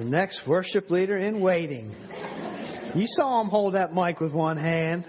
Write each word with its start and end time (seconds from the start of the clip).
the 0.00 0.06
next 0.06 0.40
worship 0.46 0.90
leader 0.90 1.18
in 1.18 1.42
waiting. 1.42 1.94
You 2.94 3.04
saw 3.06 3.42
him 3.42 3.48
hold 3.48 3.74
that 3.74 3.94
mic 3.94 4.18
with 4.18 4.32
one 4.32 4.56
hand. 4.56 5.04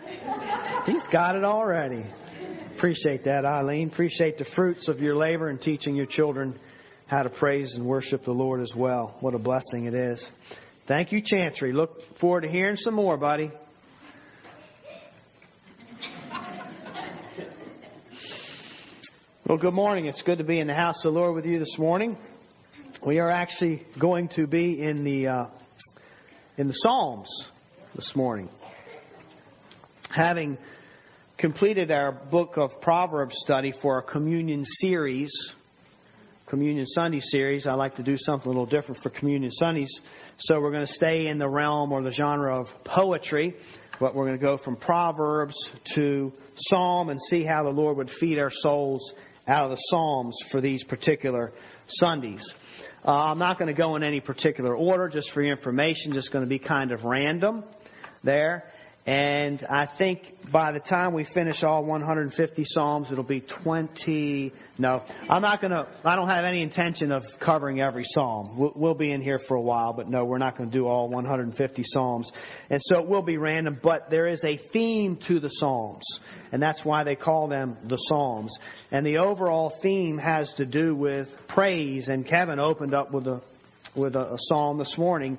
He's 0.85 1.07
got 1.13 1.37
it 1.37 1.45
already. 1.45 2.05
Appreciate 2.75 3.23
that, 3.23 3.45
Eileen. 3.45 3.89
Appreciate 3.89 4.37
the 4.37 4.45
fruits 4.53 4.89
of 4.89 4.99
your 4.99 5.15
labor 5.15 5.49
in 5.49 5.59
teaching 5.59 5.95
your 5.95 6.07
children 6.07 6.59
how 7.07 7.23
to 7.23 7.29
praise 7.29 7.73
and 7.73 7.85
worship 7.85 8.25
the 8.25 8.31
Lord 8.31 8.59
as 8.61 8.73
well. 8.75 9.15
What 9.21 9.33
a 9.33 9.39
blessing 9.39 9.85
it 9.85 9.93
is. 9.93 10.21
Thank 10.89 11.13
you, 11.13 11.21
Chantry. 11.23 11.71
Look 11.71 11.91
forward 12.19 12.41
to 12.41 12.49
hearing 12.49 12.75
some 12.75 12.93
more, 12.93 13.15
buddy. 13.15 13.49
Well, 19.47 19.57
good 19.57 19.73
morning. 19.73 20.07
It's 20.07 20.21
good 20.23 20.39
to 20.39 20.43
be 20.43 20.59
in 20.59 20.67
the 20.67 20.73
house 20.73 20.97
of 21.05 21.13
the 21.13 21.19
Lord 21.19 21.33
with 21.35 21.45
you 21.45 21.59
this 21.59 21.77
morning. 21.77 22.17
We 23.03 23.17
are 23.17 23.31
actually 23.31 23.81
going 23.99 24.29
to 24.35 24.45
be 24.45 24.79
in 24.79 25.03
the 25.03 25.27
uh, 25.27 25.45
in 26.59 26.67
the 26.67 26.73
Psalms 26.73 27.27
this 27.95 28.11
morning, 28.15 28.47
having 30.15 30.55
completed 31.39 31.89
our 31.89 32.11
book 32.11 32.57
of 32.57 32.69
Proverbs 32.83 33.33
study 33.39 33.73
for 33.81 33.95
our 33.95 34.01
communion 34.03 34.63
series, 34.81 35.31
Communion 36.45 36.85
Sunday 36.85 37.21
series. 37.21 37.65
I 37.65 37.73
like 37.73 37.95
to 37.95 38.03
do 38.03 38.17
something 38.19 38.45
a 38.45 38.49
little 38.49 38.67
different 38.67 39.01
for 39.01 39.09
Communion 39.09 39.51
Sundays, 39.53 39.91
so 40.37 40.61
we're 40.61 40.71
going 40.71 40.85
to 40.85 40.93
stay 40.93 41.25
in 41.25 41.39
the 41.39 41.49
realm 41.49 41.91
or 41.91 42.03
the 42.03 42.13
genre 42.13 42.61
of 42.61 42.67
poetry. 42.85 43.55
But 43.99 44.13
we're 44.13 44.27
going 44.27 44.37
to 44.37 44.45
go 44.45 44.59
from 44.63 44.75
Proverbs 44.75 45.55
to 45.95 46.31
Psalm 46.55 47.09
and 47.09 47.19
see 47.31 47.43
how 47.43 47.63
the 47.63 47.69
Lord 47.71 47.97
would 47.97 48.11
feed 48.19 48.37
our 48.37 48.51
souls 48.51 49.11
out 49.47 49.65
of 49.65 49.71
the 49.71 49.81
Psalms 49.89 50.37
for 50.51 50.61
these 50.61 50.83
particular 50.83 51.51
Sundays. 51.87 52.43
Uh, 53.03 53.31
I'm 53.31 53.39
not 53.39 53.57
going 53.57 53.67
to 53.67 53.73
go 53.73 53.95
in 53.95 54.03
any 54.03 54.19
particular 54.19 54.75
order, 54.75 55.09
just 55.09 55.31
for 55.31 55.41
your 55.41 55.55
information, 55.57 56.13
just 56.13 56.31
going 56.31 56.43
to 56.45 56.49
be 56.49 56.59
kind 56.59 56.91
of 56.91 57.03
random 57.03 57.63
there. 58.23 58.65
And 59.07 59.65
I 59.67 59.89
think 59.97 60.21
by 60.51 60.71
the 60.71 60.79
time 60.79 61.15
we 61.15 61.25
finish 61.33 61.63
all 61.63 61.83
150 61.83 62.63
Psalms, 62.67 63.11
it'll 63.11 63.23
be 63.23 63.43
20. 63.63 64.53
No, 64.77 65.03
I'm 65.27 65.41
not 65.41 65.59
going 65.59 65.71
to, 65.71 65.87
I 66.03 66.15
don't 66.15 66.27
have 66.27 66.45
any 66.45 66.61
intention 66.61 67.11
of 67.11 67.23
covering 67.43 67.81
every 67.81 68.03
Psalm. 68.05 68.59
We'll, 68.59 68.73
we'll 68.75 68.93
be 68.93 69.11
in 69.11 69.21
here 69.21 69.39
for 69.47 69.55
a 69.55 69.61
while, 69.61 69.93
but 69.93 70.07
no, 70.07 70.25
we're 70.25 70.37
not 70.37 70.55
going 70.55 70.69
to 70.69 70.77
do 70.77 70.85
all 70.85 71.09
150 71.09 71.83
Psalms. 71.83 72.31
And 72.69 72.79
so 72.83 72.99
it 72.99 73.07
will 73.07 73.23
be 73.23 73.37
random, 73.37 73.79
but 73.81 74.11
there 74.11 74.27
is 74.27 74.39
a 74.43 74.59
theme 74.71 75.17
to 75.27 75.39
the 75.39 75.49
Psalms. 75.49 76.05
And 76.51 76.61
that's 76.61 76.85
why 76.85 77.03
they 77.03 77.15
call 77.15 77.47
them 77.47 77.77
the 77.87 77.97
Psalms. 77.97 78.55
And 78.91 79.03
the 79.03 79.17
overall 79.17 79.79
theme 79.81 80.19
has 80.19 80.53
to 80.57 80.65
do 80.65 80.95
with 80.95 81.27
praise. 81.47 82.07
And 82.07 82.27
Kevin 82.27 82.59
opened 82.59 82.93
up 82.93 83.11
with 83.11 83.25
a 83.25 83.41
with 83.95 84.15
a, 84.15 84.33
a, 84.33 84.37
psalm 84.37 84.77
this 84.77 84.93
morning. 84.97 85.37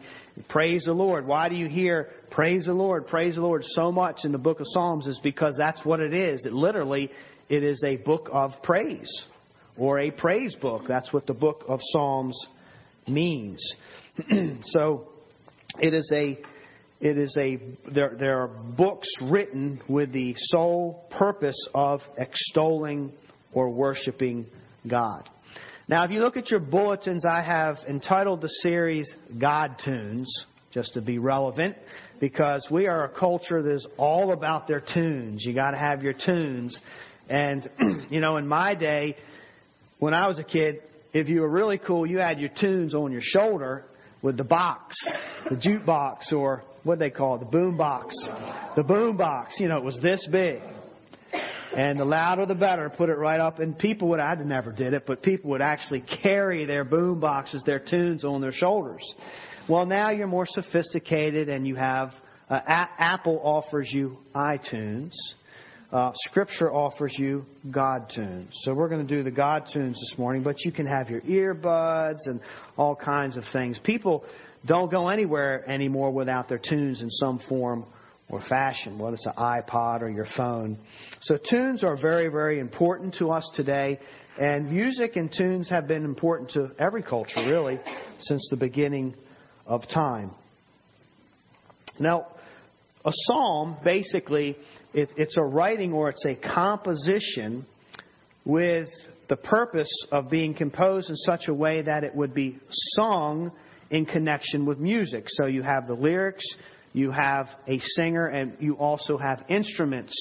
Praise 0.49 0.85
the 0.85 0.93
Lord. 0.93 1.27
Why 1.27 1.49
do 1.49 1.55
you 1.55 1.69
hear 1.69 2.11
praise 2.31 2.67
the 2.67 2.75
Lord, 2.75 3.07
praise 3.07 3.37
the 3.37 3.43
Lord 3.43 3.63
so 3.65 3.91
much 3.93 4.25
in 4.25 4.33
the 4.33 4.39
book 4.39 4.61
of 4.61 4.67
Psalms? 4.71 5.07
Is 5.07 5.21
because 5.23 5.55
that's 5.57 5.85
what 5.85 6.01
it 6.01 6.15
is. 6.15 6.45
It 6.45 6.53
literally 6.53 7.11
it 7.49 7.63
is 7.63 7.83
a 7.85 7.97
book 7.97 8.29
of 8.33 8.53
praise 8.63 9.25
or 9.77 9.99
a 10.01 10.11
praise 10.11 10.55
book. 10.57 10.85
That's 10.87 11.13
what 11.13 11.27
the 11.27 11.35
book 11.35 11.65
of 11.69 11.81
Psalms 11.93 12.39
means. 13.09 13.63
so 14.65 15.09
it 15.81 15.95
is 15.95 16.11
a 16.13 16.39
it 17.01 17.19
is 17.19 17.37
a 17.39 17.59
there, 17.93 18.17
there 18.19 18.41
are 18.41 18.49
books 18.49 19.09
written 19.25 19.81
with 19.89 20.13
the 20.13 20.35
sole 20.37 21.07
purpose 21.11 21.57
of 21.75 22.01
extolling 22.19 23.13
or 23.53 23.71
worshiping 23.71 24.47
God. 24.89 25.29
Now, 25.89 26.05
if 26.05 26.11
you 26.11 26.21
look 26.21 26.37
at 26.37 26.51
your 26.51 26.61
bulletins, 26.61 27.25
I 27.27 27.43
have 27.43 27.79
entitled 27.89 28.41
the 28.41 28.49
series 28.63 29.11
God 29.41 29.77
Tunes, 29.85 30.33
just 30.73 30.95
to 30.95 31.03
be 31.03 31.19
relevant, 31.19 31.77
because 32.21 32.67
we 32.71 32.87
are 32.87 33.05
a 33.05 33.09
culture 33.09 33.63
that 33.63 33.73
is 33.73 33.87
all 33.97 34.33
about 34.33 34.69
their 34.69 34.81
tunes. 34.81 35.45
You 35.45 35.55
got 35.55 35.73
to 35.73 35.79
have 35.79 36.03
your 36.03 36.15
tunes. 36.15 36.79
And, 37.29 37.69
you 38.11 38.21
know, 38.21 38.37
in 38.37 38.47
my 38.47 38.77
day, 38.77 39.17
when 39.99 40.15
I 40.15 40.29
was 40.29 40.39
a 40.39 40.45
kid, 40.45 40.83
if 41.13 41.29
you 41.29 41.41
were 41.41 41.51
really 41.51 41.79
cool, 41.79 42.07
you 42.07 42.19
had 42.19 42.39
your 42.39 42.51
tunes 42.61 42.95
on 42.95 43.11
your 43.11 43.21
shoulder 43.23 43.85
with 44.23 44.37
the 44.37 44.45
box, 44.45 44.97
the 45.51 45.57
jukebox, 45.57 46.33
or 46.33 46.63
what 46.85 47.01
they 47.01 47.11
call 47.11 47.37
it, 47.37 47.41
the 47.41 47.47
boom 47.47 47.77
box. 47.77 48.15
The 48.77 48.85
boom 48.85 49.17
box, 49.17 49.55
you 49.59 49.69
know, 49.69 49.79
it 49.79 49.85
was 49.85 49.99
this 50.01 50.27
big. 50.31 50.61
And 51.75 51.99
the 51.99 52.05
louder 52.05 52.45
the 52.45 52.55
better, 52.55 52.91
put 52.91 53.09
it 53.09 53.17
right 53.17 53.41
up. 53.41 53.59
And 53.59 53.79
people 53.79 54.09
would, 54.09 54.21
I 54.21 54.35
never 54.35 54.73
did 54.73 54.93
it, 54.93 55.05
but 55.07 55.23
people 55.23 55.51
would 55.51 55.63
actually 55.63 56.05
carry 56.23 56.67
their 56.67 56.85
boom 56.85 57.19
boxes, 57.19 57.63
their 57.65 57.79
tunes 57.79 58.25
on 58.25 58.41
their 58.41 58.53
shoulders. 58.53 59.03
Well, 59.69 59.87
now 59.87 60.11
you're 60.11 60.27
more 60.27 60.47
sophisticated 60.47 61.49
and 61.49 61.67
you 61.67 61.77
have, 61.77 62.13
uh, 62.51 62.61
A- 62.67 63.03
Apple 63.03 63.41
offers 63.43 63.89
you 63.91 64.19
iTunes. 64.35 65.13
Uh, 65.91 66.11
Scripture 66.27 66.73
offers 66.73 67.15
you 67.19 67.45
God 67.71 68.11
tunes. 68.15 68.51
So 68.63 68.75
we're 68.75 68.89
going 68.89 69.07
to 69.07 69.17
do 69.17 69.23
the 69.23 69.31
God 69.31 69.65
tunes 69.73 69.99
this 70.01 70.19
morning, 70.19 70.43
but 70.43 70.57
you 70.65 70.73
can 70.73 70.87
have 70.87 71.11
your 71.11 71.21
earbuds 71.23 72.21
and 72.25 72.41
all 72.77 72.97
kinds 72.97 73.37
of 73.37 73.45
things. 73.53 73.79
People 73.85 74.25
don't 74.67 74.91
go 74.91 75.09
anywhere 75.09 75.69
anymore 75.71 76.11
without 76.11 76.49
their 76.49 76.59
tunes 76.59 77.03
in 77.03 77.11
some 77.11 77.41
form 77.49 77.85
or 78.33 78.41
fashion, 78.49 78.99
whether 78.99 79.15
it's 79.15 79.27
an 79.27 79.35
iPod 79.39 80.01
or 80.01 80.09
your 80.09 80.27
phone. 80.37 80.79
So 81.21 81.37
tunes 81.49 81.85
are 81.85 81.97
very, 81.97 82.29
very 82.29 82.59
important 82.59 83.15
to 83.19 83.31
us 83.31 83.49
today. 83.55 84.01
And 84.41 84.73
music 84.73 85.17
and 85.17 85.31
tunes 85.31 85.69
have 85.69 85.87
been 85.87 86.05
important 86.05 86.51
to 86.53 86.71
every 86.79 87.03
culture, 87.03 87.47
really, 87.47 87.79
since 88.19 88.49
the 88.51 88.57
beginning 88.57 89.15
of 89.67 89.87
time. 89.87 90.31
Now, 92.01 92.27
a 93.05 93.13
psalm, 93.13 93.77
basically, 93.85 94.57
it, 94.95 95.11
it's 95.17 95.37
a 95.37 95.43
writing 95.43 95.93
or 95.93 96.09
it's 96.09 96.25
a 96.25 96.35
composition 96.35 97.67
with 98.47 98.89
the 99.29 99.37
purpose 99.37 99.93
of 100.11 100.31
being 100.31 100.55
composed 100.55 101.11
in 101.11 101.17
such 101.17 101.49
a 101.49 101.55
way 101.55 101.83
that 101.83 102.03
it 102.03 102.15
would 102.15 102.33
be 102.33 102.59
sung 102.97 103.53
in 103.91 104.07
connection 104.07 104.65
with 104.65 104.79
music. 104.79 105.27
So 105.29 105.47
you 105.47 105.61
have 105.63 105.87
the 105.87 105.95
lyrics, 105.95 106.45
you 106.93 107.11
have 107.11 107.49
a 107.67 107.79
singer, 107.97 108.27
and 108.27 108.57
you 108.61 108.75
also 108.75 109.17
have 109.17 109.45
instruments 109.49 110.15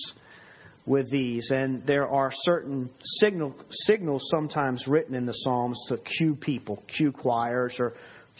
with 0.85 1.11
these. 1.11 1.51
And 1.51 1.85
there 1.85 2.07
are 2.07 2.31
certain 2.43 2.89
signal, 3.19 3.55
signals 3.85 4.27
sometimes 4.31 4.87
written 4.87 5.15
in 5.15 5.25
the 5.25 5.33
Psalms 5.33 5.79
to 5.89 5.97
cue 5.97 6.35
people, 6.35 6.83
cue 6.95 7.11
choirs, 7.11 7.75
or 7.79 7.93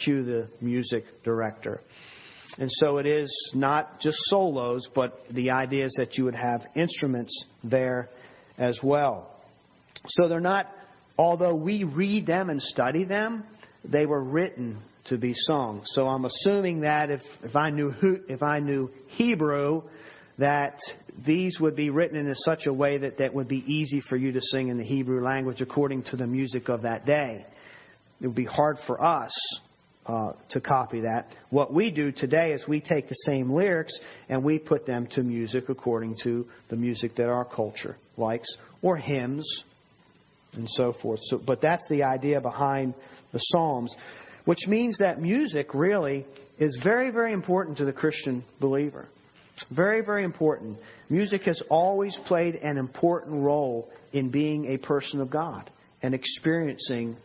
cue 0.03 0.23
the 0.23 0.49
music 0.61 1.03
director. 1.23 1.81
And 2.57 2.69
so 2.71 2.97
it 2.97 3.05
is 3.05 3.31
not 3.53 3.99
just 4.01 4.17
solos, 4.23 4.87
but 4.93 5.21
the 5.31 5.51
idea 5.51 5.85
is 5.85 5.93
that 5.97 6.17
you 6.17 6.25
would 6.25 6.35
have 6.35 6.61
instruments 6.75 7.45
there 7.63 8.09
as 8.57 8.79
well. 8.83 9.29
So 10.09 10.27
they're 10.27 10.39
not, 10.39 10.67
although 11.17 11.55
we 11.55 11.83
read 11.83 12.25
them 12.25 12.49
and 12.49 12.61
study 12.61 13.05
them, 13.05 13.43
they 13.83 14.05
were 14.05 14.23
written 14.23 14.81
to 15.05 15.17
be 15.17 15.33
sung. 15.35 15.81
So 15.85 16.07
I'm 16.07 16.25
assuming 16.25 16.81
that 16.81 17.09
if, 17.09 17.21
if 17.43 17.55
I 17.55 17.69
knew 17.69 17.93
if 18.01 18.43
I 18.43 18.59
knew 18.59 18.89
Hebrew, 19.07 19.83
that 20.37 20.79
these 21.25 21.59
would 21.59 21.75
be 21.75 21.89
written 21.89 22.17
in 22.17 22.33
such 22.35 22.65
a 22.65 22.73
way 22.73 22.97
that 22.99 23.17
that 23.17 23.33
would 23.33 23.47
be 23.47 23.63
easy 23.71 24.01
for 24.01 24.17
you 24.17 24.31
to 24.31 24.41
sing 24.41 24.69
in 24.69 24.77
the 24.77 24.83
Hebrew 24.83 25.23
language 25.23 25.61
according 25.61 26.03
to 26.05 26.17
the 26.17 26.27
music 26.27 26.69
of 26.69 26.83
that 26.83 27.05
day. 27.05 27.45
It 28.21 28.27
would 28.27 28.35
be 28.35 28.45
hard 28.45 28.77
for 28.85 29.03
us 29.03 29.31
uh, 30.05 30.33
to 30.49 30.61
copy 30.61 31.01
that. 31.01 31.27
What 31.49 31.73
we 31.73 31.91
do 31.91 32.11
today 32.11 32.53
is 32.53 32.67
we 32.67 32.81
take 32.81 33.07
the 33.07 33.15
same 33.25 33.51
lyrics 33.51 33.97
and 34.29 34.43
we 34.43 34.57
put 34.57 34.85
them 34.85 35.07
to 35.11 35.23
music 35.23 35.69
according 35.69 36.17
to 36.23 36.45
the 36.69 36.75
music 36.75 37.15
that 37.15 37.29
our 37.29 37.45
culture 37.45 37.97
likes, 38.17 38.47
or 38.81 38.97
hymns, 38.97 39.47
and 40.53 40.67
so 40.69 40.93
forth. 41.01 41.19
So, 41.23 41.37
but 41.37 41.61
that's 41.61 41.87
the 41.89 42.03
idea 42.03 42.41
behind 42.41 42.93
the 43.31 43.39
Psalms 43.39 43.93
which 44.45 44.67
means 44.67 44.97
that 44.99 45.21
music 45.21 45.73
really 45.73 46.25
is 46.57 46.79
very, 46.83 47.11
very 47.11 47.33
important 47.33 47.77
to 47.77 47.85
the 47.85 47.93
Christian 47.93 48.43
believer. 48.59 49.07
Very, 49.69 50.01
very 50.03 50.23
important. 50.23 50.77
Music 51.09 51.43
has 51.43 51.61
always 51.69 52.17
played 52.25 52.55
an 52.55 52.77
important 52.77 53.43
role 53.43 53.89
in 54.13 54.29
being 54.31 54.73
a 54.73 54.77
person 54.77 55.21
of 55.21 55.29
God 55.29 55.69
and 56.01 56.15
experiencing 56.15 57.15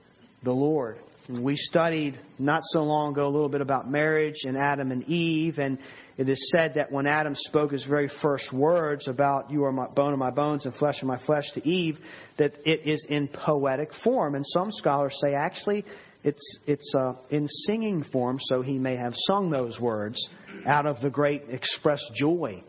the 0.43 0.53
Lord. 0.53 0.99
We 1.29 1.57
studied 1.57 2.19
not 2.39 2.61
so 2.67 2.85
long 2.85 3.13
ago 3.13 3.27
a 3.27 3.29
little 3.29 3.49
bit 3.49 3.61
about 3.61 3.91
marriage 3.91 4.37
and 4.45 4.57
Adam 4.57 4.93
and 4.93 5.03
Eve, 5.05 5.59
and 5.59 5.79
it 6.17 6.29
is 6.29 6.53
said 6.55 6.75
that 6.75 6.93
when 6.93 7.07
Adam 7.07 7.35
spoke 7.35 7.73
his 7.73 7.85
very 7.85 8.09
first 8.23 8.53
words 8.53 9.09
about 9.09 9.51
"You 9.51 9.65
are 9.65 9.73
my 9.73 9.89
bone 9.89 10.13
of 10.13 10.21
my 10.21 10.31
bones 10.31 10.67
and 10.67 10.75
flesh 10.75 11.03
of 11.03 11.09
my 11.09 11.19
flesh" 11.27 11.51
to 11.55 11.69
Eve, 11.69 11.99
that 12.39 12.53
it 12.65 12.87
is 12.87 13.05
in 13.09 13.27
poetic 13.29 13.93
form. 14.05 14.37
And 14.37 14.45
some 14.47 14.71
scholars 14.71 15.19
say 15.21 15.35
actually 15.35 15.85
it's, 16.27 16.59
it's 16.67 16.93
uh, 16.95 17.15
in 17.31 17.49
singing 17.67 18.05
form, 18.13 18.39
so 18.49 18.61
he 18.61 18.79
may 18.79 18.97
have 18.97 19.15
sung 19.29 19.49
those 19.49 19.79
words 19.79 20.19
out 20.67 20.85
of 20.85 21.01
the 21.01 21.09
great 21.09 21.43
expressed 21.49 22.11
joy 22.15 22.63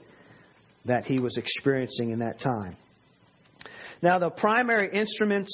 that 0.86 1.06
he 1.06 1.20
was 1.20 1.36
experiencing 1.38 2.12
in 2.12 2.20
that 2.20 2.40
time. 2.40 2.78
Now, 4.02 4.20
the 4.20 4.30
primary 4.30 4.90
instruments 4.94 5.52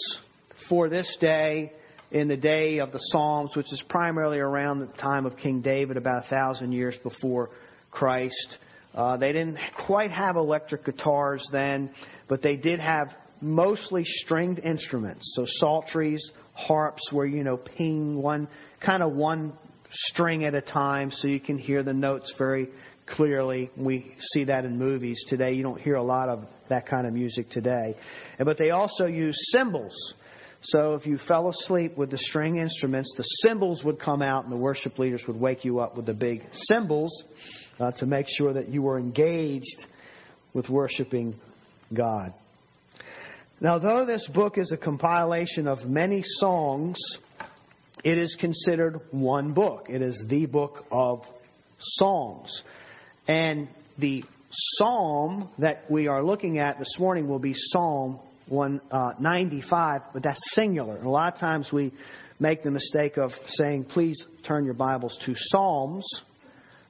for 0.68 0.90
this 0.90 1.18
day 1.22 1.72
in 2.12 2.28
the 2.28 2.36
day 2.36 2.80
of 2.80 2.92
the 2.92 3.00
Psalms, 3.00 3.52
which 3.56 3.72
is 3.72 3.82
primarily 3.88 4.40
around 4.40 4.80
the 4.80 4.88
time 4.98 5.26
of 5.26 5.38
King 5.38 5.62
David, 5.62 5.96
about 5.96 6.26
a 6.26 6.30
thousand 6.30 6.74
years 6.74 6.96
before 7.04 7.52
Christ. 7.90 8.58
Uh, 8.94 9.16
they 9.16 9.32
didn't 9.32 9.58
quite 9.88 10.12
have 10.12 10.36
electric 10.36 10.86
guitars 10.86 11.48
then, 11.52 11.90
but 12.28 12.42
they 12.42 12.58
did 12.58 12.80
have 12.82 13.08
mostly 13.42 14.04
stringed 14.06 14.60
instruments. 14.60 15.34
So 15.36 15.46
psalteries, 15.48 16.32
harps, 16.54 17.02
where 17.12 17.26
you 17.26 17.44
know 17.44 17.58
ping 17.58 18.22
one 18.22 18.48
kind 18.84 19.04
of 19.04 19.14
one 19.14 19.54
string 19.92 20.46
at 20.46 20.56
a 20.56 20.62
time, 20.62 21.12
so 21.12 21.28
you 21.28 21.40
can 21.40 21.58
hear 21.58 21.84
the 21.84 21.94
notes 21.94 22.34
very 22.38 22.70
clearly. 23.06 23.70
We 23.78 24.16
see 24.34 24.46
that 24.46 24.66
in 24.66 24.78
movies 24.78 25.24
today. 25.28 25.54
You 25.54 25.64
don't 25.64 25.80
hear 25.80 25.96
a 25.96 26.04
lot 26.04 26.30
of 26.30 26.46
that 26.70 26.88
kind 26.88 27.06
of 27.06 27.14
music 27.14 27.50
today. 27.50 27.96
But 28.40 28.58
they 28.58 28.72
also 28.72 29.06
use 29.06 29.36
cymbals. 29.52 29.94
So 30.62 30.96
if 30.96 31.06
you 31.06 31.20
fell 31.28 31.50
asleep 31.50 31.98
with 31.98 32.10
the 32.10 32.18
string 32.18 32.58
instruments, 32.58 33.14
the 33.18 33.24
cymbals 33.46 33.84
would 33.84 34.00
come 34.00 34.22
out 34.22 34.46
and 34.46 34.54
the 34.54 34.58
worship 34.58 34.98
leaders 34.98 35.22
would 35.28 35.36
wake 35.36 35.66
you 35.66 35.80
up 35.80 35.98
with 35.98 36.06
the 36.06 36.14
big 36.14 36.42
cymbals 36.54 37.26
uh, 37.80 37.92
to 37.98 38.06
make 38.06 38.28
sure 38.30 38.54
that 38.54 38.70
you 38.70 38.82
were 38.82 38.98
engaged 38.98 39.86
with 40.54 40.70
worshiping 40.70 41.36
God. 41.94 42.34
Now, 43.64 43.80
though 43.80 44.06
this 44.06 44.28
book 44.28 44.58
is 44.58 44.74
a 44.74 44.78
compilation 44.78 45.68
of 45.68 45.86
many 45.86 46.22
songs, 46.22 46.98
it 48.04 48.18
is 48.18 48.36
considered 48.38 49.00
one 49.12 49.54
book. 49.54 49.86
It 49.88 50.02
is 50.02 50.22
the 50.28 50.48
book 50.48 50.84
of 50.92 51.22
Psalms. 51.80 52.62
And 53.26 53.70
the 53.98 54.26
psalm 54.52 55.50
that 55.60 55.90
we 55.90 56.08
are 56.08 56.22
looking 56.22 56.60
at 56.60 56.78
this 56.78 56.94
morning 57.00 57.30
will 57.30 57.40
be 57.40 57.54
Psalm 57.56 58.20
195, 58.50 59.72
uh, 60.02 60.06
but 60.12 60.24
that's 60.24 60.42
singular. 60.52 60.98
And 60.98 61.06
a 61.06 61.10
lot 61.10 61.34
of 61.34 61.40
times 61.40 61.70
we 61.72 61.94
make 62.42 62.64
the 62.64 62.72
mistake 62.72 63.16
of 63.16 63.32
saying, 63.48 63.86
please 63.86 64.22
turn 64.46 64.66
your 64.66 64.74
Bibles 64.74 65.18
to 65.26 65.34
Psalms 65.38 66.06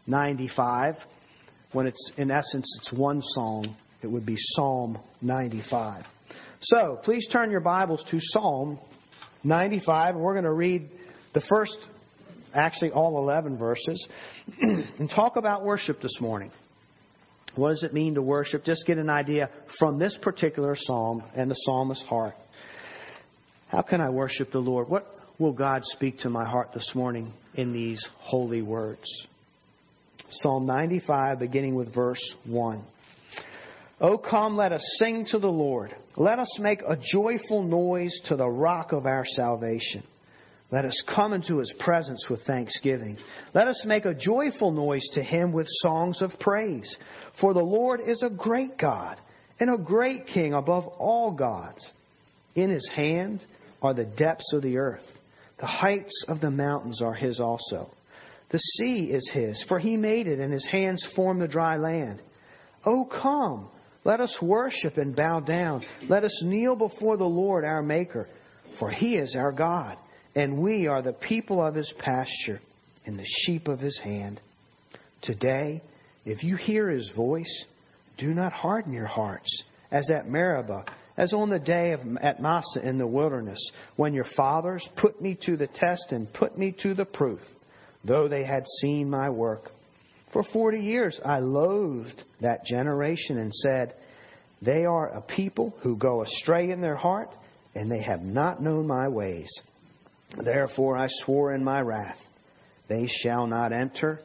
95, 0.07 0.95
when 1.71 1.85
it's, 1.85 2.11
in 2.17 2.31
essence, 2.31 2.79
it's 2.81 2.91
one 2.91 3.21
psalm. 3.21 3.75
It 4.01 4.07
would 4.07 4.25
be 4.25 4.37
Psalm 4.39 4.97
95. 5.21 6.05
So, 6.67 6.97
please 7.03 7.27
turn 7.29 7.51
your 7.51 7.59
Bibles 7.59 8.05
to 8.09 8.19
Psalm 8.21 8.79
95, 9.43 10.15
and 10.15 10.23
we're 10.23 10.31
going 10.31 10.45
to 10.45 10.53
read 10.53 10.89
the 11.33 11.41
first, 11.49 11.77
actually 12.53 12.91
all 12.91 13.17
11 13.17 13.57
verses, 13.57 14.07
and 14.61 15.09
talk 15.13 15.35
about 15.35 15.65
worship 15.65 16.01
this 16.01 16.21
morning. 16.21 16.51
What 17.55 17.71
does 17.71 17.83
it 17.83 17.93
mean 17.93 18.13
to 18.13 18.21
worship? 18.21 18.63
Just 18.63 18.85
get 18.87 18.97
an 18.97 19.09
idea 19.09 19.49
from 19.77 19.99
this 19.99 20.17
particular 20.21 20.77
psalm 20.77 21.21
and 21.35 21.51
the 21.51 21.55
psalmist's 21.65 22.05
heart. 22.05 22.35
How 23.67 23.81
can 23.81 23.99
I 23.99 24.09
worship 24.09 24.53
the 24.53 24.59
Lord? 24.59 24.87
What 24.87 25.13
will 25.39 25.51
God 25.51 25.81
speak 25.83 26.19
to 26.19 26.29
my 26.29 26.45
heart 26.45 26.69
this 26.73 26.89
morning 26.95 27.33
in 27.55 27.73
these 27.73 28.07
holy 28.19 28.61
words? 28.61 29.27
Psalm 30.29 30.65
95, 30.65 31.39
beginning 31.39 31.75
with 31.75 31.93
verse 31.93 32.23
1. 32.45 32.85
Oh, 33.99 34.17
come, 34.17 34.55
let 34.55 34.71
us 34.71 34.81
sing 34.97 35.25
to 35.31 35.39
the 35.39 35.47
Lord. 35.47 35.93
Let 36.15 36.39
us 36.39 36.59
make 36.59 36.81
a 36.81 36.97
joyful 37.11 37.63
noise 37.63 38.13
to 38.27 38.35
the 38.35 38.49
rock 38.49 38.91
of 38.91 39.05
our 39.05 39.25
salvation. 39.25 40.03
Let 40.71 40.85
us 40.85 41.01
come 41.13 41.33
into 41.33 41.57
his 41.57 41.71
presence 41.79 42.23
with 42.29 42.43
thanksgiving. 42.45 43.17
Let 43.53 43.67
us 43.67 43.83
make 43.85 44.05
a 44.05 44.13
joyful 44.13 44.71
noise 44.71 45.07
to 45.13 45.23
him 45.23 45.51
with 45.51 45.67
songs 45.69 46.21
of 46.21 46.31
praise. 46.39 46.95
For 47.39 47.53
the 47.53 47.63
Lord 47.63 47.99
is 48.05 48.23
a 48.23 48.29
great 48.29 48.77
God 48.77 49.19
and 49.59 49.73
a 49.73 49.77
great 49.77 50.27
King 50.27 50.53
above 50.53 50.87
all 50.87 51.31
gods. 51.31 51.85
In 52.55 52.69
his 52.69 52.87
hand 52.95 53.45
are 53.81 53.93
the 53.93 54.05
depths 54.05 54.51
of 54.53 54.61
the 54.61 54.77
earth. 54.77 55.05
The 55.59 55.67
heights 55.67 56.25
of 56.27 56.41
the 56.41 56.51
mountains 56.51 57.01
are 57.01 57.13
his 57.13 57.39
also. 57.39 57.91
The 58.51 58.59
sea 58.59 59.05
is 59.05 59.29
his, 59.33 59.63
for 59.67 59.79
he 59.79 59.97
made 59.97 60.27
it, 60.27 60.39
and 60.39 60.53
his 60.53 60.65
hands 60.65 61.05
formed 61.15 61.41
the 61.41 61.47
dry 61.47 61.77
land. 61.77 62.21
Oh, 62.85 63.05
come, 63.05 63.69
let 64.03 64.19
us 64.19 64.35
worship 64.41 64.97
and 64.97 65.15
bow 65.15 65.39
down. 65.39 65.83
Let 66.09 66.23
us 66.23 66.43
kneel 66.43 66.75
before 66.75 67.17
the 67.17 67.23
Lord 67.23 67.65
our 67.65 67.81
Maker, 67.81 68.27
for 68.79 68.89
he 68.89 69.15
is 69.15 69.35
our 69.35 69.51
God 69.51 69.97
and 70.35 70.57
we 70.57 70.87
are 70.87 71.01
the 71.01 71.13
people 71.13 71.65
of 71.65 71.75
his 71.75 71.91
pasture 71.99 72.59
and 73.05 73.17
the 73.17 73.25
sheep 73.25 73.67
of 73.67 73.79
his 73.79 73.97
hand. 74.03 74.41
Today, 75.21 75.81
if 76.25 76.43
you 76.43 76.55
hear 76.55 76.89
his 76.89 77.11
voice, 77.15 77.65
do 78.17 78.27
not 78.27 78.53
harden 78.53 78.93
your 78.93 79.05
hearts, 79.05 79.63
as 79.91 80.09
at 80.09 80.29
Meribah, 80.29 80.85
as 81.17 81.33
on 81.33 81.49
the 81.49 81.59
day 81.59 81.91
of, 81.91 81.99
at 82.21 82.41
Massah 82.41 82.81
in 82.83 82.97
the 82.97 83.07
wilderness, 83.07 83.59
when 83.95 84.13
your 84.13 84.25
fathers 84.35 84.87
put 84.99 85.21
me 85.21 85.37
to 85.45 85.55
the 85.55 85.67
test 85.67 86.05
and 86.11 86.31
put 86.33 86.57
me 86.57 86.73
to 86.81 86.93
the 86.93 87.05
proof, 87.05 87.39
though 88.03 88.27
they 88.27 88.43
had 88.43 88.65
seen 88.81 89.09
my 89.09 89.29
work. 89.29 89.71
For 90.33 90.43
forty 90.51 90.79
years 90.79 91.19
I 91.23 91.39
loathed 91.39 92.23
that 92.41 92.65
generation 92.65 93.37
and 93.37 93.53
said, 93.53 93.93
They 94.61 94.83
are 94.85 95.09
a 95.09 95.21
people 95.21 95.75
who 95.81 95.95
go 95.95 96.23
astray 96.23 96.71
in 96.71 96.81
their 96.81 96.95
heart, 96.95 97.29
and 97.75 97.89
they 97.89 98.01
have 98.01 98.21
not 98.21 98.61
known 98.61 98.87
my 98.87 99.07
ways. 99.07 99.49
Therefore 100.43 100.97
I 100.97 101.07
swore 101.23 101.53
in 101.53 101.63
my 101.63 101.81
wrath, 101.81 102.17
they 102.89 103.07
shall 103.07 103.45
not 103.45 103.71
enter 103.71 104.19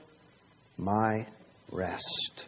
my 0.79 1.27
rest. 1.71 2.47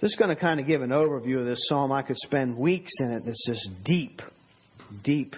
This 0.00 0.12
is 0.12 0.16
going 0.16 0.34
to 0.34 0.40
kind 0.40 0.60
of 0.60 0.66
give 0.66 0.82
an 0.82 0.90
overview 0.90 1.40
of 1.40 1.46
this 1.46 1.66
psalm. 1.68 1.90
I 1.90 2.02
could 2.02 2.18
spend 2.18 2.56
weeks 2.56 2.92
in 3.00 3.10
it. 3.10 3.22
It's 3.26 3.46
just 3.46 3.68
deep, 3.84 4.20
deep 5.02 5.34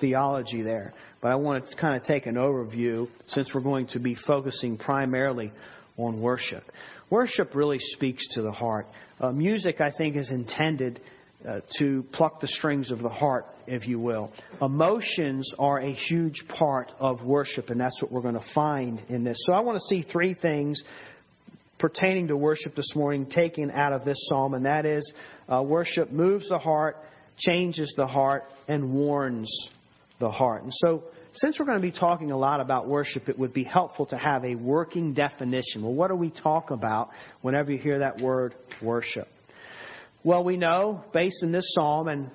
theology 0.00 0.62
there. 0.62 0.92
But 1.24 1.32
I 1.32 1.36
want 1.36 1.70
to 1.70 1.76
kind 1.76 1.96
of 1.96 2.06
take 2.06 2.26
an 2.26 2.34
overview 2.34 3.08
since 3.28 3.54
we're 3.54 3.62
going 3.62 3.86
to 3.88 3.98
be 3.98 4.14
focusing 4.26 4.76
primarily 4.76 5.52
on 5.96 6.20
worship. 6.20 6.64
Worship 7.08 7.54
really 7.54 7.78
speaks 7.80 8.28
to 8.32 8.42
the 8.42 8.52
heart. 8.52 8.86
Uh, 9.18 9.32
music, 9.32 9.80
I 9.80 9.90
think, 9.90 10.16
is 10.16 10.30
intended 10.30 11.00
uh, 11.48 11.60
to 11.78 12.04
pluck 12.12 12.42
the 12.42 12.48
strings 12.48 12.90
of 12.90 12.98
the 12.98 13.08
heart, 13.08 13.46
if 13.66 13.88
you 13.88 13.98
will. 13.98 14.32
Emotions 14.60 15.50
are 15.58 15.80
a 15.80 15.94
huge 15.94 16.44
part 16.58 16.92
of 16.98 17.24
worship, 17.24 17.70
and 17.70 17.80
that's 17.80 18.02
what 18.02 18.12
we're 18.12 18.20
going 18.20 18.34
to 18.34 18.44
find 18.54 19.02
in 19.08 19.24
this. 19.24 19.38
So 19.46 19.54
I 19.54 19.60
want 19.60 19.78
to 19.78 19.84
see 19.88 20.06
three 20.12 20.34
things 20.34 20.82
pertaining 21.78 22.28
to 22.28 22.36
worship 22.36 22.76
this 22.76 22.94
morning 22.94 23.24
taken 23.30 23.70
out 23.70 23.94
of 23.94 24.04
this 24.04 24.18
psalm, 24.28 24.52
and 24.52 24.66
that 24.66 24.84
is 24.84 25.10
uh, 25.50 25.62
worship 25.62 26.12
moves 26.12 26.50
the 26.50 26.58
heart, 26.58 26.98
changes 27.38 27.94
the 27.96 28.06
heart, 28.06 28.42
and 28.68 28.92
warns 28.92 29.50
the 30.20 30.30
heart. 30.30 30.64
And 30.64 30.72
so, 30.74 31.04
since 31.34 31.58
we're 31.58 31.66
going 31.66 31.80
to 31.80 31.82
be 31.82 31.92
talking 31.92 32.30
a 32.30 32.36
lot 32.36 32.60
about 32.60 32.88
worship, 32.88 33.28
it 33.28 33.38
would 33.38 33.52
be 33.52 33.64
helpful 33.64 34.06
to 34.06 34.16
have 34.16 34.44
a 34.44 34.54
working 34.54 35.14
definition. 35.14 35.82
Well, 35.82 35.94
what 35.94 36.08
do 36.08 36.14
we 36.14 36.30
talk 36.30 36.70
about 36.70 37.10
whenever 37.42 37.72
you 37.72 37.78
hear 37.78 37.98
that 38.00 38.20
word 38.20 38.54
worship? 38.82 39.28
Well, 40.22 40.44
we 40.44 40.56
know, 40.56 41.04
based 41.12 41.42
in 41.42 41.52
this 41.52 41.66
psalm 41.74 42.08
and 42.08 42.30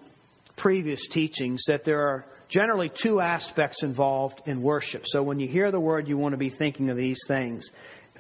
previous 0.58 1.00
teachings, 1.12 1.64
that 1.68 1.86
there 1.86 2.02
are 2.02 2.26
generally 2.50 2.92
two 3.02 3.20
aspects 3.22 3.84
involved 3.84 4.42
in 4.46 4.62
worship. 4.62 5.04
So 5.06 5.24
when 5.24 5.40
you 5.40 5.48
hear 5.48 5.72
the 5.72 5.80
word, 5.80 6.08
you 6.08 6.18
want 6.18 6.34
to 6.34 6.38
be 6.38 6.50
thinking 6.50 6.90
of 6.90 6.98
these 6.98 7.20
things. 7.28 7.70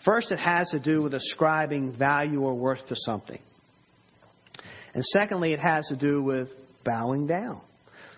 First, 0.05 0.31
it 0.31 0.39
has 0.39 0.69
to 0.69 0.79
do 0.79 1.01
with 1.01 1.13
ascribing 1.13 1.98
value 1.98 2.41
or 2.41 2.55
worth 2.55 2.86
to 2.88 2.95
something. 2.95 3.39
And 4.93 5.03
secondly, 5.05 5.53
it 5.53 5.59
has 5.59 5.88
to 5.88 5.95
do 5.95 6.24
with 6.24 6.50
bowing 6.83 7.27
down. 7.27 7.62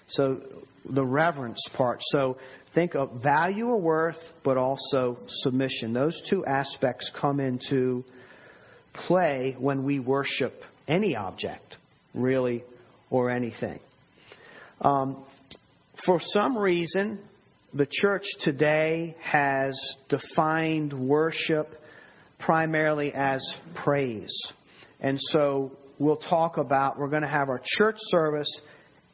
So 0.09 0.41
the 0.89 1.05
reverence 1.05 1.63
part. 1.75 1.99
So 2.11 2.37
think 2.73 2.95
of 2.95 3.21
value 3.21 3.67
or 3.67 3.79
worth, 3.79 4.17
but 4.43 4.57
also 4.57 5.17
submission. 5.43 5.93
Those 5.93 6.19
two 6.29 6.45
aspects 6.45 7.11
come 7.19 7.39
into 7.39 8.03
play 8.93 9.55
when 9.59 9.83
we 9.83 9.99
worship 9.99 10.53
any 10.87 11.15
object, 11.15 11.77
really, 12.13 12.63
or 13.09 13.29
anything. 13.29 13.79
Um, 14.81 15.23
for 16.05 16.19
some 16.33 16.57
reason, 16.57 17.19
the 17.73 17.87
church 17.89 18.25
today 18.41 19.15
has 19.21 19.79
defined 20.09 20.93
worship 20.93 21.75
primarily 22.39 23.13
as 23.13 23.41
praise. 23.83 24.35
And 24.99 25.19
so 25.21 25.71
we'll 25.99 26.17
talk 26.17 26.57
about, 26.57 26.97
we're 26.97 27.09
going 27.09 27.21
to 27.21 27.27
have 27.27 27.49
our 27.49 27.61
church 27.63 27.97
service 28.09 28.49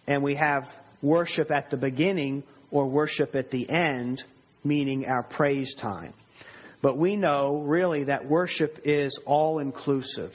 and 0.07 0.23
we 0.23 0.35
have 0.35 0.63
worship 1.01 1.51
at 1.51 1.69
the 1.69 1.77
beginning 1.77 2.43
or 2.71 2.87
worship 2.87 3.35
at 3.35 3.51
the 3.51 3.69
end, 3.69 4.23
meaning 4.63 5.05
our 5.05 5.23
praise 5.23 5.73
time. 5.81 6.13
But 6.81 6.97
we 6.97 7.15
know 7.15 7.63
really 7.65 8.03
that 8.05 8.27
worship 8.27 8.81
is 8.85 9.19
all 9.25 9.59
inclusive. 9.59 10.31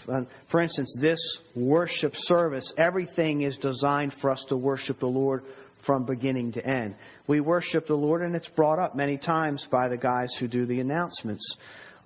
For 0.51 0.61
instance, 0.61 0.97
this 1.01 1.21
worship 1.55 2.13
service, 2.17 2.73
everything 2.79 3.43
is 3.43 3.57
designed 3.59 4.15
for 4.21 4.31
us 4.31 4.45
to 4.49 4.57
worship 4.57 4.99
the 4.99 5.07
Lord 5.07 5.45
from 5.87 6.05
beginning 6.05 6.53
to 6.53 6.67
end. 6.67 6.97
We 7.27 7.41
worship 7.41 7.87
the 7.87 7.95
Lord, 7.95 8.23
and 8.23 8.35
it's 8.35 8.49
brought 8.49 8.79
up 8.79 8.97
many 8.97 9.19
times 9.19 9.67
by 9.71 9.89
the 9.89 9.97
guys 9.97 10.35
who 10.41 10.49
do 10.49 10.67
the 10.67 10.81
announcements. 10.81 11.57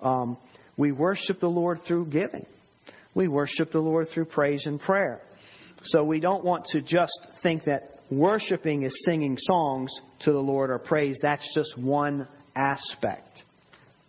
Um, 0.01 0.37
we 0.77 0.91
worship 0.91 1.39
the 1.39 1.49
Lord 1.49 1.79
through 1.87 2.07
giving. 2.07 2.45
We 3.15 3.27
worship 3.27 3.71
the 3.71 3.79
Lord 3.79 4.09
through 4.13 4.25
praise 4.25 4.65
and 4.65 4.79
prayer. 4.79 5.21
So 5.85 6.03
we 6.03 6.19
don't 6.19 6.43
want 6.43 6.65
to 6.67 6.81
just 6.81 7.27
think 7.41 7.65
that 7.65 7.96
worshiping 8.09 8.83
is 8.83 9.03
singing 9.05 9.37
songs 9.39 9.91
to 10.21 10.31
the 10.31 10.39
Lord 10.39 10.69
or 10.69 10.79
praise. 10.79 11.17
That's 11.21 11.53
just 11.53 11.77
one 11.77 12.27
aspect 12.55 13.43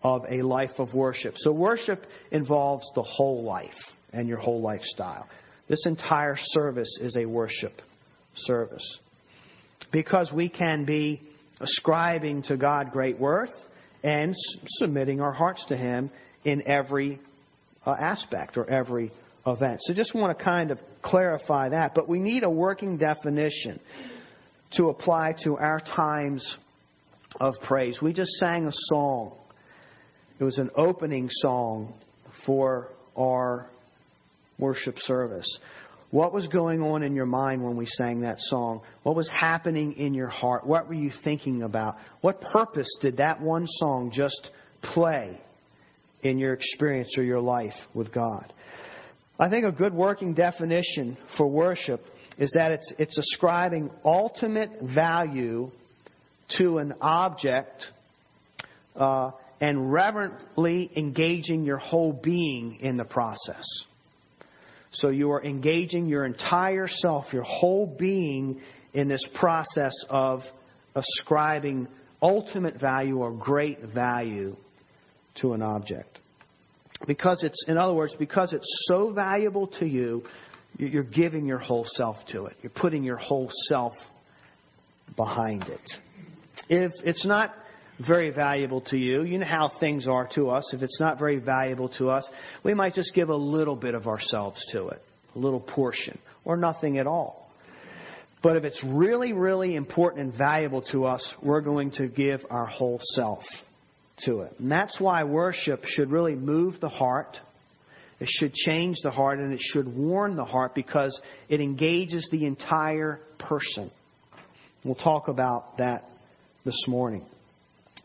of 0.03 0.23
a 0.31 0.43
life 0.43 0.79
of 0.79 0.95
worship. 0.95 1.35
So 1.39 1.53
worship 1.53 2.05
involves 2.31 2.89
the 2.95 3.03
whole 3.03 3.45
life 3.45 3.71
and 4.13 4.29
your 4.29 4.39
whole 4.39 4.61
lifestyle. 4.61 5.29
This 5.69 5.85
entire 5.87 6.37
service 6.39 6.99
is 7.01 7.17
a 7.17 7.27
worship 7.27 7.83
service. 8.35 8.99
Because 9.93 10.33
we 10.33 10.49
can 10.49 10.85
be 10.85 11.21
ascribing 11.61 12.43
to 12.45 12.57
God 12.57 12.93
great 12.93 13.19
worth 13.19 13.53
and 14.03 14.35
submitting 14.79 15.21
our 15.21 15.33
hearts 15.33 15.65
to 15.67 15.77
Him 15.77 16.11
in 16.45 16.67
every 16.67 17.21
uh, 17.85 17.95
aspect 17.99 18.57
or 18.57 18.69
every 18.69 19.13
event. 19.53 19.81
So 19.83 19.95
just 19.95 20.15
want 20.15 20.37
to 20.37 20.45
kind 20.45 20.71
of 20.71 20.79
clarify 21.03 21.71
that. 21.71 21.95
But 21.95 22.09
we 22.09 22.19
need 22.19 22.43
a 22.43 22.51
working 22.51 22.97
definition 22.97 23.81
to 24.73 24.89
apply 24.89 25.35
to 25.45 25.57
our 25.57 25.81
times 25.81 26.57
of 27.41 27.55
praise. 27.67 27.99
We 28.03 28.13
just 28.13 28.31
sang 28.33 28.67
a 28.67 28.73
song. 28.73 29.33
It 30.39 30.45
was 30.45 30.59
an 30.59 30.71
opening 30.77 31.29
song 31.31 31.95
for 32.47 32.89
our 33.17 33.69
worship 34.59 34.99
service. 35.01 35.59
What 36.11 36.33
was 36.33 36.47
going 36.49 36.81
on 36.83 37.03
in 37.03 37.15
your 37.15 37.27
mind 37.27 37.63
when 37.63 37.77
we 37.77 37.85
sang 37.85 38.23
that 38.23 38.39
song? 38.39 38.81
What 39.03 39.15
was 39.15 39.29
happening 39.29 39.93
in 39.95 40.15
your 40.15 40.29
heart? 40.29 40.67
What 40.67 40.89
were 40.89 40.95
you 40.95 41.13
thinking 41.23 41.63
about? 41.63 41.97
What 42.23 42.41
purpose 42.41 42.89
did 43.01 43.19
that 43.19 43.41
one 43.41 43.67
song 43.67 44.11
just 44.13 44.51
play 44.83 45.39
in 46.23 46.39
your 46.39 46.55
experience 46.55 47.15
or 47.19 47.25
your 47.25 47.41
life 47.41 47.75
with 47.93 48.13
God? 48.13 48.53
I 49.39 49.49
think 49.49 49.65
a 49.65 49.73
good 49.73 49.95
working 49.95 50.35
definition 50.35 51.17
for 51.37 51.47
worship 51.47 52.05
is 52.39 52.51
that 52.55 52.73
it's, 52.73 52.93
it's 52.99 53.17
ascribing 53.17 53.91
ultimate 54.05 54.71
value 54.83 55.71
to 56.57 56.79
an 56.79 56.95
object 57.01 57.85
uh, 58.97 59.31
and 59.61 59.93
reverently 59.93 60.91
engaging 60.97 61.65
your 61.65 61.79
whole 61.79 62.13
being 62.13 62.79
in 62.81 62.97
the 62.97 63.05
process. 63.05 63.65
So 64.93 65.11
you 65.11 65.31
are 65.33 65.45
engaging 65.45 66.09
your 66.09 66.25
entire 66.25 66.89
self, 66.89 67.33
your 67.33 67.45
whole 67.45 67.87
being, 67.87 68.61
in 68.95 69.07
this 69.07 69.23
process 69.35 69.93
of 70.09 70.41
ascribing 70.95 71.87
ultimate 72.23 72.81
value 72.81 73.19
or 73.19 73.33
great 73.33 73.83
value 73.83 74.57
to 75.37 75.53
an 75.53 75.63
object 75.63 76.19
because 77.07 77.43
it's, 77.43 77.65
in 77.69 77.79
other 77.79 77.95
words, 77.95 78.15
because 78.19 78.53
it's 78.53 78.85
so 78.89 79.13
valuable 79.13 79.67
to 79.79 79.87
you, 79.87 80.25
you're 80.77 81.03
giving 81.03 81.47
your 81.47 81.59
whole 81.59 81.85
self 81.87 82.17
to 82.29 82.47
it. 82.47 82.57
You're 82.63 82.71
putting 82.71 83.03
your 83.03 83.17
whole 83.17 83.51
self 83.69 83.95
behind 85.17 85.63
it. 85.65 85.81
If 86.69 86.93
it's 87.05 87.25
not 87.25 87.55
very 88.07 88.31
valuable 88.31 88.81
to 88.83 88.97
you, 88.97 89.23
you 89.23 89.39
know 89.39 89.47
how 89.47 89.73
things 89.81 90.07
are 90.07 90.29
to 90.35 90.51
us. 90.51 90.73
If 90.73 90.83
it's 90.83 91.01
not 91.01 91.19
very 91.19 91.39
valuable 91.39 91.89
to 91.99 92.11
us, 92.11 92.29
we 92.65 92.75
might 92.75 92.95
just 92.95 93.13
give 93.15 93.29
a 93.29 93.37
little 93.37 93.77
bit 93.77 93.95
of 93.95 94.07
ourselves 94.07 94.65
to 94.73 94.89
it, 94.89 95.03
a 95.35 95.39
little 95.39 95.61
portion, 95.61 96.19
or 96.45 96.57
nothing 96.57 96.99
at 96.99 97.07
all. 97.07 97.51
But 98.43 98.57
if 98.57 98.65
it's 98.65 98.81
really, 98.85 99.33
really 99.33 99.75
important 99.75 100.23
and 100.23 100.39
valuable 100.39 100.83
to 100.93 101.07
us, 101.07 101.27
we're 101.43 101.61
going 101.61 101.91
to 101.93 102.07
give 102.09 102.41
our 102.51 102.67
whole 102.67 103.01
self 103.15 103.43
to 104.25 104.41
it. 104.41 104.55
And 104.59 104.71
that's 104.71 105.01
why 105.01 105.25
worship 105.25 105.85
should 105.85 106.11
really 106.11 106.35
move 106.35 106.81
the 106.81 106.89
heart. 106.89 107.37
It 108.21 108.29
should 108.29 108.53
change 108.55 108.97
the 109.03 109.11
heart 109.11 109.39
and 109.39 109.53
it 109.53 109.61
should 109.61 109.87
warn 109.87 110.37
the 110.37 110.45
heart 110.45 110.75
because 110.75 111.21
it 111.49 111.61
engages 111.61 112.29
the 112.33 112.47
entire 112.47 113.21
person. 113.39 113.91
We'll 114.85 114.97
talk 114.97 115.29
about 115.29 115.79
that 115.79 116.05
this 116.65 116.85
morning. 116.87 117.25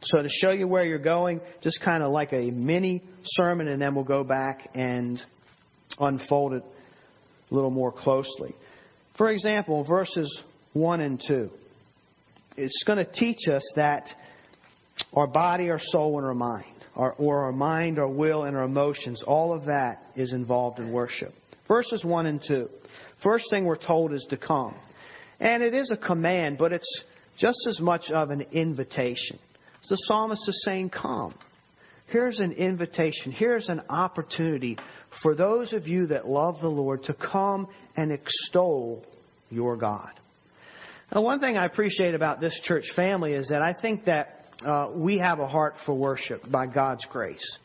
So, 0.05 0.21
to 0.21 0.29
show 0.29 0.51
you 0.51 0.67
where 0.67 0.85
you're 0.85 0.99
going, 0.99 1.39
just 1.61 1.81
kind 1.81 2.03
of 2.03 2.11
like 2.11 2.33
a 2.33 2.51
mini 2.51 3.01
sermon, 3.23 3.69
and 3.69 3.81
then 3.81 3.95
we'll 3.95 4.03
go 4.03 4.23
back 4.23 4.69
and 4.75 5.21
unfold 5.97 6.53
it 6.53 6.63
a 7.49 7.55
little 7.55 7.69
more 7.69 7.91
closely. 7.91 8.53
For 9.17 9.29
example, 9.29 9.83
verses 9.83 10.43
1 10.73 11.01
and 11.01 11.21
2. 11.25 11.49
It's 12.57 12.83
going 12.85 12.97
to 12.97 13.09
teach 13.11 13.47
us 13.47 13.63
that 13.75 14.07
our 15.15 15.27
body, 15.27 15.69
our 15.69 15.79
soul, 15.79 16.17
and 16.17 16.25
our 16.25 16.33
mind, 16.33 16.85
our, 16.95 17.13
or 17.13 17.43
our 17.43 17.51
mind, 17.51 17.99
our 17.99 18.07
will, 18.07 18.43
and 18.43 18.57
our 18.57 18.63
emotions, 18.63 19.21
all 19.25 19.53
of 19.53 19.65
that 19.65 20.11
is 20.15 20.33
involved 20.33 20.79
in 20.79 20.91
worship. 20.91 21.33
Verses 21.67 22.03
1 22.03 22.25
and 22.25 22.41
2. 22.47 22.69
First 23.21 23.45
thing 23.49 23.65
we're 23.65 23.75
told 23.75 24.13
is 24.13 24.25
to 24.29 24.37
come. 24.37 24.75
And 25.39 25.63
it 25.63 25.73
is 25.73 25.91
a 25.91 25.97
command, 25.97 26.57
but 26.57 26.73
it's 26.73 27.03
just 27.37 27.59
as 27.69 27.79
much 27.79 28.09
of 28.11 28.29
an 28.29 28.41
invitation. 28.51 29.39
So 29.81 29.95
the 29.95 30.03
psalmist 30.07 30.47
is 30.47 30.63
saying, 30.65 30.89
Come. 30.89 31.33
Here's 32.07 32.39
an 32.39 32.51
invitation. 32.51 33.31
Here's 33.31 33.69
an 33.69 33.81
opportunity 33.89 34.77
for 35.21 35.35
those 35.35 35.73
of 35.73 35.87
you 35.87 36.07
that 36.07 36.27
love 36.27 36.57
the 36.61 36.67
Lord 36.67 37.03
to 37.05 37.13
come 37.13 37.67
and 37.95 38.11
extol 38.11 39.03
your 39.49 39.77
God. 39.77 40.11
Now, 41.13 41.21
one 41.21 41.39
thing 41.39 41.57
I 41.57 41.65
appreciate 41.65 42.13
about 42.13 42.39
this 42.39 42.59
church 42.63 42.85
family 42.95 43.33
is 43.33 43.49
that 43.49 43.61
I 43.61 43.73
think 43.73 44.05
that 44.05 44.42
uh, 44.65 44.89
we 44.93 45.17
have 45.19 45.39
a 45.39 45.47
heart 45.47 45.75
for 45.85 45.93
worship 45.93 46.41
by 46.49 46.67
God's 46.67 47.05
grace. 47.11 47.57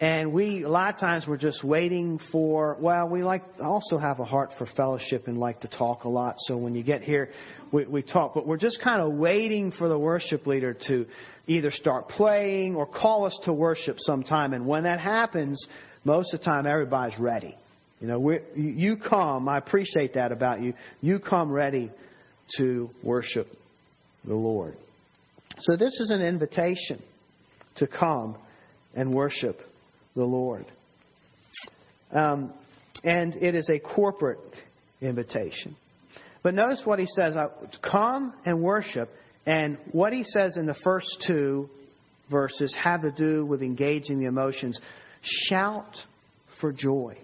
And 0.00 0.32
we, 0.32 0.62
a 0.62 0.68
lot 0.68 0.94
of 0.94 0.98
times, 0.98 1.26
we're 1.28 1.36
just 1.36 1.62
waiting 1.62 2.18
for, 2.32 2.76
well, 2.80 3.06
we 3.06 3.22
like 3.22 3.42
also 3.62 3.98
have 3.98 4.18
a 4.18 4.24
heart 4.24 4.50
for 4.56 4.66
fellowship 4.74 5.28
and 5.28 5.36
like 5.38 5.60
to 5.60 5.68
talk 5.68 6.04
a 6.04 6.08
lot. 6.08 6.36
So 6.38 6.56
when 6.56 6.74
you 6.74 6.82
get 6.82 7.02
here, 7.02 7.28
we, 7.70 7.84
we 7.84 8.02
talk. 8.02 8.32
But 8.32 8.46
we're 8.46 8.56
just 8.56 8.80
kind 8.82 9.02
of 9.02 9.12
waiting 9.12 9.72
for 9.72 9.90
the 9.90 9.98
worship 9.98 10.46
leader 10.46 10.74
to 10.88 11.04
either 11.46 11.70
start 11.70 12.08
playing 12.08 12.76
or 12.76 12.86
call 12.86 13.26
us 13.26 13.38
to 13.44 13.52
worship 13.52 13.96
sometime. 13.98 14.54
And 14.54 14.66
when 14.66 14.84
that 14.84 15.00
happens, 15.00 15.62
most 16.04 16.32
of 16.32 16.40
the 16.40 16.46
time, 16.46 16.66
everybody's 16.66 17.18
ready. 17.18 17.54
You 18.00 18.08
know, 18.08 18.18
we, 18.18 18.38
you 18.56 18.96
come, 18.96 19.50
I 19.50 19.58
appreciate 19.58 20.14
that 20.14 20.32
about 20.32 20.62
you. 20.62 20.72
You 21.02 21.18
come 21.18 21.52
ready 21.52 21.90
to 22.56 22.88
worship 23.02 23.48
the 24.24 24.34
Lord. 24.34 24.76
So 25.60 25.76
this 25.76 26.00
is 26.00 26.10
an 26.10 26.22
invitation 26.22 27.02
to 27.76 27.86
come 27.86 28.36
and 28.94 29.14
worship 29.14 29.60
the 30.16 30.24
Lord. 30.24 30.66
Um, 32.12 32.52
and 33.04 33.36
it 33.36 33.54
is 33.54 33.68
a 33.68 33.78
corporate 33.78 34.38
invitation. 35.00 35.76
But 36.42 36.54
notice 36.54 36.82
what 36.84 36.98
he 36.98 37.06
says 37.06 37.36
come 37.82 38.32
and 38.44 38.62
worship. 38.62 39.10
And 39.46 39.78
what 39.92 40.12
he 40.12 40.24
says 40.24 40.56
in 40.56 40.66
the 40.66 40.76
first 40.82 41.08
two 41.26 41.68
verses 42.30 42.74
have 42.80 43.02
to 43.02 43.10
do 43.10 43.44
with 43.44 43.62
engaging 43.62 44.18
the 44.20 44.26
emotions. 44.26 44.78
Shout 45.22 45.96
for 46.60 46.72
joy, 46.72 47.18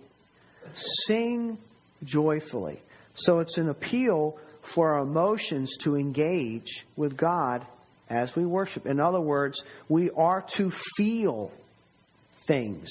sing 1.06 1.58
joyfully. 2.04 2.80
So 3.14 3.40
it's 3.40 3.56
an 3.56 3.68
appeal 3.68 4.38
for 4.74 4.94
our 4.94 5.02
emotions 5.02 5.74
to 5.84 5.96
engage 5.96 6.84
with 6.96 7.16
God 7.16 7.66
as 8.08 8.32
we 8.36 8.44
worship. 8.44 8.86
In 8.86 9.00
other 9.00 9.20
words, 9.20 9.60
we 9.88 10.10
are 10.10 10.44
to 10.56 10.70
feel 10.96 11.50
things. 12.46 12.88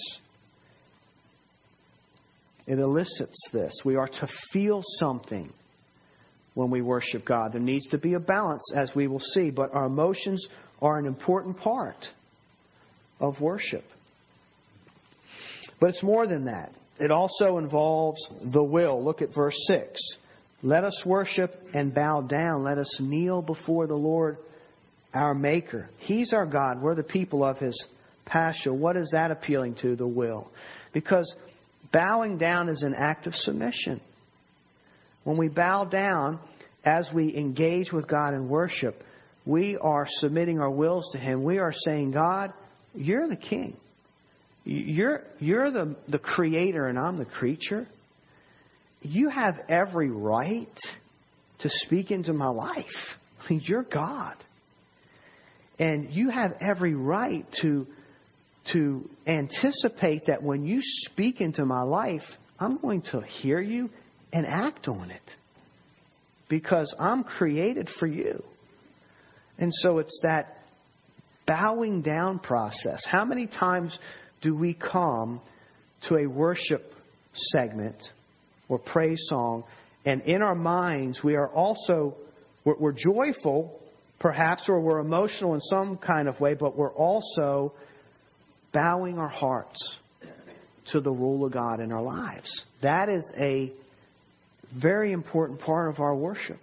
It 2.67 2.79
elicits 2.79 3.39
this. 3.53 3.73
We 3.85 3.95
are 3.95 4.07
to 4.07 4.27
feel 4.51 4.81
something 4.99 5.51
when 6.55 6.71
we 6.71 6.81
worship 6.81 7.25
God. 7.25 7.53
There 7.53 7.61
needs 7.61 7.87
to 7.89 7.97
be 7.97 8.15
a 8.15 8.19
balance, 8.19 8.63
as 8.75 8.91
we 8.95 9.07
will 9.07 9.19
see, 9.19 9.51
but 9.51 9.73
our 9.73 9.85
emotions 9.85 10.45
are 10.81 10.97
an 10.97 11.05
important 11.05 11.57
part 11.59 12.07
of 13.19 13.39
worship. 13.39 13.83
But 15.79 15.91
it's 15.91 16.03
more 16.03 16.25
than 16.25 16.45
that. 16.45 16.71
It 16.99 17.11
also 17.11 17.57
involves 17.57 18.19
the 18.51 18.63
will. 18.63 19.03
Look 19.03 19.21
at 19.21 19.33
verse 19.35 19.57
6. 19.67 19.99
Let 20.63 20.83
us 20.83 21.03
worship 21.05 21.53
and 21.73 21.93
bow 21.93 22.21
down. 22.21 22.63
Let 22.63 22.77
us 22.77 22.97
kneel 22.99 23.41
before 23.41 23.85
the 23.85 23.95
Lord 23.95 24.37
our 25.15 25.33
Maker. 25.33 25.89
He's 25.97 26.33
our 26.33 26.45
God. 26.45 26.81
We're 26.81 26.95
the 26.95 27.03
people 27.03 27.43
of 27.43 27.57
His 27.57 27.85
pasture. 28.25 28.73
What 28.73 28.97
is 28.97 29.09
that 29.13 29.31
appealing 29.31 29.75
to? 29.81 29.95
The 29.95 30.07
will. 30.07 30.51
Because 30.93 31.33
bowing 31.91 32.37
down 32.37 32.69
is 32.69 32.83
an 32.83 32.93
act 32.95 33.25
of 33.25 33.33
submission. 33.33 34.01
When 35.23 35.37
we 35.37 35.47
bow 35.47 35.85
down, 35.85 36.39
as 36.83 37.07
we 37.13 37.35
engage 37.35 37.91
with 37.91 38.07
God 38.07 38.33
in 38.33 38.47
worship, 38.47 39.01
we 39.45 39.77
are 39.77 40.05
submitting 40.19 40.59
our 40.59 40.69
wills 40.69 41.09
to 41.13 41.17
Him. 41.17 41.43
We 41.43 41.57
are 41.57 41.73
saying, 41.73 42.11
God, 42.11 42.53
you're 42.93 43.27
the 43.27 43.37
King. 43.37 43.77
You're, 44.65 45.23
you're 45.39 45.71
the, 45.71 45.95
the 46.07 46.19
creator 46.19 46.87
and 46.87 46.97
I'm 46.97 47.17
the 47.17 47.25
creature. 47.25 47.87
You 49.01 49.29
have 49.29 49.59
every 49.69 50.09
right 50.09 50.77
to 51.59 51.69
speak 51.85 52.11
into 52.11 52.33
my 52.33 52.47
life. 52.47 52.85
You're 53.49 53.83
God. 53.83 54.35
And 55.79 56.13
you 56.13 56.29
have 56.29 56.53
every 56.61 56.95
right 56.95 57.45
to, 57.61 57.85
to 58.73 59.09
anticipate 59.27 60.27
that 60.27 60.41
when 60.41 60.65
you 60.65 60.79
speak 60.81 61.41
into 61.41 61.65
my 61.65 61.81
life, 61.81 62.23
I'm 62.59 62.77
going 62.77 63.01
to 63.11 63.21
hear 63.21 63.59
you 63.59 63.89
and 64.31 64.45
act 64.45 64.87
on 64.87 65.11
it. 65.11 65.21
because 66.49 66.93
I'm 66.99 67.23
created 67.23 67.89
for 67.99 68.07
you. 68.07 68.43
And 69.57 69.71
so 69.73 69.99
it's 69.99 70.19
that 70.23 70.57
bowing 71.47 72.01
down 72.01 72.39
process. 72.39 73.03
How 73.05 73.25
many 73.25 73.47
times 73.47 73.97
do 74.41 74.55
we 74.55 74.73
come 74.73 75.41
to 76.09 76.17
a 76.17 76.27
worship 76.27 76.91
segment 77.51 77.95
or 78.67 78.79
praise 78.79 79.19
song, 79.27 79.63
and 80.05 80.21
in 80.21 80.41
our 80.41 80.55
minds 80.55 81.21
we 81.23 81.35
are 81.35 81.49
also 81.49 82.15
we're, 82.63 82.93
joyful, 82.93 83.79
perhaps, 84.19 84.63
or 84.67 84.79
we're 84.79 84.99
emotional 84.99 85.53
in 85.55 85.61
some 85.61 85.97
kind 85.97 86.27
of 86.27 86.39
way, 86.39 86.53
but 86.53 86.77
we're 86.77 86.93
also 86.93 87.73
bowing 88.73 89.17
our 89.17 89.29
hearts 89.29 89.97
to 90.91 91.01
the 91.01 91.11
rule 91.11 91.45
of 91.45 91.51
God 91.51 91.79
in 91.79 91.91
our 91.91 92.01
lives. 92.01 92.49
That 92.81 93.09
is 93.09 93.23
a 93.37 93.71
very 94.79 95.11
important 95.11 95.59
part 95.59 95.93
of 95.93 95.99
our 95.99 96.15
worship. 96.15 96.59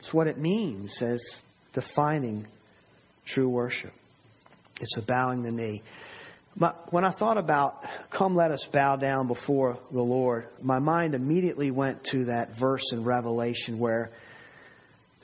It's 0.00 0.12
what 0.12 0.26
it 0.26 0.38
means 0.38 0.94
as 1.00 1.22
defining 1.74 2.46
true 3.26 3.48
worship. 3.48 3.92
It's 4.80 4.96
a 4.96 5.02
bowing 5.02 5.42
the 5.42 5.52
knee. 5.52 5.82
when 6.90 7.04
I 7.04 7.12
thought 7.12 7.38
about, 7.38 7.82
come 8.16 8.34
let 8.34 8.50
us 8.50 8.66
bow 8.72 8.96
down 8.96 9.28
before 9.28 9.78
the 9.92 10.02
Lord, 10.02 10.48
my 10.60 10.80
mind 10.80 11.14
immediately 11.14 11.70
went 11.70 12.02
to 12.10 12.24
that 12.26 12.50
verse 12.58 12.82
in 12.92 13.04
Revelation 13.04 13.78
where 13.78 14.10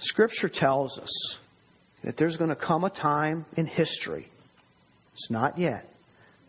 Scripture 0.01 0.49
tells 0.49 0.97
us 0.99 1.37
that 2.05 2.17
there's 2.17 2.37
going 2.37 2.51
to 2.51 2.57
come 2.57 2.85
a 2.85 2.91
time 2.91 3.45
in 3.57 3.67
history, 3.67 4.29
it's 5.15 5.31
not 5.31 5.59
yet, 5.59 5.87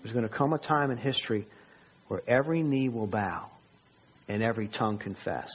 there's 0.01 0.13
going 0.13 0.27
to 0.27 0.33
come 0.33 0.53
a 0.53 0.59
time 0.59 0.91
in 0.91 0.97
history 0.97 1.47
where 2.07 2.21
every 2.27 2.63
knee 2.63 2.89
will 2.89 3.07
bow 3.07 3.49
and 4.27 4.43
every 4.43 4.67
tongue 4.67 4.97
confess. 4.97 5.49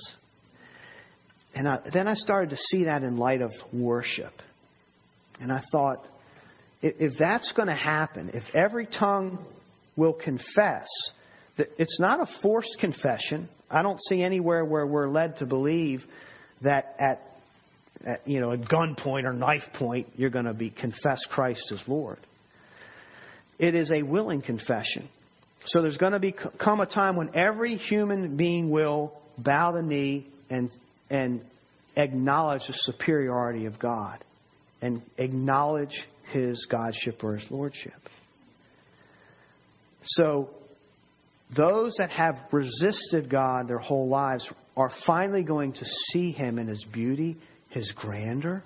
And 1.55 1.69
I, 1.69 1.79
then 1.93 2.09
I 2.09 2.15
started 2.15 2.51
to 2.51 2.57
see 2.57 2.85
that 2.85 3.03
in 3.03 3.17
light 3.17 3.41
of 3.41 3.53
worship. 3.73 4.33
And 5.41 5.53
I 5.53 5.63
thought, 5.71 6.07
if, 6.83 7.13
if 7.13 7.19
that's 7.19 7.53
going 7.53 7.69
to 7.69 7.75
happen, 7.75 8.31
if 8.35 8.43
every 8.55 8.87
tongue 8.87 9.45
will 9.97 10.13
confess, 10.13 10.89
that 11.57 11.69
it's 11.79 12.01
not 12.01 12.21
a 12.21 12.27
forced 12.43 12.77
confession. 12.81 13.49
I 13.71 13.83
don't 13.83 14.01
see 14.09 14.23
anywhere 14.23 14.65
where 14.65 14.87
we're 14.87 15.09
led 15.09 15.37
to 15.37 15.47
believe 15.47 16.03
that 16.63 16.97
at, 16.99 17.21
at 18.05 18.27
you 18.27 18.41
know 18.41 18.53
at 18.53 18.61
gunpoint 18.63 19.25
or 19.25 19.33
knife 19.33 19.63
point 19.75 20.09
you're 20.17 20.31
going 20.31 20.45
to 20.45 20.55
be 20.55 20.71
confess 20.71 21.21
Christ 21.31 21.73
as 21.73 21.81
Lord. 21.87 22.19
It 23.59 23.75
is 23.75 23.91
a 23.93 24.03
willing 24.03 24.43
confession. 24.43 25.09
So 25.67 25.81
there's 25.81 25.97
going 25.97 26.13
to 26.13 26.19
be 26.19 26.35
come 26.63 26.81
a 26.81 26.87
time 26.87 27.17
when 27.17 27.37
every 27.37 27.77
human 27.77 28.37
being 28.37 28.71
will 28.71 29.13
bow 29.39 29.73
the 29.73 29.83
knee 29.83 30.27
and 30.51 30.71
and 31.09 31.43
acknowledge 31.97 32.63
the 32.67 32.75
superiority 32.75 33.67
of 33.67 33.79
God 33.79 34.23
and 34.83 35.03
acknowledge 35.17 35.95
his 36.33 36.67
godship 36.71 37.23
or 37.23 37.37
his 37.37 37.51
lordship. 37.51 37.93
So 40.03 40.51
those 41.57 41.95
that 41.99 42.11
have 42.11 42.37
resisted 42.53 43.31
God 43.31 43.69
their 43.69 43.79
whole 43.79 44.09
lives 44.09 44.47
are 44.77 44.91
finally 45.07 45.43
going 45.43 45.73
to 45.73 45.85
see 46.13 46.33
him 46.33 46.59
in 46.59 46.67
his 46.67 46.85
beauty, 46.93 47.37
his 47.75 47.93
grandeur, 47.97 48.63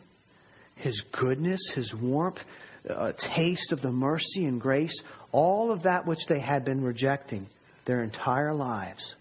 his 0.77 1.03
goodness, 1.19 1.61
his 1.75 1.93
warmth, 2.00 2.38
a 2.85 3.15
taste 3.35 3.73
of 3.73 3.81
the 3.83 3.91
mercy 3.91 4.45
and 4.45 4.61
grace, 4.61 5.03
all 5.33 5.73
of 5.73 5.83
that 5.83 6.07
which 6.07 6.21
they 6.29 6.38
had 6.38 6.65
been 6.65 6.83
rejecting 6.83 7.47
their 7.87 8.05
entire 8.05 8.55
lives, 8.55 9.15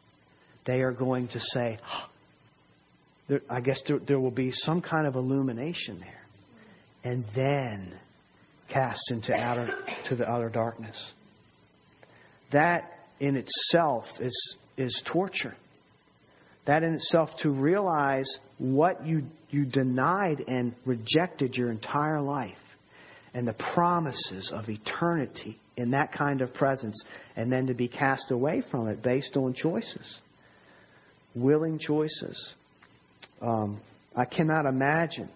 they 0.65 0.81
are 0.81 0.91
going 0.91 1.29
to 1.29 1.39
say, 1.39 1.79
I 3.49 3.61
guess 3.61 3.81
there, 3.87 3.99
there 3.99 4.19
will 4.19 4.31
be 4.31 4.51
some 4.51 4.81
kind 4.81 5.07
of 5.07 5.15
illumination 5.15 5.99
there. 5.99 6.13
And 7.03 7.23
then 7.33 7.97
cast 8.71 9.09
into 9.09 9.33
outer, 9.33 9.69
to 10.09 10.15
the 10.15 10.29
outer 10.29 10.49
darkness. 10.49 11.11
That 12.51 12.91
in 13.21 13.37
itself 13.37 14.03
is, 14.19 14.57
is 14.75 15.01
torture. 15.11 15.55
That 16.65 16.83
in 16.83 16.95
itself, 16.95 17.29
to 17.43 17.49
realize 17.49 18.29
what 18.57 19.05
you, 19.05 19.23
you 19.49 19.65
denied 19.65 20.43
and 20.47 20.75
rejected 20.85 21.55
your 21.55 21.71
entire 21.71 22.21
life 22.21 22.57
and 23.33 23.47
the 23.47 23.55
promises 23.73 24.51
of 24.53 24.67
eternity 24.67 25.59
in 25.75 25.91
that 25.91 26.11
kind 26.11 26.41
of 26.41 26.53
presence, 26.55 26.99
and 27.35 27.51
then 27.51 27.67
to 27.67 27.75
be 27.75 27.87
cast 27.87 28.31
away 28.31 28.63
from 28.71 28.87
it 28.87 29.03
based 29.03 29.37
on 29.37 29.53
choices, 29.53 30.19
willing 31.35 31.77
choices. 31.77 32.53
Um, 33.41 33.79
I 34.15 34.25
cannot 34.25 34.65
imagine. 34.65 35.29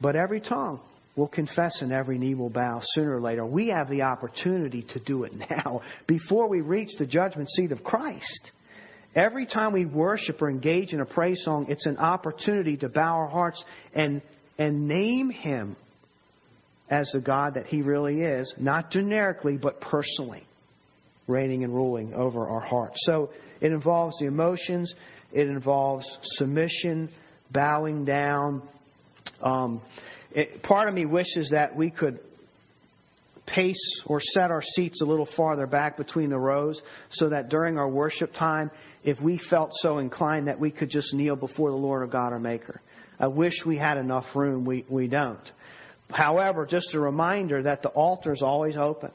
But 0.00 0.16
every 0.16 0.40
tongue 0.40 0.80
will 1.16 1.28
confess 1.28 1.80
and 1.80 1.92
every 1.92 2.18
knee 2.18 2.34
will 2.34 2.50
bow 2.50 2.82
sooner 2.84 3.16
or 3.16 3.20
later. 3.20 3.44
We 3.44 3.68
have 3.68 3.88
the 3.88 4.02
opportunity 4.02 4.84
to 4.90 5.00
do 5.00 5.24
it 5.24 5.32
now 5.50 5.82
before 6.06 6.48
we 6.48 6.60
reach 6.60 6.90
the 6.98 7.06
judgment 7.06 7.48
seat 7.50 7.72
of 7.72 7.82
Christ. 7.82 8.50
Every 9.14 9.46
time 9.46 9.72
we 9.72 9.86
worship 9.86 10.40
or 10.40 10.48
engage 10.48 10.92
in 10.92 11.00
a 11.00 11.04
praise 11.04 11.42
song, 11.44 11.66
it's 11.68 11.86
an 11.86 11.98
opportunity 11.98 12.76
to 12.78 12.88
bow 12.88 13.16
our 13.16 13.26
hearts 13.26 13.62
and, 13.92 14.22
and 14.56 14.86
name 14.86 15.30
Him 15.30 15.76
as 16.88 17.10
the 17.12 17.20
God 17.20 17.54
that 17.54 17.66
He 17.66 17.82
really 17.82 18.20
is, 18.20 18.52
not 18.58 18.90
generically, 18.90 19.56
but 19.56 19.80
personally, 19.80 20.46
reigning 21.26 21.64
and 21.64 21.74
ruling 21.74 22.14
over 22.14 22.48
our 22.48 22.60
hearts. 22.60 22.98
So 23.04 23.30
it 23.60 23.72
involves 23.72 24.18
the 24.20 24.26
emotions, 24.26 24.94
it 25.32 25.48
involves 25.48 26.06
submission, 26.22 27.10
bowing 27.52 28.04
down. 28.04 28.62
Um, 29.42 29.82
it, 30.32 30.62
part 30.62 30.88
of 30.88 30.94
me 30.94 31.06
wishes 31.06 31.50
that 31.50 31.74
we 31.74 31.90
could 31.90 32.20
pace 33.54 34.02
or 34.06 34.20
set 34.20 34.50
our 34.50 34.62
seats 34.62 35.00
a 35.00 35.04
little 35.04 35.28
farther 35.36 35.66
back 35.66 35.96
between 35.96 36.30
the 36.30 36.38
rows 36.38 36.80
so 37.10 37.28
that 37.28 37.48
during 37.48 37.78
our 37.78 37.88
worship 37.88 38.32
time, 38.32 38.70
if 39.02 39.20
we 39.20 39.40
felt 39.50 39.70
so 39.74 39.98
inclined 39.98 40.48
that 40.48 40.58
we 40.58 40.70
could 40.70 40.90
just 40.90 41.12
kneel 41.14 41.36
before 41.36 41.70
the 41.70 41.76
Lord 41.76 42.02
our 42.02 42.08
God, 42.08 42.32
our 42.32 42.38
Maker. 42.38 42.80
I 43.18 43.26
wish 43.26 43.54
we 43.66 43.76
had 43.76 43.98
enough 43.98 44.24
room. 44.34 44.64
We, 44.64 44.84
we 44.88 45.08
don't. 45.08 45.40
However, 46.10 46.66
just 46.66 46.94
a 46.94 47.00
reminder 47.00 47.62
that 47.62 47.82
the 47.82 47.90
altar 47.90 48.32
is 48.32 48.42
always 48.42 48.76
open. 48.76 49.10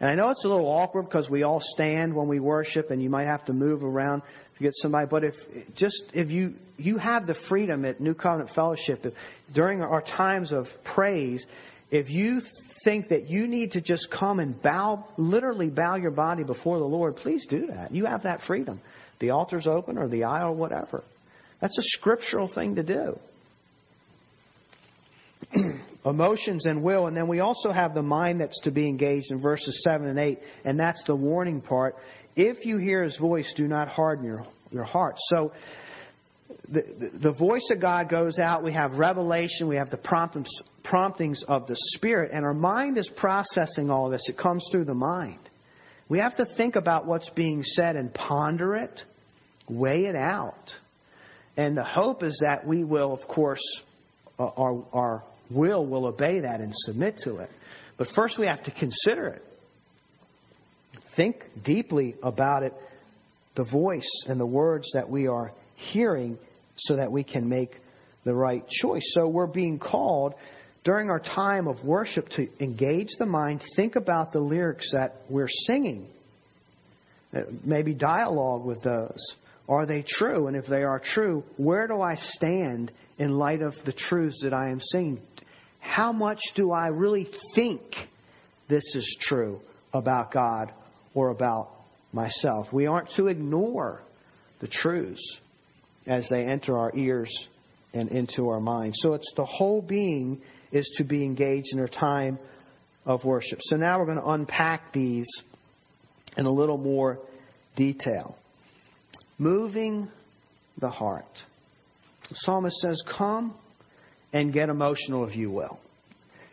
And 0.00 0.10
I 0.10 0.14
know 0.14 0.30
it's 0.30 0.44
a 0.44 0.48
little 0.48 0.66
awkward 0.66 1.04
because 1.04 1.30
we 1.30 1.42
all 1.44 1.60
stand 1.62 2.14
when 2.14 2.26
we 2.26 2.40
worship 2.40 2.90
and 2.90 3.02
you 3.02 3.10
might 3.10 3.26
have 3.26 3.44
to 3.46 3.52
move 3.52 3.84
around 3.84 4.22
to 4.56 4.62
get 4.62 4.72
somebody. 4.74 5.06
But 5.08 5.24
if 5.24 5.34
just 5.76 6.02
if 6.12 6.30
you 6.30 6.54
you 6.76 6.98
have 6.98 7.26
the 7.26 7.36
freedom 7.48 7.84
at 7.84 8.00
New 8.00 8.14
Covenant 8.14 8.50
Fellowship 8.54 9.04
if, 9.04 9.14
during 9.54 9.82
our 9.82 10.02
times 10.02 10.52
of 10.52 10.66
praise, 10.94 11.44
if 11.90 12.10
you 12.10 12.40
think 12.84 13.08
that 13.08 13.28
you 13.28 13.48
need 13.48 13.72
to 13.72 13.80
just 13.80 14.08
come 14.10 14.38
and 14.38 14.60
bow, 14.62 15.04
literally 15.16 15.68
bow 15.68 15.96
your 15.96 16.10
body 16.10 16.44
before 16.44 16.78
the 16.78 16.84
Lord, 16.84 17.16
please 17.16 17.46
do 17.48 17.66
that. 17.68 17.92
You 17.92 18.04
have 18.04 18.22
that 18.24 18.40
freedom. 18.46 18.80
The 19.20 19.30
altar's 19.30 19.66
open 19.66 19.98
or 19.98 20.08
the 20.08 20.24
aisle, 20.24 20.54
whatever. 20.54 21.02
That's 21.60 21.76
a 21.78 21.82
scriptural 21.82 22.52
thing 22.52 22.76
to 22.76 22.82
do. 22.82 23.18
emotions 26.04 26.66
and 26.66 26.82
will. 26.82 27.06
And 27.06 27.16
then 27.16 27.28
we 27.28 27.40
also 27.40 27.72
have 27.72 27.94
the 27.94 28.02
mind 28.02 28.40
that's 28.40 28.60
to 28.60 28.70
be 28.70 28.88
engaged 28.88 29.30
in 29.30 29.40
verses 29.40 29.82
7 29.84 30.06
and 30.06 30.18
8, 30.18 30.38
and 30.64 30.78
that's 30.78 31.02
the 31.06 31.16
warning 31.16 31.60
part. 31.60 31.96
If 32.36 32.66
you 32.66 32.78
hear 32.78 33.02
his 33.02 33.16
voice, 33.16 33.52
do 33.56 33.68
not 33.68 33.88
harden 33.88 34.24
your, 34.24 34.46
your 34.70 34.84
heart. 34.84 35.16
So 35.28 35.52
the, 36.68 37.10
the, 37.22 37.32
voice 37.32 37.68
of 37.70 37.80
God 37.80 38.08
goes 38.08 38.38
out. 38.38 38.64
We 38.64 38.72
have 38.72 38.92
revelation. 38.92 39.68
We 39.68 39.76
have 39.76 39.90
the 39.90 39.96
promptings, 39.96 40.48
promptings 40.82 41.42
of 41.46 41.66
the 41.66 41.76
Spirit. 41.94 42.30
And 42.32 42.44
our 42.44 42.54
mind 42.54 42.96
is 42.96 43.10
processing 43.16 43.90
all 43.90 44.08
this. 44.08 44.22
It 44.28 44.38
comes 44.38 44.66
through 44.70 44.86
the 44.86 44.94
mind. 44.94 45.40
We 46.08 46.18
have 46.18 46.36
to 46.36 46.46
think 46.56 46.76
about 46.76 47.06
what's 47.06 47.28
being 47.30 47.62
said 47.62 47.96
and 47.96 48.12
ponder 48.12 48.76
it, 48.76 49.02
weigh 49.68 50.06
it 50.06 50.16
out. 50.16 50.74
And 51.56 51.76
the 51.76 51.84
hope 51.84 52.22
is 52.22 52.38
that 52.42 52.66
we 52.66 52.84
will, 52.84 53.12
of 53.12 53.28
course, 53.28 53.62
uh, 54.38 54.44
our, 54.44 54.84
our 54.92 55.24
will 55.50 55.86
will 55.86 56.06
obey 56.06 56.40
that 56.40 56.60
and 56.60 56.72
submit 56.74 57.18
to 57.24 57.36
it. 57.36 57.50
But 57.96 58.08
first 58.14 58.38
we 58.38 58.46
have 58.46 58.62
to 58.64 58.70
consider 58.70 59.28
it. 59.28 59.42
Think 61.16 61.36
deeply 61.64 62.16
about 62.22 62.64
it, 62.64 62.74
the 63.54 63.64
voice 63.64 64.24
and 64.26 64.40
the 64.40 64.46
words 64.46 64.90
that 64.94 65.08
we 65.08 65.28
are 65.28 65.52
hearing 65.76 66.38
so 66.76 66.96
that 66.96 67.10
we 67.10 67.24
can 67.24 67.48
make 67.48 67.76
the 68.24 68.34
right 68.34 68.66
choice. 68.68 69.02
So 69.14 69.28
we're 69.28 69.46
being 69.46 69.78
called 69.78 70.34
during 70.84 71.10
our 71.10 71.20
time 71.20 71.66
of 71.66 71.84
worship 71.84 72.28
to 72.30 72.48
engage 72.62 73.08
the 73.18 73.26
mind, 73.26 73.62
think 73.74 73.96
about 73.96 74.32
the 74.32 74.40
lyrics 74.40 74.90
that 74.92 75.16
we're 75.30 75.48
singing. 75.48 76.08
Uh, 77.34 77.40
maybe 77.64 77.94
dialogue 77.94 78.64
with 78.64 78.82
those. 78.82 79.34
Are 79.68 79.86
they 79.86 80.04
true? 80.06 80.46
And 80.46 80.56
if 80.56 80.66
they 80.66 80.82
are 80.82 81.00
true, 81.00 81.42
where 81.56 81.86
do 81.88 82.02
I 82.02 82.16
stand 82.16 82.92
in 83.18 83.32
light 83.32 83.62
of 83.62 83.72
the 83.86 83.94
truths 83.94 84.40
that 84.42 84.52
I 84.52 84.68
am 84.68 84.80
singing? 84.80 85.22
how 85.84 86.12
much 86.12 86.40
do 86.56 86.72
I 86.72 86.88
really 86.88 87.28
think 87.54 87.82
this 88.68 88.82
is 88.94 89.16
true 89.20 89.60
about 89.92 90.32
God 90.32 90.72
or 91.14 91.28
about 91.28 91.70
myself? 92.12 92.72
We 92.72 92.86
aren't 92.86 93.10
to 93.16 93.26
ignore 93.26 94.00
the 94.60 94.66
truths 94.66 95.38
as 96.06 96.26
they 96.30 96.44
enter 96.44 96.76
our 96.76 96.94
ears 96.96 97.30
and 97.92 98.10
into 98.10 98.48
our 98.48 98.60
minds. 98.60 98.98
So 99.00 99.14
it's 99.14 99.32
the 99.36 99.44
whole 99.44 99.80
being 99.80 100.40
is 100.72 100.92
to 100.98 101.04
be 101.04 101.24
engaged 101.24 101.68
in 101.72 101.78
our 101.78 101.88
time 101.88 102.38
of 103.06 103.24
worship. 103.24 103.58
So 103.62 103.76
now 103.76 103.98
we're 103.98 104.06
going 104.06 104.18
to 104.18 104.26
unpack 104.26 104.92
these 104.92 105.26
in 106.36 106.46
a 106.46 106.50
little 106.50 106.78
more 106.78 107.20
detail. 107.76 108.36
Moving 109.38 110.10
the 110.80 110.90
heart. 110.90 111.26
The 112.28 112.36
psalmist 112.36 112.76
says, 112.78 113.00
Come 113.16 113.54
and 114.32 114.52
get 114.52 114.68
emotional 114.68 115.26
if 115.28 115.36
you 115.36 115.50
will. 115.50 115.78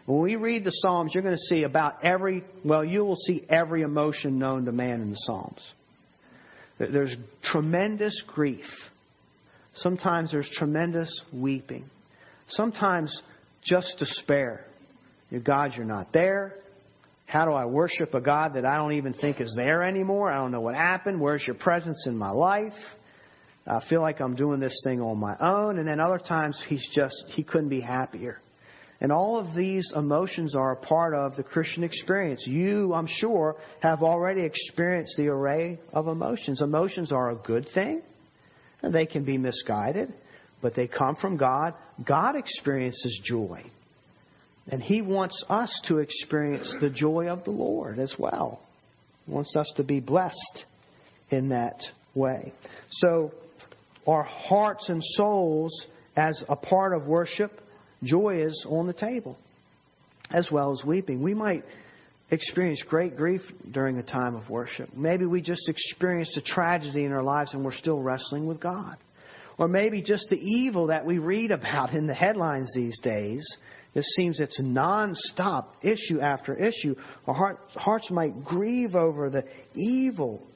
When 0.06 0.22
we 0.22 0.36
read 0.36 0.64
the 0.64 0.72
Psalms, 0.72 1.12
you're 1.14 1.24
going 1.24 1.36
to 1.36 1.56
see 1.56 1.64
about 1.64 2.04
every, 2.04 2.44
well, 2.66 2.84
you 2.84 3.06
will 3.06 3.16
see 3.16 3.46
every 3.50 3.84
emotion 3.84 4.40
known 4.40 4.66
to 4.66 4.72
man 4.72 5.02
in 5.02 5.12
the 5.12 5.16
Psalms. 5.16 5.62
There's 6.80 7.16
tremendous 7.44 8.22
grief. 8.28 8.66
Sometimes 9.76 10.32
there's 10.32 10.50
tremendous 10.54 11.22
weeping. 11.32 11.90
Sometimes 12.48 13.22
just 13.64 13.96
despair. 14.00 14.66
God, 15.44 15.74
you're 15.76 15.86
not 15.86 16.12
there. 16.12 16.56
How 17.26 17.46
do 17.46 17.54
I 17.54 17.66
worship 17.66 18.14
a 18.14 18.20
God 18.20 18.56
that 18.56 18.66
I 18.66 18.76
don't 18.76 18.94
even 18.94 19.14
think 19.14 19.40
is 19.40 19.54
there 19.56 19.84
anymore? 19.84 20.30
I 20.30 20.36
don't 20.36 20.52
know 20.52 20.60
what 20.60 20.76
happened. 20.76 21.22
Where's 21.22 21.46
your 21.48 21.56
presence 21.56 22.06
in 22.06 22.18
my 22.18 22.32
life? 22.32 22.74
I 23.66 23.80
feel 23.90 24.02
like 24.02 24.20
I'm 24.20 24.36
doing 24.36 24.60
this 24.60 24.78
thing 24.84 25.00
on 25.00 25.18
my 25.18 25.38
own. 25.40 25.80
And 25.80 25.88
then 25.88 26.02
other 26.02 26.18
times 26.18 26.62
he's 26.68 26.86
just, 26.94 27.16
he 27.28 27.44
couldn't 27.44 27.70
be 27.70 27.80
happier. 27.80 28.42
And 29.00 29.12
all 29.12 29.40
of 29.40 29.56
these 29.56 29.90
emotions 29.96 30.54
are 30.56 30.74
a 30.74 30.76
part 30.76 31.16
of 31.16 31.36
the 31.38 31.44
Christian 31.44 31.84
experience. 31.84 32.44
You, 32.46 32.94
I'm 32.94 33.08
sure, 33.08 33.56
have 33.80 34.04
already 34.04 34.42
experienced 34.42 35.16
the 35.18 35.28
array 35.28 35.80
of 35.94 36.08
emotions. 36.08 36.62
Emotions 36.62 37.12
are 37.12 37.32
a 37.32 37.36
good 37.36 37.68
thing, 37.74 38.02
they 38.90 39.06
can 39.06 39.24
be 39.24 39.38
misguided, 39.38 40.14
but 40.62 40.76
they 40.76 40.88
come 40.88 41.16
from 41.16 41.38
God. 41.38 41.74
God 42.06 42.36
experiences 42.36 43.20
joy. 43.24 43.64
And 44.68 44.82
He 44.82 45.02
wants 45.02 45.44
us 45.50 45.82
to 45.88 46.00
experience 46.00 46.76
the 46.80 46.90
joy 46.90 47.28
of 47.28 47.44
the 47.44 47.52
Lord 47.52 48.00
as 48.00 48.14
well. 48.18 48.60
He 49.26 49.34
wants 49.34 49.56
us 49.56 49.72
to 49.78 49.84
be 49.84 50.00
blessed 50.00 50.66
in 51.30 51.50
that 51.50 51.82
way. 52.16 52.54
So, 52.92 53.32
our 54.08 54.24
hearts 54.24 54.90
and 54.90 55.02
souls, 55.16 55.72
as 56.16 56.44
a 56.50 56.56
part 56.56 56.94
of 56.94 57.06
worship, 57.06 57.62
joy 58.04 58.44
is 58.44 58.66
on 58.68 58.88
the 58.88 58.94
table, 58.94 59.38
as 60.32 60.50
well 60.52 60.72
as 60.72 60.84
weeping. 60.84 61.22
We 61.22 61.36
might 61.36 61.64
experience 62.32 62.82
great 62.88 63.16
grief 63.16 63.42
during 63.72 63.98
a 63.98 64.04
time 64.04 64.36
of 64.36 64.50
worship. 64.50 64.90
Maybe 64.96 65.26
we 65.26 65.42
just 65.42 65.68
experienced 65.68 66.36
a 66.38 66.42
tragedy 66.42 67.04
in 67.04 67.12
our 67.12 67.24
lives 67.24 67.54
and 67.54 67.64
we're 67.64 67.74
still 67.74 68.00
wrestling 68.00 68.48
with 68.48 68.60
God. 68.60 68.98
Or 69.58 69.68
maybe 69.68 70.02
just 70.02 70.28
the 70.30 70.40
evil 70.40 70.88
that 70.88 71.06
we 71.06 71.20
read 71.20 71.52
about 71.52 71.92
in 71.92 72.08
the 72.08 72.14
headlines 72.14 72.72
these 72.74 73.00
days 73.02 73.46
it 73.94 74.06
seems 74.16 74.40
it's 74.40 74.60
non-stop, 74.62 75.76
issue 75.84 76.22
after 76.22 76.56
issue. 76.56 76.96
Our 77.28 77.34
heart, 77.34 77.60
hearts 77.76 78.10
might 78.10 78.44
grieve 78.44 78.96
over 78.96 79.30
the 79.30 79.44
evil, 79.76 80.48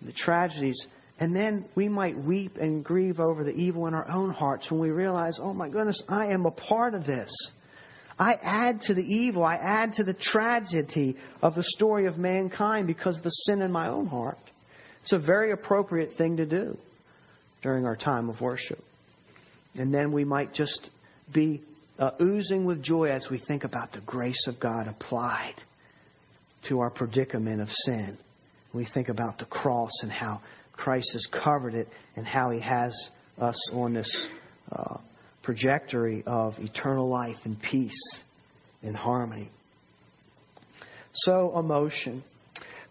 the 0.00 0.12
tragedies, 0.12 0.86
and 1.20 1.36
then 1.36 1.66
we 1.74 1.88
might 1.88 2.16
weep 2.16 2.56
and 2.56 2.82
grieve 2.82 3.20
over 3.20 3.44
the 3.44 3.50
evil 3.50 3.86
in 3.86 3.94
our 3.94 4.08
own 4.10 4.30
hearts 4.30 4.70
when 4.70 4.80
we 4.80 4.90
realize, 4.90 5.38
oh 5.40 5.52
my 5.52 5.68
goodness, 5.68 6.02
I 6.08 6.26
am 6.26 6.46
a 6.46 6.50
part 6.50 6.94
of 6.94 7.04
this. 7.04 7.30
I 8.18 8.34
add 8.42 8.82
to 8.82 8.94
the 8.94 9.02
evil, 9.02 9.44
I 9.44 9.56
add 9.56 9.94
to 9.96 10.04
the 10.04 10.14
tragedy 10.14 11.16
of 11.42 11.54
the 11.54 11.64
story 11.64 12.06
of 12.06 12.16
mankind 12.16 12.86
because 12.86 13.18
of 13.18 13.24
the 13.24 13.30
sin 13.30 13.60
in 13.60 13.70
my 13.70 13.88
own 13.88 14.06
heart. 14.06 14.38
It's 15.02 15.12
a 15.12 15.18
very 15.18 15.52
appropriate 15.52 16.16
thing 16.16 16.38
to 16.38 16.46
do 16.46 16.76
during 17.62 17.84
our 17.84 17.96
time 17.96 18.28
of 18.28 18.40
worship. 18.40 18.82
And 19.74 19.92
then 19.92 20.12
we 20.12 20.24
might 20.24 20.54
just 20.54 20.90
be 21.32 21.62
uh, 21.98 22.10
oozing 22.20 22.64
with 22.64 22.82
joy 22.82 23.10
as 23.10 23.26
we 23.30 23.38
think 23.38 23.64
about 23.64 23.92
the 23.92 24.00
grace 24.00 24.46
of 24.46 24.58
God 24.58 24.88
applied 24.88 25.54
to 26.68 26.80
our 26.80 26.90
predicament 26.90 27.60
of 27.60 27.68
sin. 27.70 28.18
We 28.72 28.86
think 28.92 29.08
about 29.08 29.38
the 29.38 29.44
cross 29.44 29.90
and 30.02 30.10
how 30.10 30.40
Christ 30.72 31.10
has 31.12 31.26
covered 31.42 31.74
it 31.74 31.88
and 32.16 32.26
how 32.26 32.50
he 32.50 32.60
has 32.60 32.94
us 33.38 33.70
on 33.72 33.94
this 33.94 34.26
uh, 34.72 34.98
trajectory 35.46 36.22
of 36.26 36.54
eternal 36.58 37.08
life 37.08 37.36
and 37.44 37.56
peace 37.62 38.22
and 38.82 38.94
harmony. 38.94 39.50
So, 41.14 41.58
emotion 41.58 42.22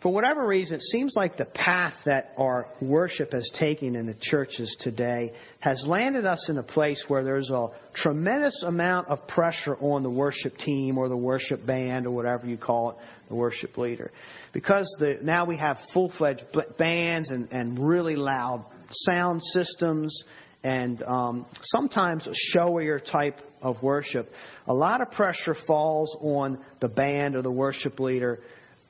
for 0.06 0.14
whatever 0.14 0.46
reason, 0.46 0.76
it 0.76 0.84
seems 0.84 1.14
like 1.16 1.36
the 1.36 1.46
path 1.46 1.96
that 2.06 2.34
our 2.38 2.68
worship 2.80 3.32
has 3.32 3.50
taken 3.58 3.96
in 3.96 4.06
the 4.06 4.14
churches 4.22 4.78
today 4.82 5.34
has 5.62 5.84
landed 5.88 6.28
us 6.28 6.48
in 6.48 6.60
a 6.60 6.64
place 6.64 7.04
where 7.08 7.24
there's 7.24 7.50
a 7.50 7.70
tremendous 7.96 8.62
amount 8.68 9.08
of 9.08 9.28
pressure 9.28 9.76
on 9.78 10.04
the 10.04 10.10
worship 10.12 10.56
team 10.58 11.00
or 11.00 11.10
the 11.10 11.18
worship 11.18 11.66
band 11.66 12.06
or 12.06 12.12
whatever 12.12 12.46
you 12.46 12.56
call 12.56 12.92
it, 12.92 12.98
the 13.30 13.34
worship 13.34 13.80
leader. 13.80 14.12
Because 14.54 14.86
the, 15.00 15.18
now 15.24 15.46
we 15.46 15.58
have 15.58 15.80
full 15.92 16.14
fledged 16.20 16.46
bands 16.78 17.32
and, 17.32 17.52
and 17.52 17.80
really 17.80 18.16
loud 18.16 18.64
sound 19.08 19.42
systems 19.42 20.24
and 20.66 21.04
um, 21.04 21.46
sometimes 21.66 22.26
a 22.26 22.34
showier 22.58 23.00
type 23.00 23.40
of 23.62 23.84
worship. 23.84 24.32
A 24.66 24.74
lot 24.74 25.00
of 25.00 25.12
pressure 25.12 25.56
falls 25.68 26.18
on 26.20 26.58
the 26.82 26.88
band 26.88 27.36
or 27.36 27.44
the 27.44 27.52
worship 27.52 28.00
leader 28.00 28.40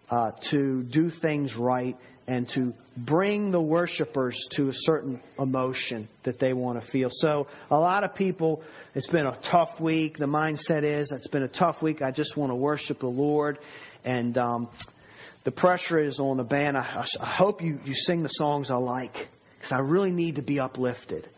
uh, 0.10 0.32
to 0.52 0.84
do 0.84 1.12
things 1.22 1.54
right 1.60 1.98
and 2.28 2.50
to 2.56 2.74
bring 3.06 3.52
the 3.52 3.62
worshipers 3.62 4.40
to 4.52 4.70
a 4.70 4.74
certain 4.74 5.20
emotion 5.38 6.08
that 6.24 6.40
they 6.40 6.54
want 6.54 6.82
to 6.82 6.92
feel. 6.92 7.10
So, 7.12 7.48
a 7.70 7.78
lot 7.78 8.06
of 8.06 8.16
people, 8.16 8.64
it's 8.96 9.08
been 9.08 9.26
a 9.26 9.38
tough 9.52 9.78
week. 9.82 10.18
The 10.18 10.26
mindset 10.28 10.84
is, 10.84 11.12
it's 11.12 11.28
been 11.28 11.44
a 11.44 11.50
tough 11.50 11.82
week. 11.82 12.02
I 12.02 12.12
just 12.12 12.38
want 12.38 12.52
to 12.52 12.56
worship 12.56 13.00
the 13.00 13.08
Lord. 13.08 13.60
And 14.06 14.38
um, 14.38 14.70
the 15.44 15.52
pressure 15.52 16.00
is 16.00 16.22
on 16.22 16.38
the 16.38 16.46
band. 16.46 16.78
I, 16.78 17.06
I 17.20 17.36
hope 17.36 17.62
you, 17.62 17.80
you 17.84 17.94
sing 17.94 18.24
the 18.24 18.30
songs 18.32 18.72
I 18.72 18.76
like 18.76 19.12
because 19.12 19.74
I 19.74 19.80
really 19.80 20.12
need 20.12 20.38
to 20.38 20.42
be 20.42 20.62
uplifted. 20.62 21.30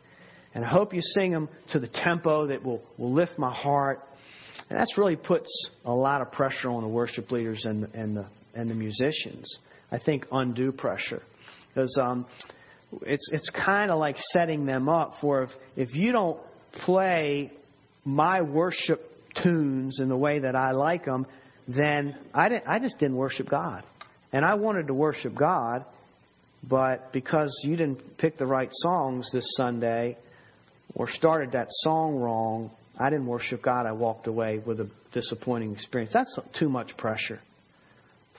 And 0.58 0.65
I 0.65 0.70
hope 0.70 0.91
you 0.91 1.02
sing 1.04 1.32
them 1.32 1.50
to 1.70 1.80
the 1.80 1.88
tempo 1.88 2.48
that 2.48 2.63
will, 2.63 2.82
will 2.98 3.13
lift 3.13 3.38
my 3.38 3.54
heart. 3.54 4.02
And 4.67 4.80
that's 4.80 4.98
really 4.98 5.15
puts 5.15 5.48
a 5.86 5.93
lot 5.93 6.20
of 6.20 6.32
pressure 6.32 6.72
on 6.72 6.82
the 6.82 6.88
worship 6.88 7.30
leaders 7.32 7.63
and, 7.63 7.84
and 7.93 8.17
the 8.17 8.26
and 8.56 8.67
the 8.67 8.74
musicians. 8.74 9.60
I 9.91 10.00
think 10.00 10.26
undue 10.32 10.72
pressure 10.72 11.22
because 11.70 11.96
um, 12.02 12.26
it's 13.04 13.30
it's 13.32 13.52
kind 13.52 13.91
of 13.91 14.00
like 14.00 14.15
setting 14.34 14.65
them 14.65 14.89
up 14.89 15.17
for 15.22 15.43
if 15.43 15.50
if 15.76 15.93
you 15.93 16.12
don't 16.12 16.39
play 16.86 17.54
my 18.04 18.41
worship 18.41 19.12
tunes 19.43 20.00
in 20.00 20.10
the 20.10 20.17
way 20.17 20.39
that 20.39 20.56
I 20.56 20.72
like 20.72 21.06
them, 21.06 21.28
then 21.67 22.17
I 22.34 22.50
didn't 22.50 22.67
I 22.67 22.80
just 22.80 22.98
didn't 22.98 23.17
worship 23.17 23.48
God, 23.48 23.84
and 24.34 24.43
I 24.43 24.56
wanted 24.56 24.88
to 24.88 24.96
worship 24.96 25.36
God, 25.36 25.86
but 26.67 27.13
because 27.13 27.56
you 27.63 27.76
didn't 27.76 28.17
pick 28.17 28.39
the 28.39 28.48
right 28.48 28.70
songs 28.72 29.30
this 29.32 29.46
Sunday 29.56 30.17
or 30.95 31.10
started 31.10 31.52
that 31.52 31.67
song 31.69 32.15
wrong, 32.15 32.71
I 33.00 33.10
didn't 33.10 33.28
worship 33.28 33.62
God. 33.62 33.86
I 33.86 33.91
walked 33.91 34.28
away 34.28 34.60
with 34.65 34.80
a 34.80 34.89
disappointing 35.13 35.73
experience. 35.73 36.13
That's 36.13 36.39
too 36.58 36.69
much 36.69 36.95
pressure 36.97 37.39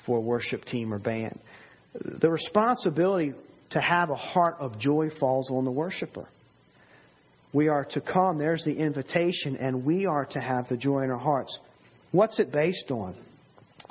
for 0.07 0.19
a 0.19 0.21
worship 0.21 0.65
team 0.65 0.93
or 0.93 0.99
band. 0.99 1.39
The 1.95 2.31
responsibility 2.31 3.35
to 3.71 3.81
have 3.81 4.11
a 4.11 4.15
heart 4.15 4.57
of 4.59 4.79
joy 4.79 5.11
falls 5.21 5.51
on 5.51 5.65
the 5.65 5.71
worshiper. 5.71 6.29
We 7.53 7.69
are 7.69 7.85
to 7.93 8.01
come, 8.01 8.39
there's 8.39 8.65
the 8.65 8.75
invitation, 8.75 9.57
and 9.57 9.85
we 9.85 10.07
are 10.07 10.27
to 10.27 10.41
have 10.41 10.69
the 10.69 10.77
joy 10.77 11.03
in 11.03 11.11
our 11.11 11.19
hearts. 11.19 11.57
What's 12.13 12.39
it 12.39 12.53
based 12.53 12.91
on? 12.91 13.17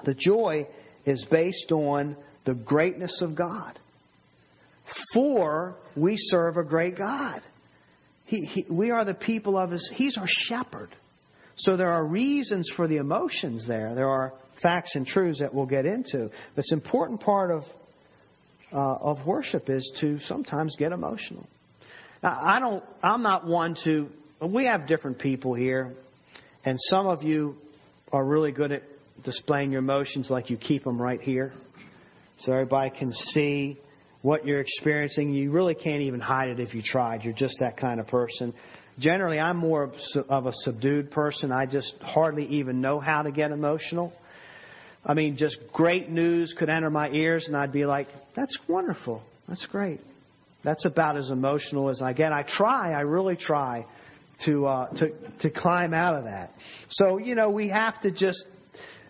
The 0.05 0.13
joy 0.13 0.67
is 1.05 1.25
based 1.31 1.71
on 1.71 2.15
the 2.45 2.53
greatness 2.53 3.21
of 3.21 3.35
God. 3.35 3.79
For 5.13 5.75
we 5.95 6.15
serve 6.17 6.57
a 6.57 6.63
great 6.63 6.97
God. 6.97 7.41
He, 8.27 8.45
he, 8.45 8.65
we 8.69 8.91
are 8.91 9.03
the 9.03 9.13
people 9.13 9.57
of 9.57 9.71
His, 9.71 9.91
He's 9.95 10.17
our 10.17 10.27
shepherd. 10.27 10.89
So 11.57 11.75
there 11.75 11.91
are 11.91 12.05
reasons 12.05 12.69
for 12.75 12.87
the 12.87 12.97
emotions 12.97 13.65
there. 13.67 13.95
There 13.95 14.07
are 14.07 14.33
facts 14.61 14.91
and 14.93 15.07
truths 15.07 15.39
that 15.39 15.53
we'll 15.53 15.65
get 15.65 15.85
into. 15.85 16.29
But 16.55 16.59
it's 16.59 16.71
an 16.71 16.79
important 16.79 17.21
part 17.21 17.51
of 17.51 17.63
uh, 18.71 18.95
of 18.95 19.25
worship 19.25 19.69
is 19.69 19.89
to 20.01 20.19
sometimes 20.27 20.75
get 20.77 20.91
emotional. 20.91 21.47
Now, 22.21 22.39
I 22.41 22.59
don't. 22.59 22.83
I'm 23.01 23.23
not 23.23 23.47
one 23.47 23.75
to. 23.85 24.09
We 24.41 24.65
have 24.65 24.87
different 24.87 25.19
people 25.19 25.53
here, 25.53 25.93
and 26.65 26.77
some 26.89 27.07
of 27.07 27.23
you 27.23 27.55
are 28.11 28.23
really 28.23 28.51
good 28.51 28.71
at 28.71 28.83
displaying 29.23 29.71
your 29.71 29.79
emotions, 29.79 30.29
like 30.29 30.49
you 30.49 30.57
keep 30.57 30.83
them 30.83 31.01
right 31.01 31.21
here, 31.21 31.53
so 32.39 32.51
everybody 32.51 32.91
can 32.91 33.13
see 33.13 33.79
what 34.27 34.45
you're 34.45 34.59
experiencing. 34.59 35.33
You 35.33 35.51
really 35.51 35.73
can't 35.73 36.01
even 36.01 36.19
hide 36.19 36.49
it 36.49 36.59
if 36.59 36.73
you 36.73 36.81
tried. 36.81 37.23
You're 37.23 37.33
just 37.33 37.55
that 37.61 37.77
kind 37.77 37.97
of 37.97 38.07
person. 38.07 38.53
Generally, 38.99 39.39
I'm 39.39 39.55
more 39.55 39.93
of 40.27 40.45
a 40.45 40.51
subdued 40.65 41.11
person. 41.11 41.49
I 41.49 41.65
just 41.65 41.95
hardly 42.01 42.45
even 42.47 42.81
know 42.81 42.99
how 42.99 43.21
to 43.21 43.31
get 43.31 43.51
emotional. 43.51 44.11
I 45.05 45.13
mean, 45.13 45.37
just 45.37 45.55
great 45.71 46.09
news 46.09 46.53
could 46.59 46.69
enter 46.69 46.89
my 46.89 47.09
ears, 47.11 47.45
and 47.47 47.55
I'd 47.55 47.71
be 47.71 47.85
like, 47.85 48.07
that's 48.35 48.57
wonderful. 48.67 49.23
That's 49.47 49.65
great. 49.67 50.01
That's 50.61 50.83
about 50.83 51.15
as 51.15 51.29
emotional 51.29 51.89
as 51.89 52.01
I 52.01 52.11
get. 52.11 52.33
I 52.33 52.43
try, 52.43 52.91
I 52.91 53.01
really 53.01 53.37
try 53.37 53.85
to 54.43 54.65
uh, 54.65 54.89
to 54.95 55.11
to 55.39 55.49
climb 55.51 55.93
out 55.93 56.15
of 56.15 56.25
that. 56.25 56.51
So 56.89 57.17
you 57.17 57.33
know 57.33 57.49
we 57.49 57.69
have 57.69 58.01
to 58.01 58.11
just. 58.11 58.43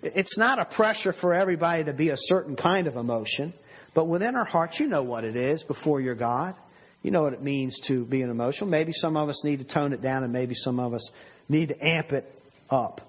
It's 0.03 0.37
not 0.37 0.59
a 0.59 0.65
pressure 0.65 1.15
for 1.19 1.33
everybody 1.33 1.85
to 1.85 1.93
be 1.93 2.09
a 2.09 2.17
certain 2.17 2.55
kind 2.55 2.85
of 2.85 2.97
emotion, 2.97 3.51
but 3.97 4.07
within 4.07 4.35
our 4.35 4.45
hearts, 4.45 4.79
you 4.79 4.85
know 4.85 5.01
what 5.01 5.23
it 5.23 5.35
is 5.35 5.63
before 5.63 5.99
your 5.99 6.13
God. 6.13 6.53
You 7.01 7.09
know 7.09 7.23
what 7.23 7.33
it 7.33 7.41
means 7.41 7.75
to 7.87 8.05
be 8.05 8.21
an 8.21 8.29
emotional. 8.29 8.69
Maybe 8.69 8.91
some 8.93 9.17
of 9.17 9.27
us 9.27 9.41
need 9.43 9.57
to 9.57 9.65
tone 9.65 9.91
it 9.91 10.03
down, 10.03 10.23
and 10.23 10.31
maybe 10.31 10.53
some 10.53 10.79
of 10.79 10.93
us 10.93 11.09
need 11.49 11.69
to 11.69 11.83
amp 11.83 12.11
it 12.11 12.31
up. 12.69 13.01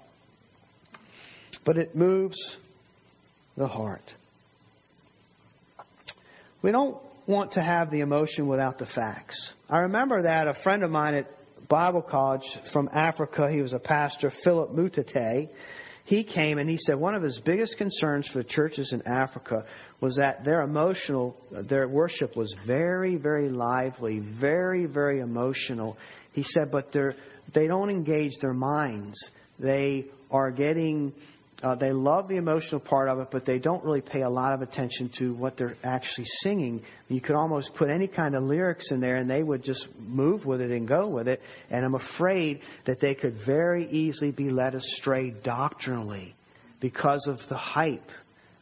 But 1.63 1.77
it 1.77 1.95
moves 1.95 2.37
the 3.55 3.67
heart. 3.67 4.01
We 6.63 6.71
don't 6.71 6.97
want 7.27 7.51
to 7.51 7.61
have 7.61 7.91
the 7.91 7.99
emotion 7.99 8.47
without 8.47 8.79
the 8.79 8.87
facts. 8.87 9.35
I 9.69 9.81
remember 9.81 10.23
that 10.23 10.47
a 10.47 10.55
friend 10.63 10.83
of 10.83 10.89
mine 10.89 11.13
at 11.13 11.67
Bible 11.69 12.01
college 12.01 12.41
from 12.73 12.89
Africa, 12.91 13.47
he 13.51 13.61
was 13.61 13.73
a 13.73 13.79
pastor, 13.79 14.33
Philip 14.43 14.71
Mutate, 14.71 15.49
he 16.09 16.23
came 16.23 16.57
and 16.57 16.67
he 16.67 16.77
said 16.79 16.95
one 16.95 17.13
of 17.13 17.21
his 17.21 17.39
biggest 17.45 17.77
concerns 17.77 18.27
for 18.33 18.39
the 18.39 18.49
churches 18.49 18.93
in 18.93 19.03
Africa 19.05 19.63
was 20.01 20.15
that 20.15 20.43
their 20.43 20.61
emotional, 20.61 21.37
their 21.69 21.87
worship 21.87 22.35
was 22.35 22.51
very, 22.65 23.15
very 23.15 23.47
lively, 23.47 24.17
very, 24.17 24.87
very 24.87 25.19
emotional. 25.19 25.97
He 26.33 26.41
said, 26.41 26.71
but 26.71 26.91
they're, 26.91 27.13
they 27.53 27.67
don't 27.67 27.91
engage 27.91 28.31
their 28.41 28.55
minds. 28.55 29.19
They 29.59 30.07
are 30.31 30.49
getting 30.49 31.13
uh, 31.61 31.75
they 31.75 31.91
love 31.91 32.27
the 32.27 32.37
emotional 32.37 32.79
part 32.79 33.09
of 33.09 33.19
it, 33.19 33.27
but 33.31 33.45
they 33.45 33.59
don't 33.59 33.83
really 33.83 34.01
pay 34.01 34.21
a 34.21 34.29
lot 34.29 34.53
of 34.53 34.61
attention 34.61 35.11
to 35.17 35.33
what 35.33 35.57
they're 35.57 35.75
actually 35.83 36.27
singing. 36.41 36.81
You 37.09 37.19
could 37.19 37.35
almost 37.35 37.71
put 37.75 37.89
any 37.89 38.07
kind 38.07 38.35
of 38.35 38.43
lyrics 38.43 38.91
in 38.91 39.01
there, 39.01 39.17
and 39.17 39.29
they 39.29 39.43
would 39.43 39.63
just 39.63 39.85
move 39.99 40.45
with 40.45 40.61
it 40.61 40.71
and 40.71 40.87
go 40.87 41.07
with 41.07 41.27
it. 41.27 41.41
And 41.69 41.83
I'm 41.83 41.95
afraid 41.95 42.61
that 42.85 43.01
they 43.01 43.13
could 43.13 43.39
very 43.45 43.89
easily 43.89 44.31
be 44.31 44.49
led 44.49 44.73
astray 44.73 45.31
doctrinally 45.43 46.33
because 46.79 47.25
of 47.27 47.39
the 47.49 47.57
hype 47.57 48.09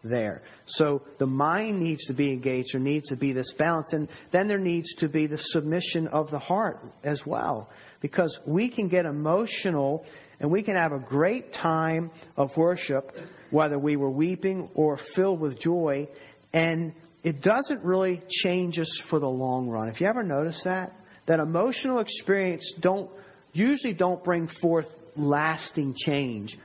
there. 0.03 0.41
So 0.67 1.03
the 1.19 1.27
mind 1.27 1.79
needs 1.79 2.05
to 2.07 2.13
be 2.13 2.31
engaged. 2.31 2.69
There 2.73 2.81
needs 2.81 3.09
to 3.09 3.15
be 3.15 3.31
this 3.31 3.53
balance. 3.59 3.93
And 3.93 4.07
then 4.31 4.47
there 4.47 4.57
needs 4.57 4.93
to 4.95 5.07
be 5.07 5.27
the 5.27 5.39
submission 5.39 6.07
of 6.07 6.31
the 6.31 6.39
heart 6.39 6.79
as 7.03 7.21
well. 7.25 7.69
Because 8.01 8.37
we 8.45 8.69
can 8.69 8.87
get 8.87 9.05
emotional 9.05 10.05
and 10.39 10.51
we 10.51 10.63
can 10.63 10.75
have 10.75 10.91
a 10.91 10.99
great 10.99 11.53
time 11.53 12.11
of 12.35 12.51
worship, 12.55 13.11
whether 13.51 13.79
we 13.79 13.95
were 13.95 14.09
weeping 14.09 14.69
or 14.75 14.99
filled 15.15 15.39
with 15.39 15.59
joy, 15.59 16.07
and 16.53 16.93
it 17.23 17.41
doesn't 17.41 17.83
really 17.83 18.21
change 18.43 18.77
us 18.79 19.01
for 19.09 19.19
the 19.19 19.27
long 19.27 19.67
run. 19.67 19.89
If 19.89 19.99
you 19.99 20.07
ever 20.07 20.23
notice 20.23 20.61
that, 20.63 20.93
that 21.27 21.39
emotional 21.39 21.99
experience 21.99 22.73
don't 22.79 23.09
usually 23.51 23.93
don't 23.93 24.23
bring 24.23 24.47
forth 24.61 24.85
lasting 25.15 25.95
change. 26.05 26.55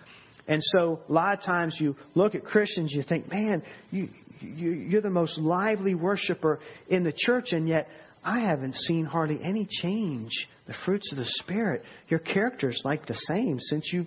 And 0.47 0.61
so 0.77 1.01
a 1.09 1.13
lot 1.13 1.39
of 1.39 1.45
times 1.45 1.77
you 1.79 1.97
look 2.15 2.35
at 2.35 2.45
Christians, 2.45 2.93
you 2.93 3.03
think, 3.03 3.31
man, 3.31 3.63
you, 3.91 4.09
you, 4.41 4.73
you're 4.73 5.01
the 5.01 5.11
most 5.11 5.39
lively 5.39 5.95
worshiper 5.95 6.61
in 6.89 7.05
the 7.05 7.13
church, 7.17 7.53
and 7.53 7.69
yet 7.69 7.89
I 8.25 8.41
haven't 8.41 8.75
seen 8.75 9.05
hardly 9.05 9.41
any 9.43 9.67
change. 9.69 10.31
The 10.67 10.75
fruits 10.85 11.11
of 11.11 11.19
the 11.19 11.27
Spirit. 11.27 11.83
Your 12.09 12.21
character's 12.21 12.81
like 12.85 13.07
the 13.07 13.19
same 13.29 13.59
since 13.59 13.93
you 13.93 14.07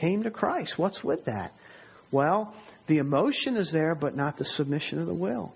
came 0.00 0.22
to 0.22 0.30
Christ. 0.30 0.74
What's 0.76 1.02
with 1.02 1.24
that? 1.24 1.52
Well, 2.12 2.54
the 2.86 2.98
emotion 2.98 3.56
is 3.56 3.70
there, 3.72 3.94
but 3.94 4.16
not 4.16 4.38
the 4.38 4.44
submission 4.44 5.00
of 5.00 5.06
the 5.06 5.14
will. 5.14 5.52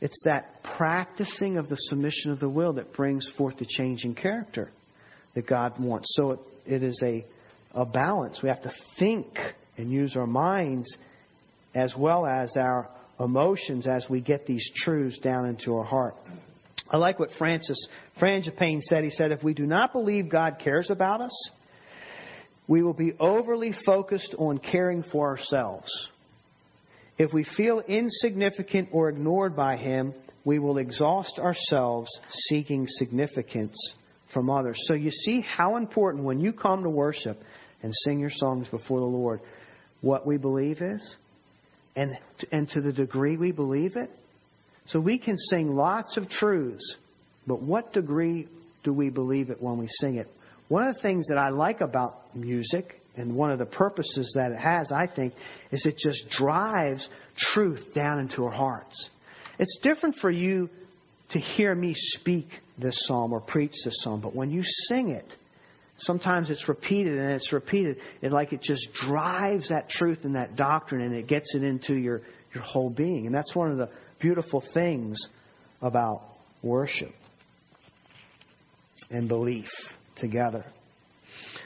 It's 0.00 0.20
that 0.24 0.62
practicing 0.76 1.56
of 1.56 1.68
the 1.68 1.76
submission 1.88 2.32
of 2.32 2.40
the 2.40 2.48
will 2.48 2.74
that 2.74 2.92
brings 2.92 3.28
forth 3.38 3.56
the 3.58 3.66
change 3.66 4.04
in 4.04 4.14
character 4.14 4.70
that 5.34 5.46
God 5.46 5.78
wants. 5.78 6.08
So 6.16 6.32
it, 6.32 6.40
it 6.66 6.82
is 6.82 7.00
a, 7.04 7.24
a 7.72 7.86
balance. 7.86 8.40
We 8.42 8.48
have 8.48 8.62
to 8.62 8.72
think 8.98 9.26
and 9.76 9.90
use 9.90 10.16
our 10.16 10.26
minds 10.26 10.94
as 11.74 11.94
well 11.96 12.26
as 12.26 12.56
our 12.56 12.90
emotions 13.20 13.86
as 13.86 14.06
we 14.10 14.20
get 14.20 14.46
these 14.46 14.68
truths 14.76 15.18
down 15.20 15.46
into 15.46 15.76
our 15.76 15.84
heart. 15.84 16.16
I 16.90 16.98
like 16.98 17.18
what 17.18 17.30
Francis 17.38 17.86
Frangipane 18.20 18.80
said. 18.82 19.04
He 19.04 19.10
said, 19.10 19.32
if 19.32 19.42
we 19.42 19.54
do 19.54 19.66
not 19.66 19.92
believe 19.92 20.30
God 20.30 20.58
cares 20.62 20.90
about 20.90 21.20
us, 21.20 21.50
we 22.68 22.82
will 22.82 22.94
be 22.94 23.14
overly 23.18 23.74
focused 23.84 24.34
on 24.38 24.58
caring 24.58 25.04
for 25.10 25.28
ourselves. 25.28 25.88
If 27.18 27.32
we 27.32 27.46
feel 27.56 27.80
insignificant 27.80 28.90
or 28.92 29.08
ignored 29.08 29.56
by 29.56 29.76
Him, 29.76 30.14
we 30.44 30.58
will 30.58 30.78
exhaust 30.78 31.38
ourselves 31.38 32.10
seeking 32.48 32.86
significance 32.86 33.76
from 34.32 34.50
others. 34.50 34.76
So 34.84 34.94
you 34.94 35.10
see 35.10 35.40
how 35.40 35.76
important 35.76 36.24
when 36.24 36.40
you 36.40 36.52
come 36.52 36.82
to 36.82 36.90
worship 36.90 37.40
and 37.82 37.92
sing 38.04 38.20
your 38.20 38.30
songs 38.32 38.68
before 38.68 39.00
the 39.00 39.06
Lord, 39.06 39.40
what 40.02 40.26
we 40.26 40.36
believe 40.36 40.82
is, 40.82 41.16
and, 41.94 42.16
and 42.52 42.68
to 42.70 42.80
the 42.80 42.92
degree 42.92 43.36
we 43.36 43.52
believe 43.52 43.96
it, 43.96 44.10
so 44.86 45.00
we 45.00 45.18
can 45.18 45.36
sing 45.36 45.74
lots 45.74 46.16
of 46.16 46.28
truths, 46.28 46.96
but 47.46 47.62
what 47.62 47.92
degree 47.92 48.48
do 48.84 48.92
we 48.92 49.10
believe 49.10 49.50
it 49.50 49.60
when 49.60 49.78
we 49.78 49.88
sing 50.00 50.16
it? 50.16 50.28
One 50.68 50.86
of 50.86 50.94
the 50.94 51.00
things 51.00 51.26
that 51.28 51.38
I 51.38 51.50
like 51.50 51.80
about 51.80 52.34
music, 52.34 52.94
and 53.16 53.34
one 53.34 53.50
of 53.50 53.58
the 53.58 53.66
purposes 53.66 54.32
that 54.36 54.52
it 54.52 54.58
has, 54.58 54.92
I 54.92 55.06
think, 55.06 55.32
is 55.72 55.86
it 55.86 55.96
just 55.96 56.28
drives 56.30 57.08
truth 57.54 57.82
down 57.94 58.18
into 58.18 58.44
our 58.44 58.52
hearts. 58.52 59.08
It's 59.58 59.78
different 59.82 60.16
for 60.16 60.30
you 60.30 60.68
to 61.30 61.38
hear 61.38 61.74
me 61.74 61.94
speak 61.96 62.46
this 62.78 62.96
psalm 63.06 63.32
or 63.32 63.40
preach 63.40 63.72
this 63.84 63.96
psalm, 64.02 64.20
but 64.20 64.34
when 64.34 64.50
you 64.50 64.62
sing 64.88 65.10
it, 65.10 65.26
sometimes 65.98 66.50
it's 66.50 66.68
repeated 66.68 67.18
and 67.18 67.30
it's 67.32 67.52
repeated. 67.52 67.96
It 68.20 68.32
like 68.32 68.52
it 68.52 68.60
just 68.62 68.86
drives 69.06 69.70
that 69.70 69.88
truth 69.88 70.18
and 70.24 70.34
that 70.34 70.56
doctrine 70.56 71.00
and 71.00 71.14
it 71.14 71.26
gets 71.26 71.54
it 71.54 71.64
into 71.64 71.94
your, 71.94 72.20
your 72.54 72.62
whole 72.62 72.90
being. 72.90 73.26
And 73.26 73.34
that's 73.34 73.54
one 73.54 73.70
of 73.70 73.78
the 73.78 73.88
beautiful 74.20 74.62
things 74.74 75.18
about 75.80 76.22
worship 76.62 77.12
and 79.10 79.28
belief 79.28 79.68
together. 80.16 80.64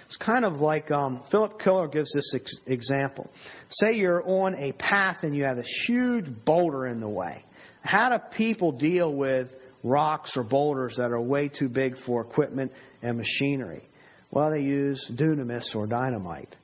It's 0.07 0.17
kind 0.17 0.45
of 0.45 0.55
like 0.55 0.91
um, 0.91 1.23
Phillip 1.31 1.61
Keller 1.61 1.87
gives 1.87 2.11
this 2.13 2.33
ex- 2.35 2.57
example. 2.67 3.31
Say 3.71 3.95
you're 3.95 4.23
on 4.27 4.57
a 4.57 4.73
path 4.73 5.19
and 5.23 5.37
you 5.37 5.45
have 5.45 5.57
this 5.57 5.85
huge 5.87 6.27
boulder 6.45 6.89
in 6.89 7.01
the 7.01 7.09
way. 7.09 7.45
How 7.83 8.09
do 8.09 8.17
people 8.37 8.73
deal 8.73 9.15
with 9.15 9.49
rocks 9.85 10.33
or 10.37 10.43
boulders 10.43 10.95
that 10.97 11.13
are 11.13 11.21
way 11.21 11.49
too 11.49 11.69
big 11.69 11.95
for 12.05 12.23
equipment 12.23 12.73
and 13.03 13.17
machinery? 13.17 13.85
Well, 14.33 14.51
they 14.51 14.63
use 14.63 15.05
dunamis 15.15 15.75
or 15.75 15.87
dynamite. 15.87 16.55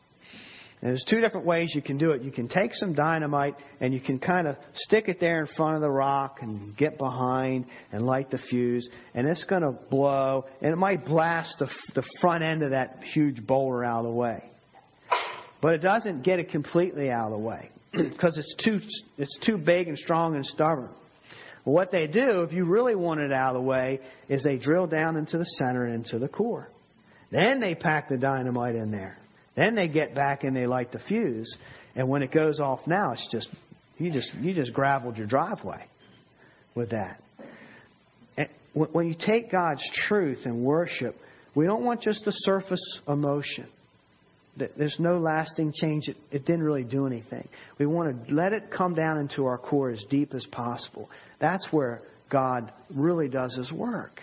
And 0.82 0.90
there's 0.90 1.04
two 1.08 1.20
different 1.20 1.46
ways 1.46 1.72
you 1.74 1.80
can 1.80 1.96
do 1.96 2.10
it. 2.10 2.22
You 2.22 2.30
can 2.30 2.48
take 2.48 2.74
some 2.74 2.92
dynamite 2.92 3.56
and 3.80 3.94
you 3.94 4.00
can 4.00 4.18
kind 4.18 4.46
of 4.46 4.56
stick 4.74 5.08
it 5.08 5.18
there 5.20 5.40
in 5.40 5.46
front 5.56 5.76
of 5.76 5.80
the 5.80 5.90
rock 5.90 6.38
and 6.42 6.76
get 6.76 6.98
behind 6.98 7.64
and 7.92 8.04
light 8.04 8.30
the 8.30 8.38
fuse, 8.50 8.88
and 9.14 9.26
it's 9.26 9.44
going 9.44 9.62
to 9.62 9.72
blow, 9.72 10.44
and 10.60 10.72
it 10.72 10.76
might 10.76 11.06
blast 11.06 11.56
the, 11.58 11.68
the 11.94 12.04
front 12.20 12.44
end 12.44 12.62
of 12.62 12.70
that 12.70 13.02
huge 13.14 13.46
boulder 13.46 13.84
out 13.84 14.00
of 14.00 14.06
the 14.06 14.12
way. 14.12 14.44
But 15.62 15.74
it 15.74 15.78
doesn't 15.78 16.22
get 16.22 16.38
it 16.38 16.50
completely 16.50 17.10
out 17.10 17.32
of 17.32 17.32
the 17.32 17.44
way 17.44 17.70
because 17.92 18.36
it's 18.36 18.54
too, 18.62 18.80
it's 19.16 19.36
too 19.46 19.56
big 19.56 19.88
and 19.88 19.96
strong 19.98 20.36
and 20.36 20.44
stubborn. 20.44 20.90
what 21.64 21.90
they 21.90 22.06
do, 22.06 22.42
if 22.42 22.52
you 22.52 22.66
really 22.66 22.94
want 22.94 23.20
it 23.20 23.32
out 23.32 23.56
of 23.56 23.62
the 23.62 23.66
way, 23.66 24.00
is 24.28 24.42
they 24.42 24.58
drill 24.58 24.86
down 24.86 25.16
into 25.16 25.38
the 25.38 25.46
center 25.58 25.86
and 25.86 26.04
into 26.04 26.18
the 26.18 26.28
core. 26.28 26.70
Then 27.30 27.60
they 27.60 27.74
pack 27.74 28.08
the 28.08 28.18
dynamite 28.18 28.76
in 28.76 28.90
there. 28.90 29.18
Then 29.56 29.74
they 29.74 29.88
get 29.88 30.14
back 30.14 30.44
and 30.44 30.54
they 30.54 30.66
light 30.66 30.92
the 30.92 31.00
fuse, 31.08 31.56
and 31.94 32.08
when 32.08 32.22
it 32.22 32.30
goes 32.30 32.60
off 32.60 32.80
now, 32.86 33.12
it's 33.12 33.28
just 33.32 33.48
you 33.98 34.12
just 34.12 34.32
you 34.34 34.54
just 34.54 34.72
graveled 34.72 35.16
your 35.16 35.26
driveway 35.26 35.86
with 36.74 36.90
that. 36.90 37.20
And 38.36 38.48
when 38.74 39.08
you 39.08 39.14
take 39.18 39.50
God's 39.50 39.82
truth 40.06 40.40
and 40.44 40.62
worship, 40.62 41.16
we 41.54 41.64
don't 41.64 41.84
want 41.84 42.02
just 42.02 42.26
a 42.26 42.32
surface 42.32 43.00
emotion. 43.08 43.66
There's 44.56 44.96
no 44.98 45.18
lasting 45.18 45.74
change. 45.78 46.08
It, 46.08 46.16
it 46.30 46.46
didn't 46.46 46.62
really 46.62 46.84
do 46.84 47.06
anything. 47.06 47.46
We 47.78 47.84
want 47.84 48.26
to 48.26 48.34
let 48.34 48.54
it 48.54 48.70
come 48.70 48.94
down 48.94 49.18
into 49.18 49.44
our 49.44 49.58
core 49.58 49.90
as 49.90 50.02
deep 50.08 50.32
as 50.34 50.46
possible. 50.46 51.10
That's 51.40 51.66
where 51.70 52.00
God 52.30 52.72
really 52.94 53.28
does 53.28 53.54
His 53.54 53.70
work. 53.70 54.22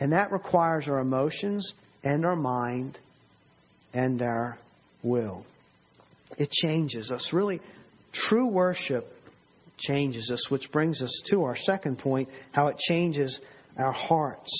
And 0.00 0.12
that 0.12 0.32
requires 0.32 0.88
our 0.88 0.98
emotions 0.98 1.72
and 2.02 2.24
our 2.24 2.34
mind 2.34 2.98
and 3.92 4.22
our 4.22 4.58
will. 5.02 5.44
It 6.38 6.50
changes 6.50 7.10
us. 7.10 7.28
Really, 7.32 7.60
true 8.12 8.46
worship 8.46 9.06
changes 9.78 10.30
us, 10.30 10.50
which 10.50 10.70
brings 10.72 11.00
us 11.00 11.22
to 11.30 11.42
our 11.44 11.56
second 11.56 11.98
point 11.98 12.28
how 12.52 12.68
it 12.68 12.78
changes 12.78 13.40
our 13.78 13.92
hearts. 13.92 14.50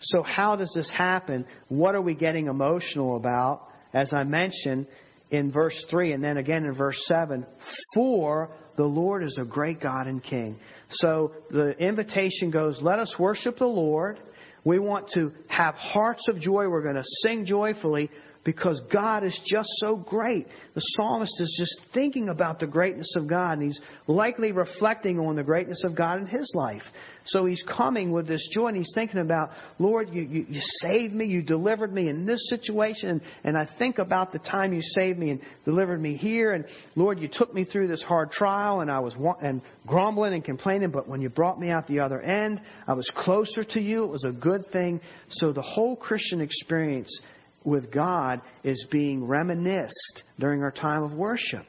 So, 0.00 0.22
how 0.22 0.56
does 0.56 0.72
this 0.74 0.90
happen? 0.90 1.44
What 1.68 1.94
are 1.94 2.00
we 2.00 2.14
getting 2.14 2.46
emotional 2.46 3.16
about? 3.16 3.68
As 3.92 4.12
I 4.12 4.24
mentioned 4.24 4.86
in 5.30 5.52
verse 5.52 5.84
3 5.90 6.12
and 6.12 6.24
then 6.24 6.38
again 6.38 6.64
in 6.64 6.74
verse 6.74 7.00
7 7.06 7.46
For 7.94 8.50
the 8.76 8.84
Lord 8.84 9.22
is 9.22 9.36
a 9.40 9.44
great 9.44 9.80
God 9.80 10.06
and 10.06 10.22
King. 10.22 10.58
So, 10.90 11.32
the 11.50 11.76
invitation 11.78 12.50
goes 12.50 12.80
let 12.82 12.98
us 12.98 13.14
worship 13.18 13.58
the 13.58 13.66
Lord 13.66 14.18
We 14.64 14.78
want 14.78 15.08
to 15.14 15.32
have 15.48 15.74
hearts 15.74 16.26
of 16.28 16.40
joy. 16.40 16.68
We're 16.68 16.82
going 16.82 16.96
to 16.96 17.04
sing 17.24 17.44
joyfully 17.44 18.10
because 18.44 18.80
God 18.92 19.22
is 19.22 19.38
just 19.46 19.68
so 19.76 19.96
great. 19.96 20.46
The 20.74 20.80
psalmist 20.80 21.32
is 21.40 21.54
just 21.58 21.92
thinking 21.94 22.28
about 22.28 22.58
the 22.58 22.66
greatness 22.66 23.14
of 23.16 23.28
God, 23.28 23.58
and 23.58 23.62
he's 23.62 23.80
likely 24.06 24.50
reflecting 24.50 25.20
on 25.20 25.36
the 25.36 25.44
greatness 25.44 25.82
of 25.84 25.96
God 25.96 26.18
in 26.18 26.26
his 26.26 26.50
life. 26.54 26.82
So 27.26 27.46
he's 27.46 27.62
coming 27.76 28.10
with 28.10 28.26
this 28.26 28.46
joy, 28.52 28.68
and 28.68 28.76
he's 28.76 28.90
thinking 28.94 29.20
about, 29.20 29.50
Lord, 29.78 30.08
you, 30.12 30.22
you, 30.22 30.46
you 30.48 30.60
saved 30.80 31.14
me, 31.14 31.26
you 31.26 31.42
delivered 31.42 31.92
me 31.92 32.08
in 32.08 32.26
this 32.26 32.48
situation, 32.48 33.20
and 33.44 33.56
I 33.56 33.68
think 33.78 33.98
about 33.98 34.32
the 34.32 34.40
time 34.40 34.72
you 34.72 34.82
saved 34.82 35.18
me 35.18 35.30
and 35.30 35.40
delivered 35.64 36.00
me 36.00 36.16
here, 36.16 36.52
and 36.52 36.64
Lord, 36.96 37.20
you 37.20 37.28
took 37.32 37.54
me 37.54 37.64
through 37.64 37.86
this 37.86 38.02
hard 38.02 38.32
trial, 38.32 38.80
and 38.80 38.90
I 38.90 38.98
was 38.98 39.14
and 39.40 39.62
grumbling 39.86 40.34
and 40.34 40.44
complaining, 40.44 40.90
but 40.90 41.08
when 41.08 41.20
you 41.20 41.28
brought 41.28 41.60
me 41.60 41.70
out 41.70 41.86
the 41.86 42.00
other 42.00 42.20
end, 42.20 42.60
I 42.88 42.94
was 42.94 43.08
closer 43.14 43.62
to 43.62 43.80
you. 43.80 44.04
It 44.04 44.10
was 44.10 44.24
a 44.24 44.32
good 44.32 44.70
thing. 44.72 45.00
So 45.28 45.52
the 45.52 45.62
whole 45.62 45.94
Christian 45.94 46.40
experience 46.40 47.20
with 47.64 47.90
God 47.92 48.40
is 48.64 48.86
being 48.90 49.24
reminisced 49.24 50.22
during 50.38 50.62
our 50.62 50.70
time 50.70 51.02
of 51.02 51.12
worship. 51.12 51.66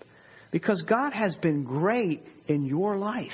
Because 0.51 0.81
God 0.83 1.13
has 1.13 1.35
been 1.35 1.63
great 1.63 2.23
in 2.47 2.65
your 2.65 2.97
life. 2.97 3.31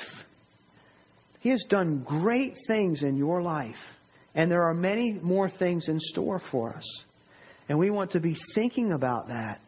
He 1.40 1.50
has 1.50 1.64
done 1.68 2.04
great 2.06 2.54
things 2.66 3.02
in 3.02 3.16
your 3.16 3.42
life. 3.42 3.74
And 4.34 4.50
there 4.50 4.62
are 4.62 4.74
many 4.74 5.18
more 5.22 5.50
things 5.50 5.88
in 5.88 5.98
store 6.00 6.40
for 6.50 6.74
us. 6.74 7.04
And 7.68 7.78
we 7.78 7.90
want 7.90 8.12
to 8.12 8.20
be 8.20 8.36
thinking 8.54 8.92
about 8.92 9.28
that 9.28 9.60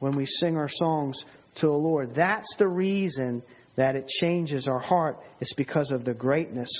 when 0.00 0.16
we 0.16 0.26
sing 0.26 0.56
our 0.56 0.68
songs 0.70 1.22
to 1.56 1.66
the 1.66 1.72
Lord. 1.72 2.12
That's 2.14 2.52
the 2.58 2.68
reason 2.68 3.42
that 3.76 3.96
it 3.96 4.06
changes 4.20 4.66
our 4.66 4.78
heart. 4.78 5.18
It's 5.40 5.54
because 5.54 5.90
of 5.90 6.04
the 6.04 6.14
greatness 6.14 6.70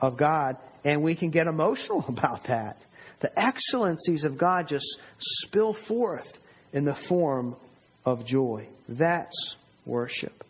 of 0.00 0.18
God. 0.18 0.56
And 0.84 1.02
we 1.02 1.16
can 1.16 1.30
get 1.30 1.46
emotional 1.46 2.04
about 2.08 2.44
that. 2.48 2.78
The 3.20 3.38
excellencies 3.38 4.24
of 4.24 4.38
God 4.38 4.66
just 4.68 4.86
spill 5.20 5.76
forth 5.88 6.26
in 6.72 6.84
the 6.84 6.96
form 7.08 7.56
of 8.04 8.24
joy. 8.26 8.68
That's 8.88 9.56
worship. 9.84 10.44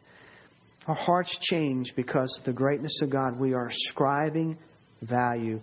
Our 0.87 0.94
hearts 0.94 1.37
change 1.42 1.92
because 1.96 2.35
of 2.38 2.44
the 2.44 2.52
greatness 2.52 3.00
of 3.02 3.11
God. 3.11 3.38
We 3.38 3.55
are 3.55 3.68
ascribing 3.68 4.59
value. 5.02 5.61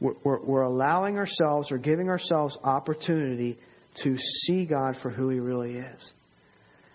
We're, 0.00 0.14
we're, 0.24 0.40
we're 0.40 0.62
allowing 0.62 1.16
ourselves 1.16 1.72
or 1.72 1.78
giving 1.78 2.08
ourselves 2.08 2.56
opportunity 2.62 3.58
to 4.02 4.16
see 4.18 4.64
God 4.64 4.96
for 5.02 5.10
who 5.10 5.30
He 5.30 5.40
really 5.40 5.76
is. 5.76 6.10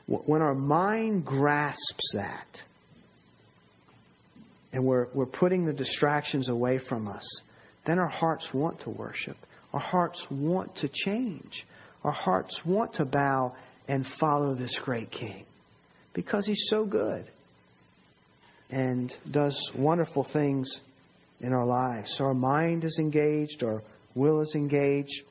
When 0.05 0.41
our 0.41 0.53
mind 0.53 1.25
grasps 1.25 2.11
that, 2.13 2.47
and 4.71 4.85
we're, 4.85 5.07
we're 5.13 5.25
putting 5.25 5.65
the 5.65 5.73
distractions 5.73 6.49
away 6.49 6.79
from 6.89 7.07
us, 7.07 7.41
then 7.85 7.99
our 7.99 8.07
hearts 8.07 8.47
want 8.53 8.81
to 8.81 8.89
worship. 8.89 9.37
Our 9.73 9.79
hearts 9.79 10.25
want 10.29 10.75
to 10.77 10.89
change. 10.89 11.65
Our 12.03 12.11
hearts 12.11 12.59
want 12.65 12.93
to 12.95 13.05
bow 13.05 13.55
and 13.87 14.05
follow 14.19 14.55
this 14.55 14.75
great 14.83 15.11
King 15.11 15.45
because 16.13 16.45
he's 16.45 16.65
so 16.69 16.85
good 16.85 17.25
and 18.69 19.13
does 19.31 19.59
wonderful 19.75 20.27
things 20.31 20.71
in 21.41 21.53
our 21.53 21.65
lives. 21.65 22.13
So 22.17 22.25
our 22.25 22.33
mind 22.33 22.83
is 22.83 22.97
engaged, 22.99 23.63
our 23.63 23.83
will 24.15 24.41
is 24.41 24.53
engaged. 24.55 25.23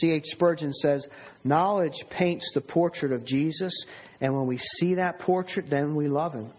C.H. 0.00 0.24
Spurgeon 0.26 0.72
says, 0.72 1.06
Knowledge 1.44 2.04
paints 2.10 2.50
the 2.54 2.60
portrait 2.60 3.12
of 3.12 3.24
Jesus, 3.24 3.72
and 4.20 4.34
when 4.34 4.46
we 4.46 4.58
see 4.58 4.96
that 4.96 5.20
portrait, 5.20 5.66
then 5.70 5.94
we 5.94 6.08
love 6.08 6.34
him. 6.34 6.52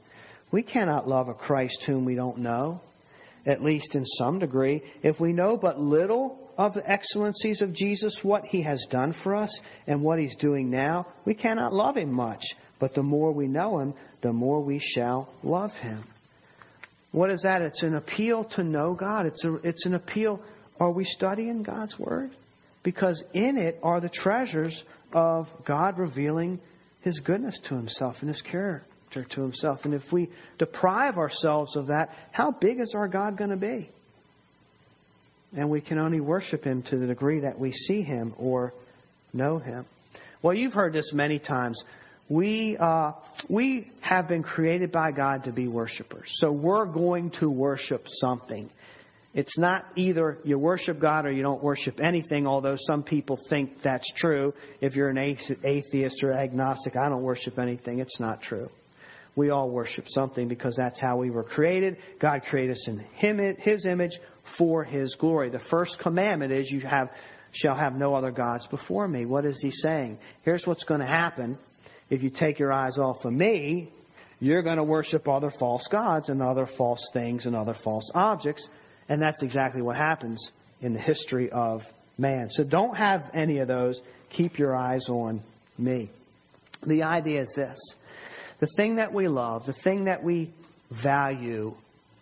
We 0.51 0.63
cannot 0.63 1.07
love 1.07 1.27
a 1.27 1.33
Christ 1.33 1.83
whom 1.85 2.05
we 2.05 2.15
don't 2.15 2.39
know 2.39 2.81
at 3.45 3.63
least 3.63 3.95
in 3.95 4.06
some 4.06 4.39
degree. 4.39 4.82
If 5.01 5.19
we 5.19 5.34
know 5.34 5.58
but 5.58 5.79
little 5.79 6.51
of 6.58 6.73
the 6.73 6.89
excellencies 6.89 7.62
of 7.62 7.73
Jesus, 7.73 8.17
what 8.21 8.45
he 8.45 8.62
has 8.63 8.86
done 8.89 9.15
for 9.23 9.36
us, 9.36 9.62
and 9.88 10.01
what 10.01 10.19
he's 10.19 10.36
doing 10.38 10.69
now, 10.69 11.08
we 11.25 11.34
cannot 11.34 11.73
love 11.73 11.97
him 11.97 12.12
much. 12.12 12.43
But 12.79 12.93
the 12.93 13.03
more 13.03 13.32
we 13.32 13.47
know 13.47 13.79
him, 13.79 13.93
the 14.21 14.34
more 14.34 14.62
we 14.62 14.79
shall 14.79 15.29
love 15.41 15.71
him. 15.71 16.03
What 17.12 17.29
is 17.29 17.43
that? 17.43 17.62
It's 17.62 17.84
an 17.84 17.95
appeal 17.95 18.43
to 18.56 18.63
know 18.63 18.95
God. 18.95 19.25
It's, 19.25 19.43
a, 19.43 19.56
it's 19.56 19.86
an 19.86 19.95
appeal. 19.95 20.41
Are 20.79 20.91
we 20.91 21.06
studying 21.06 21.63
God's 21.63 21.97
Word? 21.99 22.32
Because 22.84 23.23
in 23.34 23.58
it 23.58 23.79
are 23.84 24.01
the 24.01 24.10
treasures 24.10 24.84
of 25.13 25.47
God 25.65 25.97
revealing 25.99 26.60
His 27.01 27.21
goodness 27.25 27.60
to 27.69 27.75
Himself 27.75 28.15
and 28.19 28.29
His 28.29 28.41
character 28.41 28.92
to 29.21 29.41
himself. 29.41 29.80
And 29.84 29.93
if 29.93 30.04
we 30.12 30.30
deprive 30.58 31.17
ourselves 31.17 31.76
of 31.76 31.88
that, 31.88 32.10
how 32.32 32.52
big 32.52 32.80
is 32.80 32.93
our 32.95 33.08
God 33.08 33.38
going 33.38 33.49
to 33.49 33.58
be? 33.58 33.89
And 35.56 35.69
we 35.69 35.82
can 35.82 35.99
only 35.99 36.19
worship 36.19 36.63
him 36.63 36.84
to 36.84 36.97
the 36.97 37.06
degree 37.06 37.41
that 37.41 37.60
we 37.60 37.71
see 37.71 38.02
him 38.02 38.34
or 38.38 38.73
know 39.34 39.60
him. 39.60 39.86
Well, 40.41 40.56
you've 40.56 40.73
heard 40.73 40.93
this 40.93 41.12
many 41.13 41.39
times. 41.39 41.82
We, 42.28 42.78
uh, 42.80 43.12
we 43.49 43.91
have 44.02 44.28
been 44.28 44.43
created 44.43 44.91
by 44.91 45.12
God 45.12 45.43
to 45.43 45.52
be 45.52 45.67
worshipers. 45.67 46.28
So 46.36 46.52
we're 46.52 46.86
going 46.86 47.32
to 47.39 47.49
worship 47.49 48.04
something. 48.19 48.69
It's 49.34 49.58
not 49.58 49.86
either 49.95 50.38
you 50.43 50.58
worship 50.60 50.99
God 50.99 51.26
or 51.26 51.32
you 51.32 51.41
don't 51.43 51.63
worship 51.63 51.99
anything, 51.99 52.47
although 52.47 52.78
some 52.88 53.04
people 53.04 53.39
think 53.49 53.71
that's 53.84 54.10
true. 54.15 54.54
If 54.80 54.95
you're 54.95 55.10
an 55.10 55.17
atheist 55.17 56.23
or 56.23 56.34
agnostic, 56.34 56.95
I 56.95 57.10
don't 57.10 57.23
worship 57.23 57.58
anything, 57.60 57.99
it's 57.99 58.19
not 58.19 58.41
true 58.41 58.69
we 59.35 59.49
all 59.49 59.69
worship 59.69 60.05
something 60.09 60.47
because 60.47 60.75
that's 60.75 60.99
how 60.99 61.17
we 61.17 61.31
were 61.31 61.43
created. 61.43 61.97
God 62.19 62.41
created 62.49 62.73
us 62.73 62.87
in 62.87 62.99
him, 62.99 63.55
His 63.59 63.85
image 63.85 64.19
for 64.57 64.83
His 64.83 65.15
glory. 65.19 65.49
The 65.49 65.61
first 65.71 65.97
commandment 65.99 66.51
is 66.51 66.71
you 66.71 66.81
have, 66.81 67.09
shall 67.51 67.75
have 67.75 67.95
no 67.95 68.13
other 68.13 68.31
gods 68.31 68.67
before 68.67 69.07
me. 69.07 69.25
What 69.25 69.45
is 69.45 69.59
He 69.61 69.71
saying? 69.71 70.19
Here's 70.43 70.65
what's 70.65 70.83
going 70.83 71.01
to 71.01 71.07
happen 71.07 71.57
if 72.09 72.21
you 72.21 72.29
take 72.29 72.59
your 72.59 72.71
eyes 72.71 72.97
off 72.97 73.25
of 73.25 73.33
me. 73.33 73.91
You're 74.39 74.61
going 74.61 74.77
to 74.77 74.83
worship 74.83 75.27
other 75.27 75.51
false 75.57 75.87
gods 75.91 76.29
and 76.29 76.41
other 76.41 76.67
false 76.77 77.09
things 77.13 77.45
and 77.45 77.55
other 77.55 77.75
false 77.83 78.11
objects. 78.13 78.67
And 79.09 79.21
that's 79.21 79.41
exactly 79.41 79.81
what 79.81 79.95
happens 79.95 80.51
in 80.81 80.93
the 80.93 80.99
history 80.99 81.49
of 81.49 81.81
man. 82.17 82.49
So 82.51 82.63
don't 82.63 82.95
have 82.95 83.31
any 83.33 83.59
of 83.59 83.67
those. 83.67 83.99
Keep 84.29 84.59
your 84.59 84.75
eyes 84.75 85.07
on 85.09 85.41
me. 85.77 86.11
The 86.85 87.03
idea 87.03 87.43
is 87.43 87.51
this 87.55 87.79
the 88.63 88.69
thing 88.78 88.95
that 88.95 89.13
we 89.13 89.28
love, 89.28 89.65
the 89.65 89.76
thing 89.84 90.06
that 90.06 90.23
we 90.23 90.49
value, 91.04 91.73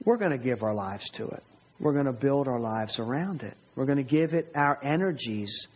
we're 0.04 0.18
going 0.18 0.32
to 0.32 0.40
give 0.40 0.64
our 0.64 0.74
lives 0.74 1.08
to 1.14 1.28
it. 1.28 1.44
We're 1.80 1.94
going 1.94 2.08
to 2.08 2.14
build 2.14 2.48
our 2.48 2.60
lives 2.60 2.98
around 2.98 3.44
it. 3.44 3.56
We're 3.76 3.86
going 3.86 4.00
to 4.00 4.04
give 4.04 4.34
it 4.34 4.52
our 4.56 4.84
energies, 4.84 5.68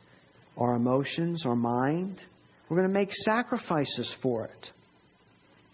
our 0.57 0.73
emotions, 0.73 1.45
our 1.45 1.55
mind. 1.55 2.19
We're 2.67 2.77
going 2.77 2.87
to 2.87 2.93
make 2.93 3.11
sacrifices 3.11 4.11
for 4.23 4.45
it. 4.45 4.69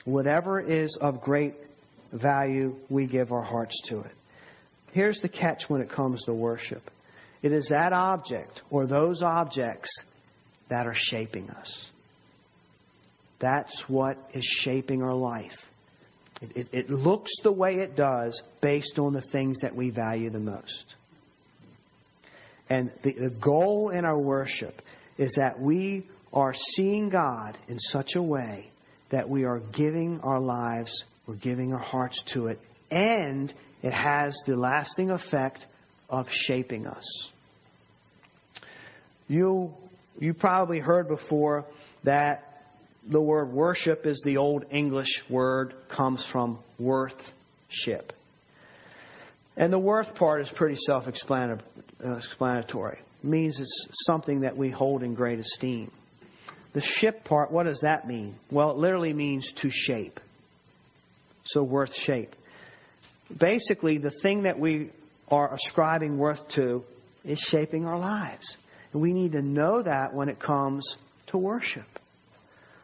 Whatever 0.04 0.60
is 0.60 0.98
of 1.00 1.22
great 1.22 1.54
value, 2.12 2.76
we 2.90 3.08
give 3.08 3.32
our 3.32 3.44
hearts 3.44 3.82
to 3.88 4.02
it. 4.02 4.12
Here's 4.92 5.22
the 5.22 5.30
catch 5.30 5.64
when 5.70 5.80
it 5.80 5.90
comes 5.90 6.22
to 6.26 6.34
worship 6.34 6.84
it 7.42 7.54
is 7.54 7.66
that 7.70 7.94
object 7.94 8.62
or 8.70 8.88
those 8.88 9.22
objects 9.22 9.90
that 10.70 10.86
are 10.86 10.96
shaping 10.96 11.50
us. 11.50 11.92
That's 13.42 13.84
what 13.88 14.18
is 14.34 14.46
shaping 14.64 15.02
our 15.02 15.16
life. 15.16 15.52
It, 16.42 16.58
it, 16.58 16.68
it, 16.72 16.90
looks 16.90 17.32
the 17.44 17.52
way 17.52 17.76
it 17.76 17.96
does 17.96 18.40
based 18.62 18.98
on 18.98 19.14
the 19.14 19.22
things 19.22 19.60
that 19.62 19.76
we 19.76 19.90
value 19.90 20.30
the 20.30 20.40
most. 20.40 20.96
And 22.70 22.92
the, 23.04 23.14
the 23.14 23.30
goal 23.30 23.90
in 23.90 24.06
our 24.06 24.18
worship 24.18 24.82
is 25.18 25.34
that 25.38 25.60
we 25.60 26.08
are 26.34 26.54
seeing 26.76 27.10
God 27.10 27.58
in 27.68 27.78
such 27.80 28.12
a 28.16 28.22
way 28.22 28.72
that 29.12 29.30
we 29.30 29.44
are 29.44 29.60
giving 29.76 30.20
our 30.22 30.40
lives, 30.40 31.04
we're 31.28 31.36
giving 31.36 31.74
our 31.74 31.80
hearts 31.80 32.22
to 32.34 32.48
it, 32.48 32.60
and 32.90 33.54
it 33.84 33.92
has 33.92 34.36
the 34.48 34.56
lasting 34.56 35.12
effect 35.12 35.66
of 36.10 36.26
shaping 36.30 36.88
us. 36.88 37.30
You, 39.28 39.74
you 40.18 40.34
probably 40.34 40.80
heard 40.80 41.08
before 41.08 41.66
that 42.04 42.51
the 43.10 43.22
word 43.22 43.52
worship 43.52 44.06
is 44.06 44.22
the 44.26 44.38
old 44.38 44.66
English 44.72 45.24
word, 45.30 45.74
comes 45.95 46.26
from 46.32 46.60
worthship. 46.80 48.14
And 49.58 49.74
the 49.74 49.80
worth 49.80 50.14
part 50.16 50.41
is 50.41 50.49
pretty 50.56 50.78
self 50.78 51.08
explanatory. 51.08 52.99
It 53.24 53.28
means 53.28 53.60
it's 53.60 53.88
something 54.06 54.41
that 54.41 54.56
we 54.56 54.70
hold 54.70 55.04
in 55.04 55.14
great 55.14 55.39
esteem. 55.39 55.91
The 56.74 56.82
ship 56.82 57.26
part, 57.26 57.52
what 57.52 57.66
does 57.66 57.82
that 57.82 58.08
mean? 58.08 58.36
Well, 58.52 58.72
it 58.72 58.78
literally 58.78 59.14
means 59.14 59.52
to 59.62 59.70
shape. 59.70 60.20
So, 61.45 61.64
worth 61.64 61.93
shape. 62.06 62.32
Basically, 63.39 63.97
the 63.97 64.12
thing 64.22 64.43
that 64.43 64.60
we 64.60 64.91
are 65.28 65.54
ascribing 65.54 66.18
worth 66.18 66.39
to 66.56 66.84
is 67.24 67.39
shaping 67.49 67.86
our 67.86 67.99
lives. 67.99 68.56
And 68.93 69.02
we 69.02 69.12
need 69.14 69.34
to 69.34 69.41
know 69.41 69.82
that 69.82 70.14
when 70.14 70.30
it 70.30 70.39
comes 70.39 70.86
to 71.28 71.38
worship. 71.38 71.88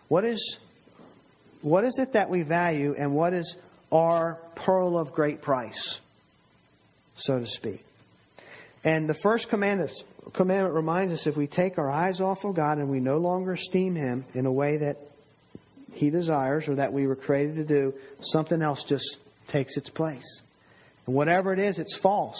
What 0.07 0.23
is, 0.25 0.57
what 1.61 1.83
is 1.83 1.95
it 1.97 2.13
that 2.13 2.29
we 2.29 2.43
value, 2.43 2.95
and 2.97 3.13
what 3.13 3.33
is 3.33 3.55
our 3.91 4.39
pearl 4.55 4.97
of 4.97 5.11
great 5.11 5.41
price, 5.41 5.99
so 7.17 7.39
to 7.39 7.47
speak? 7.47 7.83
And 8.83 9.09
the 9.09 9.15
first 9.21 9.49
commandment, 9.49 9.91
commandment 10.35 10.73
reminds 10.73 11.11
us 11.11 11.27
if 11.27 11.35
we 11.35 11.47
take 11.47 11.77
our 11.77 11.89
eyes 11.89 12.21
off 12.21 12.39
of 12.43 12.55
God 12.55 12.77
and 12.77 12.89
we 12.89 12.99
no 12.99 13.17
longer 13.17 13.53
esteem 13.53 13.95
Him 13.95 14.23
in 14.33 14.45
a 14.45 14.51
way 14.51 14.77
that 14.77 14.97
He 15.91 16.09
desires 16.09 16.65
or 16.67 16.75
that 16.75 16.93
we 16.93 17.05
were 17.05 17.15
created 17.15 17.55
to 17.55 17.65
do, 17.65 17.93
something 18.21 18.61
else 18.61 18.83
just 18.87 19.17
takes 19.51 19.75
its 19.75 19.89
place. 19.89 20.41
And 21.05 21.15
whatever 21.15 21.53
it 21.53 21.59
is, 21.59 21.79
it's 21.79 21.97
false. 22.01 22.39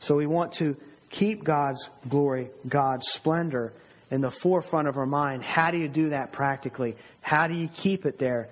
So 0.00 0.16
we 0.16 0.26
want 0.26 0.54
to 0.54 0.74
keep 1.10 1.44
God's 1.44 1.88
glory, 2.08 2.50
God's 2.68 3.06
splendor 3.14 3.72
in 4.12 4.20
the 4.20 4.30
forefront 4.42 4.86
of 4.86 4.98
our 4.98 5.06
mind. 5.06 5.42
How 5.42 5.70
do 5.70 5.78
you 5.78 5.88
do 5.88 6.10
that 6.10 6.32
practically? 6.32 6.94
How 7.22 7.48
do 7.48 7.54
you 7.54 7.68
keep 7.82 8.04
it 8.04 8.18
there? 8.20 8.50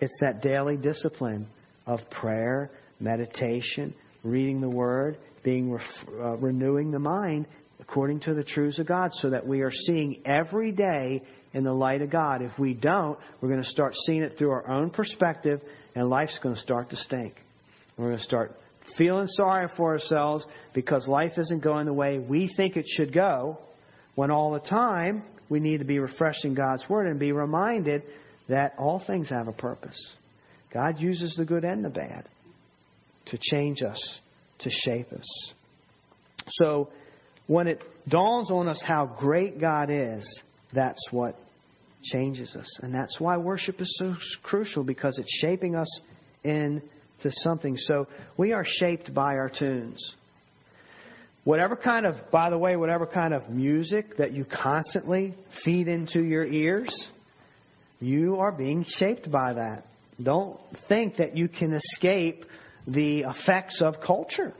It's 0.00 0.14
that 0.20 0.42
daily 0.42 0.76
discipline 0.76 1.48
of 1.86 1.98
prayer, 2.10 2.70
meditation, 3.00 3.94
reading 4.22 4.60
the 4.60 4.68
Word, 4.68 5.16
being 5.42 5.76
uh, 6.20 6.36
renewing 6.36 6.90
the 6.90 6.98
mind 6.98 7.46
according 7.80 8.20
to 8.20 8.34
the 8.34 8.44
truths 8.44 8.78
of 8.78 8.86
God, 8.86 9.10
so 9.14 9.30
that 9.30 9.46
we 9.46 9.62
are 9.62 9.72
seeing 9.72 10.20
every 10.26 10.72
day 10.72 11.22
in 11.54 11.64
the 11.64 11.72
light 11.72 12.02
of 12.02 12.10
God. 12.10 12.42
If 12.42 12.58
we 12.58 12.74
don't, 12.74 13.18
we're 13.40 13.48
going 13.48 13.62
to 13.62 13.68
start 13.68 13.94
seeing 14.04 14.22
it 14.22 14.36
through 14.36 14.50
our 14.50 14.68
own 14.68 14.90
perspective, 14.90 15.62
and 15.94 16.10
life's 16.10 16.38
going 16.42 16.54
to 16.54 16.60
start 16.60 16.90
to 16.90 16.96
stink. 16.96 17.34
We're 17.96 18.08
going 18.08 18.18
to 18.18 18.24
start 18.24 18.56
feeling 18.98 19.28
sorry 19.28 19.68
for 19.74 19.92
ourselves 19.92 20.44
because 20.74 21.08
life 21.08 21.38
isn't 21.38 21.62
going 21.62 21.86
the 21.86 21.94
way 21.94 22.18
we 22.18 22.52
think 22.56 22.76
it 22.76 22.84
should 22.86 23.14
go, 23.14 23.58
when 24.18 24.32
all 24.32 24.50
the 24.50 24.68
time 24.68 25.22
we 25.48 25.60
need 25.60 25.78
to 25.78 25.84
be 25.84 26.00
refreshing 26.00 26.52
God's 26.52 26.82
Word 26.88 27.06
and 27.06 27.20
be 27.20 27.30
reminded 27.30 28.02
that 28.48 28.74
all 28.76 29.00
things 29.06 29.30
have 29.30 29.46
a 29.46 29.52
purpose. 29.52 29.96
God 30.74 30.98
uses 30.98 31.36
the 31.38 31.44
good 31.44 31.62
and 31.62 31.84
the 31.84 31.88
bad 31.88 32.28
to 33.26 33.38
change 33.40 33.80
us, 33.80 34.18
to 34.58 34.70
shape 34.70 35.12
us. 35.12 35.52
So, 36.48 36.88
when 37.46 37.68
it 37.68 37.80
dawns 38.08 38.50
on 38.50 38.66
us 38.66 38.82
how 38.84 39.06
great 39.06 39.60
God 39.60 39.88
is, 39.88 40.42
that's 40.74 41.06
what 41.12 41.38
changes 42.02 42.56
us. 42.56 42.80
And 42.82 42.92
that's 42.92 43.20
why 43.20 43.36
worship 43.36 43.80
is 43.80 44.00
so 44.00 44.16
crucial 44.42 44.82
because 44.82 45.16
it's 45.20 45.32
shaping 45.40 45.76
us 45.76 46.00
into 46.42 46.82
something. 47.30 47.76
So, 47.76 48.08
we 48.36 48.52
are 48.52 48.64
shaped 48.66 49.14
by 49.14 49.36
our 49.36 49.48
tunes. 49.48 50.16
Whatever 51.48 51.76
kind 51.76 52.04
of, 52.04 52.16
by 52.30 52.50
the 52.50 52.58
way, 52.58 52.76
whatever 52.76 53.06
kind 53.06 53.32
of 53.32 53.48
music 53.48 54.18
that 54.18 54.34
you 54.34 54.44
constantly 54.44 55.34
feed 55.64 55.88
into 55.88 56.20
your 56.20 56.44
ears, 56.44 56.90
you 58.00 58.36
are 58.36 58.52
being 58.52 58.84
shaped 58.86 59.30
by 59.30 59.54
that. 59.54 59.84
Don't 60.22 60.60
think 60.90 61.16
that 61.16 61.38
you 61.38 61.48
can 61.48 61.72
escape 61.72 62.44
the 62.86 63.20
effects 63.20 63.80
of 63.80 63.94
culture 64.06 64.52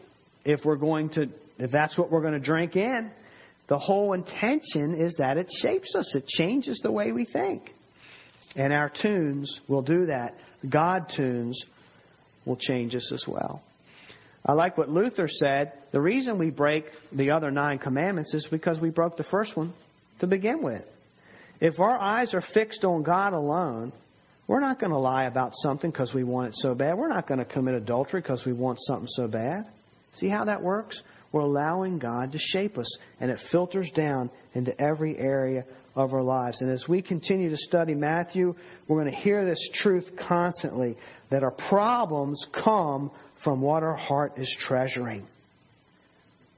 if 0.46 0.64
we're 0.64 0.76
going 0.76 1.10
to, 1.10 1.26
if 1.58 1.70
that's 1.70 1.98
what 1.98 2.10
we're 2.10 2.22
going 2.22 2.32
to 2.32 2.40
drink 2.40 2.74
in. 2.74 3.10
The 3.68 3.78
whole 3.78 4.14
intention 4.14 4.94
is 4.94 5.14
that 5.18 5.36
it 5.36 5.48
shapes 5.60 5.94
us, 5.94 6.14
it 6.14 6.26
changes 6.26 6.80
the 6.82 6.90
way 6.90 7.12
we 7.12 7.26
think. 7.26 7.70
And 8.56 8.72
our 8.72 8.90
tunes 9.02 9.60
will 9.68 9.82
do 9.82 10.06
that. 10.06 10.36
God 10.66 11.12
tunes 11.14 11.62
will 12.46 12.56
change 12.56 12.94
us 12.94 13.12
as 13.12 13.24
well. 13.28 13.62
I 14.48 14.52
like 14.52 14.78
what 14.78 14.88
Luther 14.88 15.28
said. 15.28 15.74
The 15.92 16.00
reason 16.00 16.38
we 16.38 16.48
break 16.48 16.86
the 17.12 17.32
other 17.32 17.50
nine 17.50 17.78
commandments 17.78 18.32
is 18.32 18.46
because 18.50 18.80
we 18.80 18.88
broke 18.88 19.18
the 19.18 19.24
first 19.24 19.54
one 19.54 19.74
to 20.20 20.26
begin 20.26 20.62
with. 20.62 20.84
If 21.60 21.78
our 21.78 21.98
eyes 21.98 22.32
are 22.32 22.42
fixed 22.54 22.82
on 22.82 23.02
God 23.02 23.34
alone, 23.34 23.92
we're 24.46 24.60
not 24.60 24.80
going 24.80 24.92
to 24.92 24.98
lie 24.98 25.24
about 25.24 25.52
something 25.56 25.90
because 25.90 26.14
we 26.14 26.24
want 26.24 26.48
it 26.48 26.54
so 26.56 26.74
bad. 26.74 26.96
We're 26.96 27.08
not 27.08 27.28
going 27.28 27.40
to 27.40 27.44
commit 27.44 27.74
adultery 27.74 28.22
because 28.22 28.46
we 28.46 28.54
want 28.54 28.78
something 28.80 29.08
so 29.10 29.28
bad. 29.28 29.64
See 30.14 30.28
how 30.28 30.46
that 30.46 30.62
works? 30.62 31.02
We're 31.32 31.42
allowing 31.42 31.98
God 31.98 32.32
to 32.32 32.38
shape 32.38 32.78
us, 32.78 32.98
and 33.20 33.30
it 33.30 33.38
filters 33.52 33.90
down 33.94 34.30
into 34.54 34.78
every 34.80 35.18
area 35.18 35.64
of 35.94 36.14
our 36.14 36.22
lives. 36.22 36.60
And 36.60 36.70
as 36.70 36.84
we 36.88 37.02
continue 37.02 37.50
to 37.50 37.56
study 37.56 37.94
Matthew, 37.94 38.54
we're 38.86 39.02
going 39.02 39.12
to 39.12 39.20
hear 39.20 39.44
this 39.44 39.58
truth 39.74 40.08
constantly 40.28 40.96
that 41.30 41.42
our 41.42 41.50
problems 41.50 42.44
come 42.64 43.10
from 43.44 43.60
what 43.60 43.82
our 43.82 43.96
heart 43.96 44.34
is 44.38 44.56
treasuring. 44.60 45.26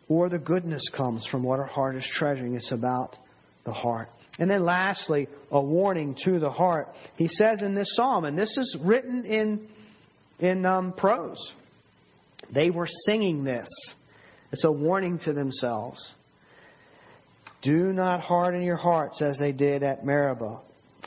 Or 0.09 0.29
the 0.29 0.39
goodness 0.39 0.83
comes 0.97 1.27
from 1.27 1.43
what 1.43 1.59
our 1.59 1.67
heart 1.67 1.97
is 1.97 2.09
treasuring. 2.15 2.55
It's 2.55 2.73
about 2.73 3.17
the 3.65 3.73
heart. 3.73 4.09
And 4.39 4.51
then 4.51 4.65
lastly, 4.65 5.29
a 5.51 5.61
warning 5.61 6.17
to 6.25 6.39
the 6.39 6.51
heart. 6.51 6.89
He 7.17 7.29
says 7.29 7.63
in 7.63 7.75
this 7.75 7.89
psalm, 7.95 8.25
and 8.25 8.39
this 8.39 8.57
is 8.57 8.77
written 8.83 9.25
in, 9.25 9.69
in 10.39 10.65
um, 10.65 10.93
prose, 10.93 11.53
they 12.55 12.71
were 12.71 12.89
singing 13.07 13.45
this. 13.45 13.69
It's 14.53 14.65
a 14.65 14.73
warning 14.73 15.19
to 15.21 15.33
themselves. 15.33 16.15
Do 17.63 17.93
not 17.93 18.21
harden 18.21 18.63
your 18.63 18.77
hearts 18.77 19.23
as 19.23 19.39
they 19.39 19.53
did 19.53 19.83
at 19.83 20.05
Meribah 20.05 20.61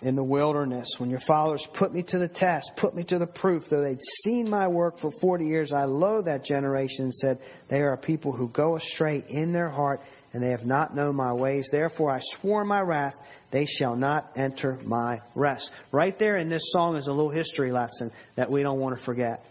in 0.03 0.15
the 0.15 0.23
wilderness, 0.23 0.87
when 0.97 1.09
your 1.09 1.21
fathers 1.25 1.65
put 1.77 1.93
me 1.93 2.03
to 2.03 2.19
the 2.19 2.27
test, 2.27 2.71
put 2.77 2.93
me 2.93 3.03
to 3.05 3.17
the 3.17 3.27
proof, 3.27 3.63
though 3.69 3.81
they'd 3.81 4.01
seen 4.23 4.49
my 4.49 4.67
work 4.67 4.99
for 4.99 5.11
40 5.21 5.45
years, 5.45 5.71
I 5.71 5.85
loathed 5.85 6.27
that 6.27 6.43
generation 6.43 7.05
and 7.05 7.13
said, 7.13 7.39
They 7.69 7.79
are 7.79 7.93
a 7.93 7.97
people 7.97 8.33
who 8.33 8.49
go 8.49 8.75
astray 8.75 9.23
in 9.29 9.53
their 9.53 9.69
heart, 9.69 10.01
and 10.33 10.43
they 10.43 10.49
have 10.49 10.65
not 10.65 10.95
known 10.95 11.15
my 11.15 11.31
ways. 11.31 11.69
Therefore 11.71 12.11
I 12.11 12.19
swore 12.41 12.65
my 12.65 12.81
wrath, 12.81 13.13
they 13.51 13.65
shall 13.65 13.95
not 13.95 14.31
enter 14.35 14.79
my 14.83 15.21
rest. 15.35 15.71
Right 15.91 16.17
there 16.19 16.37
in 16.37 16.49
this 16.49 16.63
song 16.73 16.97
is 16.97 17.07
a 17.07 17.11
little 17.11 17.31
history 17.31 17.71
lesson 17.71 18.11
that 18.35 18.51
we 18.51 18.61
don't 18.61 18.79
want 18.79 18.99
to 18.99 19.05
forget. 19.05 19.45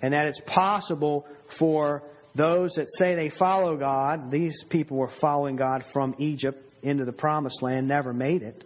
And 0.00 0.14
that 0.14 0.26
it's 0.26 0.40
possible 0.46 1.26
for 1.58 2.02
those 2.34 2.74
that 2.74 2.86
say 2.98 3.14
they 3.14 3.30
follow 3.38 3.76
God, 3.76 4.30
these 4.30 4.64
people 4.70 4.96
were 4.96 5.12
following 5.20 5.56
God 5.56 5.84
from 5.92 6.14
Egypt 6.18 6.62
into 6.82 7.04
the 7.04 7.12
promised 7.12 7.62
land, 7.62 7.86
never 7.88 8.12
made 8.12 8.42
it 8.42 8.64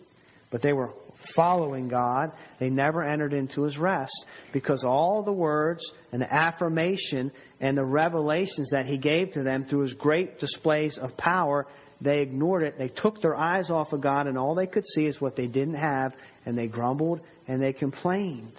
but 0.51 0.63
they 0.63 0.73
were 0.73 0.93
following 1.35 1.89
God. 1.89 2.33
They 2.61 2.71
never 2.71 3.03
entered 3.03 3.33
into 3.33 3.63
his 3.63 3.77
rest 3.77 4.15
because 4.53 4.85
all 4.85 5.23
the 5.23 5.33
words 5.33 5.83
and 6.13 6.23
the 6.23 6.33
affirmation 6.33 7.33
and 7.61 7.77
the 7.77 7.85
revelations 7.85 8.71
that 8.71 8.87
he 8.87 8.99
gave 8.99 9.33
to 9.33 9.43
them 9.43 9.67
through 9.67 9.83
his 9.83 9.95
great 9.95 10.39
displays 10.39 10.99
of 10.99 11.17
power, 11.17 11.67
they 12.01 12.21
ignored 12.21 12.63
it. 12.63 12.79
They 12.79 12.89
took 12.89 13.21
their 13.21 13.37
eyes 13.37 13.71
off 13.71 13.93
of 13.93 14.01
God, 14.01 14.27
and 14.27 14.39
all 14.39 14.55
they 14.55 14.67
could 14.67 14.87
see 14.95 15.07
is 15.07 15.21
what 15.21 15.37
they 15.37 15.47
didn't 15.47 15.77
have, 15.77 16.13
and 16.45 16.57
they 16.57 16.69
grumbled 16.69 17.21
and 17.49 17.63
they 17.63 17.73
complained. 17.73 18.55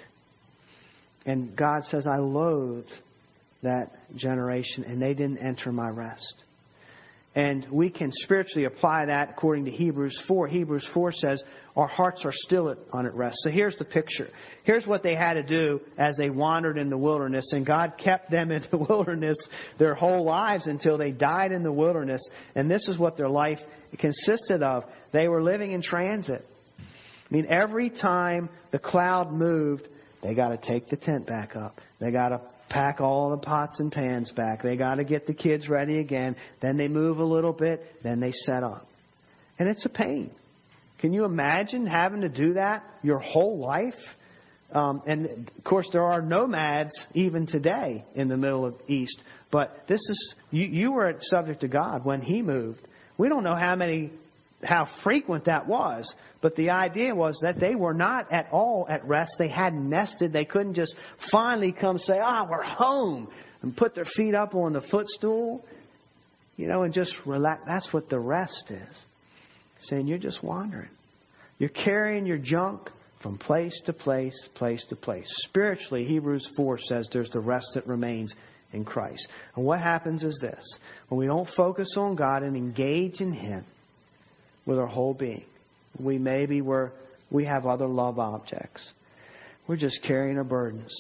And 1.26 1.56
God 1.56 1.84
says, 1.86 2.08
I 2.08 2.18
loathe 2.18 2.86
that 3.64 3.92
generation, 4.16 4.84
and 4.84 5.02
they 5.02 5.14
didn't 5.14 5.40
enter 5.40 5.72
my 5.72 5.90
rest. 5.90 6.44
And 7.38 7.68
we 7.72 7.92
can 7.92 8.12
spiritually 8.12 8.66
apply 8.66 9.06
that 9.06 9.30
according 9.30 9.66
to 9.66 9.72
Hebrews 9.72 10.20
4. 10.28 10.48
Hebrews 10.48 10.88
4 10.92 11.12
says, 11.12 11.44
Our 11.76 11.86
hearts 11.86 12.26
are 12.26 12.32
still 12.34 12.76
on 12.92 13.06
at 13.06 13.14
rest. 13.14 13.38
So 13.42 13.52
here's 13.52 13.76
the 13.76 13.86
picture. 13.86 14.30
Here's 14.64 14.88
what 14.88 15.04
they 15.04 15.14
had 15.14 15.34
to 15.34 15.44
do 15.44 15.80
as 16.00 16.16
they 16.18 16.32
wandered 16.32 16.80
in 16.80 16.90
the 16.90 16.98
wilderness. 16.98 17.48
And 17.52 17.64
God 17.64 17.94
kept 18.04 18.32
them 18.32 18.52
in 18.52 18.66
the 18.72 18.78
wilderness 18.90 19.38
their 19.78 19.94
whole 19.94 20.26
lives 20.26 20.66
until 20.66 20.98
they 20.98 21.12
died 21.12 21.52
in 21.52 21.62
the 21.62 21.72
wilderness. 21.72 22.28
And 22.56 22.72
this 22.72 22.88
is 22.88 22.98
what 22.98 23.18
their 23.18 23.30
life 23.30 23.60
consisted 24.00 24.64
of. 24.64 24.86
They 25.14 25.28
were 25.28 25.44
living 25.44 25.74
in 25.74 25.84
transit. 25.84 26.44
I 26.80 27.34
mean, 27.34 27.46
every 27.50 27.92
time 27.92 28.50
the 28.72 28.80
cloud 28.80 29.32
moved, 29.32 29.88
they 30.24 30.34
got 30.34 30.50
to 30.50 30.58
take 30.58 30.90
the 30.90 30.98
tent 30.98 31.28
back 31.28 31.56
up. 31.56 31.80
They 32.00 32.10
got 32.10 32.30
to 32.30 32.42
pack 32.70 33.02
all 33.02 33.32
the 33.32 33.38
pots 33.38 33.80
and 33.80 33.92
pans 33.92 34.32
back. 34.32 34.62
They 34.62 34.78
got 34.78 34.96
to 34.96 35.04
get 35.04 35.28
the 35.28 35.34
kids 35.34 35.70
ready 35.70 36.00
again. 36.00 36.36
Then 36.62 36.78
they 36.78 36.88
move 36.88 37.20
a 37.20 37.26
little 37.26 37.54
bit. 37.54 37.84
Then 38.04 38.20
they 38.20 38.32
set 38.32 38.64
up. 38.64 38.88
And 39.60 39.68
it's 39.68 39.86
a 39.86 39.90
pain. 39.90 40.32
Can 41.00 41.14
you 41.14 41.26
imagine 41.26 41.86
having 41.86 42.22
to 42.22 42.30
do 42.30 42.54
that 42.54 42.84
your 43.04 43.20
whole 43.20 43.60
life? 43.60 43.94
Um, 44.72 45.02
and 45.06 45.50
of 45.58 45.64
course, 45.64 45.88
there 45.92 46.04
are 46.04 46.22
nomads 46.22 46.92
even 47.14 47.46
today 47.46 48.04
in 48.16 48.28
the 48.28 48.38
Middle 48.38 48.78
East. 48.88 49.22
But 49.52 49.84
this 49.88 50.00
is 50.00 50.36
you, 50.52 50.66
you 50.66 50.92
were 50.92 51.16
subject 51.20 51.62
to 51.62 51.68
God 51.68 52.04
when 52.04 52.22
He 52.22 52.42
moved. 52.42 52.86
We 53.18 53.30
don't 53.30 53.44
know 53.44 53.56
how 53.56 53.76
many 53.76 54.12
how 54.64 54.90
frequent 55.04 55.46
that 55.46 55.68
was. 55.68 56.12
But 56.42 56.56
the 56.56 56.70
idea 56.70 57.16
was 57.16 57.40
that 57.42 57.60
they 57.60 57.76
were 57.76 57.94
not 57.94 58.32
at 58.32 58.48
all 58.52 58.86
at 58.90 59.06
rest. 59.08 59.36
They 59.40 59.48
hadn't 59.48 59.90
nested. 59.90 60.34
They 60.34 60.46
couldn't 60.46 60.76
just 60.76 60.96
finally 61.32 61.72
come 61.72 61.98
say, 61.98 62.20
ah, 62.22 62.44
oh, 62.46 62.50
we're 62.50 62.64
home, 62.64 63.28
and 63.62 63.76
put 63.76 63.96
their 63.96 64.06
feet 64.16 64.36
up 64.36 64.54
on 64.54 64.74
the 64.74 64.82
footstool, 64.82 65.66
you 66.56 66.68
know, 66.68 66.84
and 66.84 66.94
just 66.94 67.14
relax. 67.26 67.64
That's 67.66 67.92
what 67.92 68.10
the 68.10 68.20
rest 68.20 68.66
is. 68.70 69.06
Saying 69.80 70.08
you're 70.08 70.18
just 70.18 70.44
wandering. 70.44 70.90
You're 71.60 71.70
carrying 71.70 72.26
your 72.26 72.38
junk 72.38 72.90
from 73.22 73.38
place 73.38 73.80
to 73.86 73.94
place, 73.94 74.50
place 74.56 74.86
to 74.90 74.96
place. 74.96 75.26
Spiritually, 75.48 76.06
Hebrews 76.06 76.48
4 76.56 76.80
says 76.88 77.10
there's 77.12 77.32
the 77.32 77.40
rest 77.40 77.68
that 77.74 77.88
remains 77.88 78.34
in 78.74 78.86
Christ. 78.86 79.28
And 79.56 79.66
what 79.66 79.80
happens 79.80 80.24
is 80.24 80.38
this 80.42 80.80
when 81.10 81.20
we 81.20 81.26
don't 81.26 81.50
focus 81.58 81.96
on 81.98 82.16
God 82.16 82.44
and 82.44 82.56
engage 82.56 83.22
in 83.22 83.32
Him, 83.32 83.66
with 84.68 84.78
our 84.78 84.88
whole 84.88 85.14
being. 85.14 85.46
We 86.00 86.18
maybe 86.18 86.62
we're, 86.62 86.92
we 87.32 87.46
have 87.46 87.66
other 87.66 87.88
love 87.88 88.20
objects. 88.20 88.92
We're 89.68 89.78
just 89.78 90.02
carrying 90.04 90.38
our 90.38 90.44
burdens. 90.44 90.94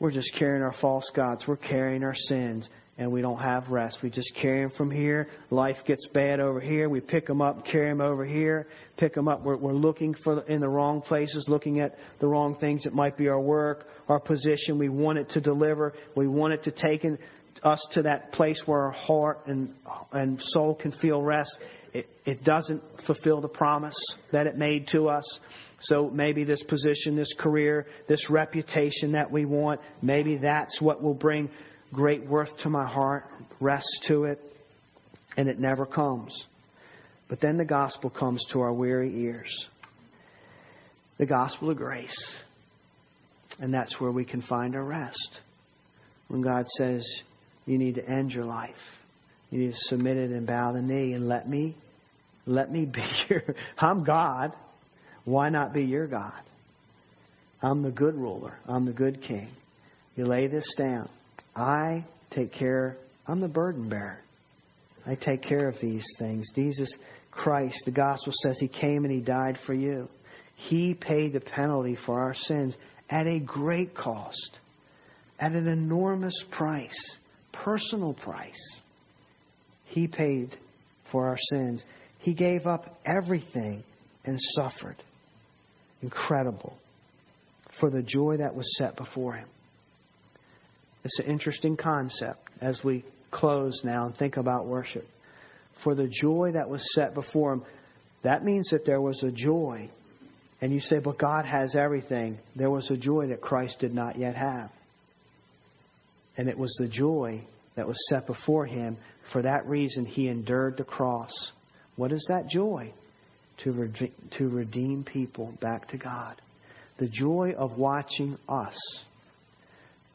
We're 0.00 0.12
just 0.12 0.32
carrying 0.38 0.62
our 0.62 0.74
false 0.80 1.10
gods. 1.14 1.44
We're 1.48 1.56
carrying 1.56 2.04
our 2.04 2.14
sins. 2.14 2.68
and 2.96 3.10
we 3.10 3.20
don't 3.20 3.38
have 3.38 3.68
rest. 3.70 3.98
We 4.02 4.10
just 4.10 4.32
carry 4.40 4.62
them 4.62 4.72
from 4.76 4.90
here. 4.90 5.28
Life 5.50 5.78
gets 5.86 6.06
bad 6.08 6.38
over 6.38 6.60
here. 6.60 6.88
We 6.88 7.00
pick 7.00 7.26
them 7.26 7.40
up, 7.40 7.64
carry 7.66 7.88
them 7.88 8.00
over 8.00 8.24
here, 8.24 8.68
pick 8.96 9.14
them 9.14 9.26
up. 9.26 9.42
We're, 9.42 9.56
we're 9.56 9.72
looking 9.72 10.14
for 10.22 10.42
in 10.42 10.60
the 10.60 10.68
wrong 10.68 11.00
places, 11.00 11.46
looking 11.48 11.80
at 11.80 11.96
the 12.20 12.28
wrong 12.28 12.56
things. 12.60 12.86
It 12.86 12.94
might 12.94 13.16
be 13.16 13.28
our 13.28 13.40
work, 13.40 13.86
our 14.08 14.20
position. 14.20 14.78
We 14.78 14.88
want 14.88 15.18
it 15.18 15.30
to 15.30 15.40
deliver. 15.40 15.92
We 16.16 16.28
want 16.28 16.52
it 16.54 16.64
to 16.64 16.70
take 16.70 17.04
in, 17.04 17.18
us 17.64 17.84
to 17.92 18.02
that 18.02 18.32
place 18.32 18.60
where 18.66 18.82
our 18.82 18.92
heart 18.92 19.46
and 19.46 19.74
and 20.12 20.40
soul 20.40 20.74
can 20.74 20.92
feel 20.92 21.22
rest. 21.22 21.50
It, 21.92 22.08
it 22.24 22.44
doesn't 22.44 22.82
fulfill 23.06 23.40
the 23.40 23.48
promise 23.48 23.96
that 24.32 24.46
it 24.46 24.56
made 24.56 24.88
to 24.88 25.08
us. 25.08 25.24
So 25.80 26.10
maybe 26.10 26.44
this 26.44 26.62
position, 26.64 27.14
this 27.14 27.32
career, 27.38 27.86
this 28.08 28.28
reputation 28.30 29.12
that 29.12 29.30
we 29.30 29.44
want, 29.44 29.80
maybe 30.02 30.36
that's 30.38 30.80
what 30.80 31.02
will 31.02 31.14
bring 31.14 31.50
great 31.92 32.26
worth 32.26 32.48
to 32.62 32.70
my 32.70 32.86
heart, 32.86 33.26
rest 33.60 33.86
to 34.08 34.24
it, 34.24 34.40
and 35.36 35.48
it 35.48 35.60
never 35.60 35.86
comes. 35.86 36.46
But 37.28 37.40
then 37.40 37.56
the 37.56 37.64
gospel 37.64 38.10
comes 38.10 38.44
to 38.52 38.60
our 38.60 38.72
weary 38.72 39.22
ears. 39.22 39.66
The 41.18 41.26
gospel 41.26 41.70
of 41.70 41.76
grace. 41.76 42.40
And 43.60 43.72
that's 43.72 44.00
where 44.00 44.10
we 44.10 44.24
can 44.24 44.42
find 44.42 44.74
our 44.74 44.84
rest. 44.84 45.40
When 46.28 46.42
God 46.42 46.66
says, 46.78 47.06
you 47.66 47.78
need 47.78 47.96
to 47.96 48.08
end 48.08 48.32
your 48.32 48.44
life. 48.44 48.74
You 49.50 49.58
need 49.58 49.72
to 49.72 49.78
submit 49.88 50.16
it 50.16 50.30
and 50.30 50.46
bow 50.46 50.72
the 50.72 50.82
knee 50.82 51.12
and 51.12 51.28
let 51.28 51.48
me, 51.48 51.76
let 52.46 52.70
me 52.70 52.84
be 52.92 53.02
your, 53.28 53.42
I'm 53.78 54.04
God. 54.04 54.52
Why 55.24 55.48
not 55.48 55.72
be 55.72 55.84
your 55.84 56.06
God? 56.06 56.42
I'm 57.62 57.82
the 57.82 57.92
good 57.92 58.14
ruler. 58.14 58.58
I'm 58.66 58.84
the 58.84 58.92
good 58.92 59.22
king. 59.22 59.48
You 60.16 60.26
lay 60.26 60.46
this 60.48 60.66
down. 60.76 61.08
I 61.56 62.04
take 62.30 62.52
care, 62.52 62.96
I'm 63.26 63.40
the 63.40 63.48
burden 63.48 63.88
bearer. 63.88 64.18
I 65.06 65.14
take 65.14 65.42
care 65.42 65.68
of 65.68 65.76
these 65.80 66.04
things. 66.18 66.50
Jesus 66.54 66.92
Christ, 67.30 67.82
the 67.84 67.90
gospel 67.90 68.32
says 68.42 68.56
He 68.58 68.68
came 68.68 69.04
and 69.04 69.12
He 69.12 69.20
died 69.20 69.58
for 69.66 69.74
you. 69.74 70.08
He 70.56 70.94
paid 70.94 71.32
the 71.32 71.40
penalty 71.40 71.96
for 72.06 72.20
our 72.20 72.34
sins 72.34 72.76
at 73.10 73.26
a 73.26 73.40
great 73.40 73.94
cost, 73.94 74.58
at 75.38 75.52
an 75.52 75.66
enormous 75.66 76.34
price, 76.52 77.18
personal 77.62 78.14
price. 78.14 78.80
He 79.84 80.08
paid 80.08 80.56
for 81.12 81.28
our 81.28 81.38
sins. 81.50 81.82
He 82.18 82.34
gave 82.34 82.66
up 82.66 82.98
everything 83.04 83.84
and 84.24 84.38
suffered. 84.54 84.96
Incredible. 86.02 86.76
For 87.80 87.90
the 87.90 88.02
joy 88.02 88.38
that 88.38 88.54
was 88.54 88.76
set 88.78 88.96
before 88.96 89.34
Him. 89.34 89.48
It's 91.04 91.18
an 91.18 91.26
interesting 91.26 91.76
concept 91.76 92.48
as 92.60 92.80
we 92.82 93.04
close 93.30 93.80
now 93.84 94.06
and 94.06 94.16
think 94.16 94.38
about 94.38 94.66
worship. 94.66 95.06
For 95.82 95.94
the 95.94 96.08
joy 96.08 96.52
that 96.54 96.68
was 96.68 96.82
set 96.94 97.14
before 97.14 97.52
him, 97.52 97.64
that 98.22 98.42
means 98.42 98.68
that 98.70 98.86
there 98.86 99.02
was 99.02 99.22
a 99.22 99.30
joy. 99.30 99.90
And 100.62 100.72
you 100.72 100.80
say, 100.80 100.98
but 101.00 101.18
God 101.18 101.44
has 101.44 101.76
everything. 101.76 102.38
There 102.56 102.70
was 102.70 102.90
a 102.90 102.96
joy 102.96 103.26
that 103.28 103.42
Christ 103.42 103.80
did 103.80 103.92
not 103.92 104.18
yet 104.18 104.34
have. 104.34 104.70
And 106.36 106.48
it 106.48 106.58
was 106.58 106.74
the 106.78 106.88
joy 106.88 107.44
that 107.76 107.86
was 107.86 107.96
set 108.08 108.26
before 108.26 108.66
him. 108.66 108.96
For 109.32 109.42
that 109.42 109.66
reason, 109.66 110.04
he 110.04 110.28
endured 110.28 110.76
the 110.76 110.84
cross. 110.84 111.32
What 111.96 112.12
is 112.12 112.24
that 112.28 112.48
joy? 112.48 112.92
To, 113.58 113.88
to 114.38 114.48
redeem 114.48 115.04
people 115.04 115.56
back 115.60 115.88
to 115.88 115.96
God. 115.96 116.40
The 116.98 117.08
joy 117.08 117.54
of 117.56 117.78
watching 117.78 118.36
us 118.48 118.76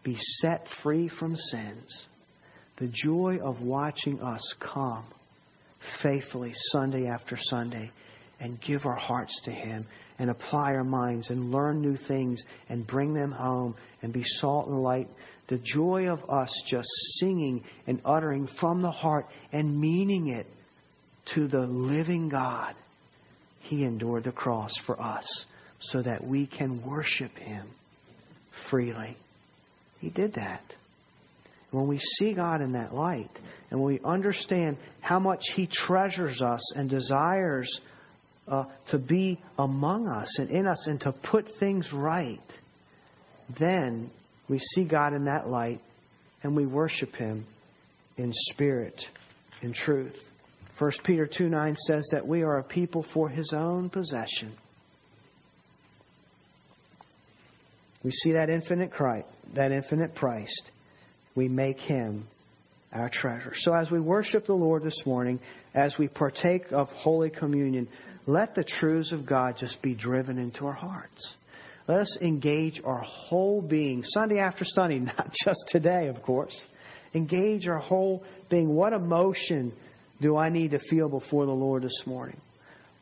be 0.04 0.18
set 0.42 0.66
free 0.84 1.10
from 1.20 1.36
sins. 1.36 2.06
The 2.80 2.90
joy 2.94 3.40
of 3.42 3.62
watching 3.62 4.22
us 4.22 4.56
come 4.60 5.06
faithfully 6.02 6.52
Sunday 6.72 7.08
after 7.08 7.38
Sunday 7.40 7.92
and 8.40 8.60
give 8.62 8.86
our 8.86 8.96
hearts 8.96 9.38
to 9.46 9.52
Him 9.52 9.86
and 10.18 10.30
apply 10.30 10.74
our 10.74 10.84
minds 10.84 11.30
and 11.30 11.52
learn 11.52 11.82
new 11.82 11.98
things 12.08 12.42
and 12.70 12.88
bring 12.88 13.14
them 13.14 13.32
home 13.32 13.76
and 14.02 14.14
be 14.14 14.24
salt 14.24 14.68
and 14.68 14.82
light. 14.82 15.10
The 15.50 15.60
joy 15.64 16.08
of 16.08 16.30
us 16.30 16.50
just 16.68 16.88
singing 17.20 17.64
and 17.88 18.02
uttering 18.06 18.48
from 18.60 18.82
the 18.82 18.92
heart 18.92 19.26
and 19.52 19.80
meaning 19.80 20.30
it 20.30 20.46
to 21.34 21.48
the 21.48 21.62
living 21.62 22.30
God. 22.30 22.76
He 23.60 23.84
endured 23.84 24.24
the 24.24 24.32
cross 24.32 24.72
for 24.86 25.00
us 25.02 25.46
so 25.80 26.02
that 26.02 26.26
we 26.26 26.48
can 26.48 26.86
worship 26.86 27.36
Him 27.36 27.68
freely. 28.70 29.18
He 30.00 30.10
did 30.10 30.36
that. 30.36 30.62
When 31.72 31.88
we 31.88 32.00
see 32.00 32.34
God 32.34 32.62
in 32.62 32.72
that 32.74 32.94
light, 32.94 33.30
and 33.70 33.80
when 33.80 33.94
we 33.94 34.00
understand 34.04 34.78
how 35.02 35.20
much 35.20 35.42
He 35.56 35.68
treasures 35.68 36.42
us 36.42 36.62
and 36.76 36.90
desires 36.90 37.70
uh, 38.48 38.66
to 38.90 38.98
be 38.98 39.40
among 39.58 40.08
us 40.08 40.40
and 40.40 40.50
in 40.50 40.66
us 40.66 40.88
and 40.88 41.00
to 41.02 41.12
put 41.12 41.46
things 41.60 41.88
right, 41.94 42.40
then 43.60 44.10
we 44.50 44.60
see 44.60 44.86
God 44.86 45.14
in 45.14 45.26
that 45.26 45.48
light 45.48 45.82
and 46.44 46.56
we 46.56 46.66
worship 46.66 47.16
Him 47.16 47.46
in 48.18 48.32
spirit, 48.34 49.00
in 49.62 49.74
truth. 49.74 50.16
1 50.80 50.92
Peter 51.04 51.28
2 51.28 51.50
9 51.50 51.76
says 51.88 52.08
that 52.14 52.28
we 52.28 52.42
are 52.42 52.58
a 52.58 52.64
people 52.64 53.06
for 53.14 53.30
His 53.30 53.54
own 53.56 53.90
possession. 53.90 54.56
We 58.04 58.12
see 58.12 58.32
that 58.34 58.50
infinite 58.50 58.92
Christ, 58.92 59.28
that 59.56 59.72
infinite 59.72 60.16
price. 60.16 60.54
We 61.36 61.48
make 61.48 61.80
him 61.80 62.28
our 62.92 63.10
treasure. 63.10 63.54
So 63.56 63.74
as 63.74 63.92
we 63.92 64.00
worship 64.00 64.46
the 64.46 64.54
Lord 64.54 64.84
this 64.84 64.98
morning, 65.06 65.40
as 65.74 65.96
we 66.00 66.08
partake 66.08 66.72
of 66.72 66.88
Holy 66.88 67.30
Communion, 67.30 67.88
let 68.26 68.56
the 68.56 68.64
truths 68.64 69.12
of 69.12 69.26
God 69.26 69.56
just 69.60 69.82
be 69.82 69.94
driven 69.94 70.38
into 70.38 70.66
our 70.66 70.74
hearts. 70.74 71.36
Let 71.90 72.02
us 72.02 72.18
engage 72.22 72.80
our 72.86 73.02
whole 73.02 73.64
being, 73.64 74.04
Sunday 74.04 74.38
after 74.38 74.64
Sunday, 74.64 75.00
not 75.18 75.34
just 75.44 75.60
today, 75.70 76.06
of 76.06 76.22
course. 76.22 76.56
Engage 77.16 77.68
our 77.68 77.80
whole 77.80 78.24
being. 78.48 78.70
What 78.70 78.94
emotion 78.94 79.74
do 80.22 80.38
I 80.38 80.50
need 80.50 80.70
to 80.72 80.80
feel 80.92 81.10
before 81.10 81.48
the 81.48 81.52
Lord 81.52 81.82
this 81.82 82.04
morning? 82.06 82.40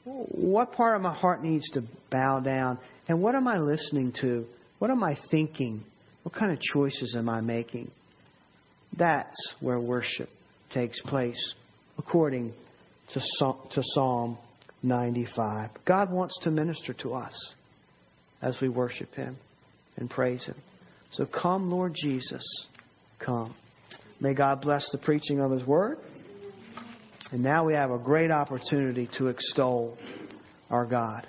What 0.06 0.72
part 0.72 0.96
of 0.96 1.02
my 1.02 1.14
heart 1.14 1.44
needs 1.44 1.70
to 1.72 1.84
bow 2.10 2.40
down? 2.40 2.80
And 3.10 3.22
what 3.22 3.36
am 3.36 3.46
I 3.46 3.58
listening 3.58 4.14
to 4.22 4.46
what 4.80 4.90
am 4.90 5.04
I 5.04 5.18
thinking? 5.30 5.84
What 6.24 6.34
kind 6.34 6.54
of 6.54 6.62
choices 6.62 7.14
am 7.18 7.28
I 7.28 7.42
making? 7.42 7.92
That's 8.98 9.36
where 9.60 9.82
worship 9.82 10.30
takes 10.74 11.02
place, 11.02 11.54
according 11.98 12.54
to 13.14 13.22
Psalm 13.82 14.38
95. 14.82 15.72
God 15.84 16.10
wants 16.10 16.40
to 16.44 16.52
minister 16.52 16.94
to 16.94 17.16
us 17.16 17.56
as 18.42 18.58
we 18.62 18.70
worship 18.70 19.14
Him 19.16 19.38
and 19.98 20.10
praise 20.10 20.46
Him. 20.46 20.56
So 21.12 21.26
come, 21.26 21.70
Lord 21.72 21.94
Jesus, 21.96 22.44
come. 23.20 23.56
May 24.20 24.34
God 24.34 24.62
bless 24.62 24.88
the 24.92 24.98
preaching 24.98 25.40
of 25.40 25.52
His 25.52 25.66
Word. 25.66 25.98
And 27.32 27.44
now 27.44 27.66
we 27.66 27.74
have 27.74 27.92
a 27.92 27.98
great 27.98 28.32
opportunity 28.32 29.10
to 29.18 29.28
extol 29.28 29.98
our 30.70 30.86
God. 30.86 31.28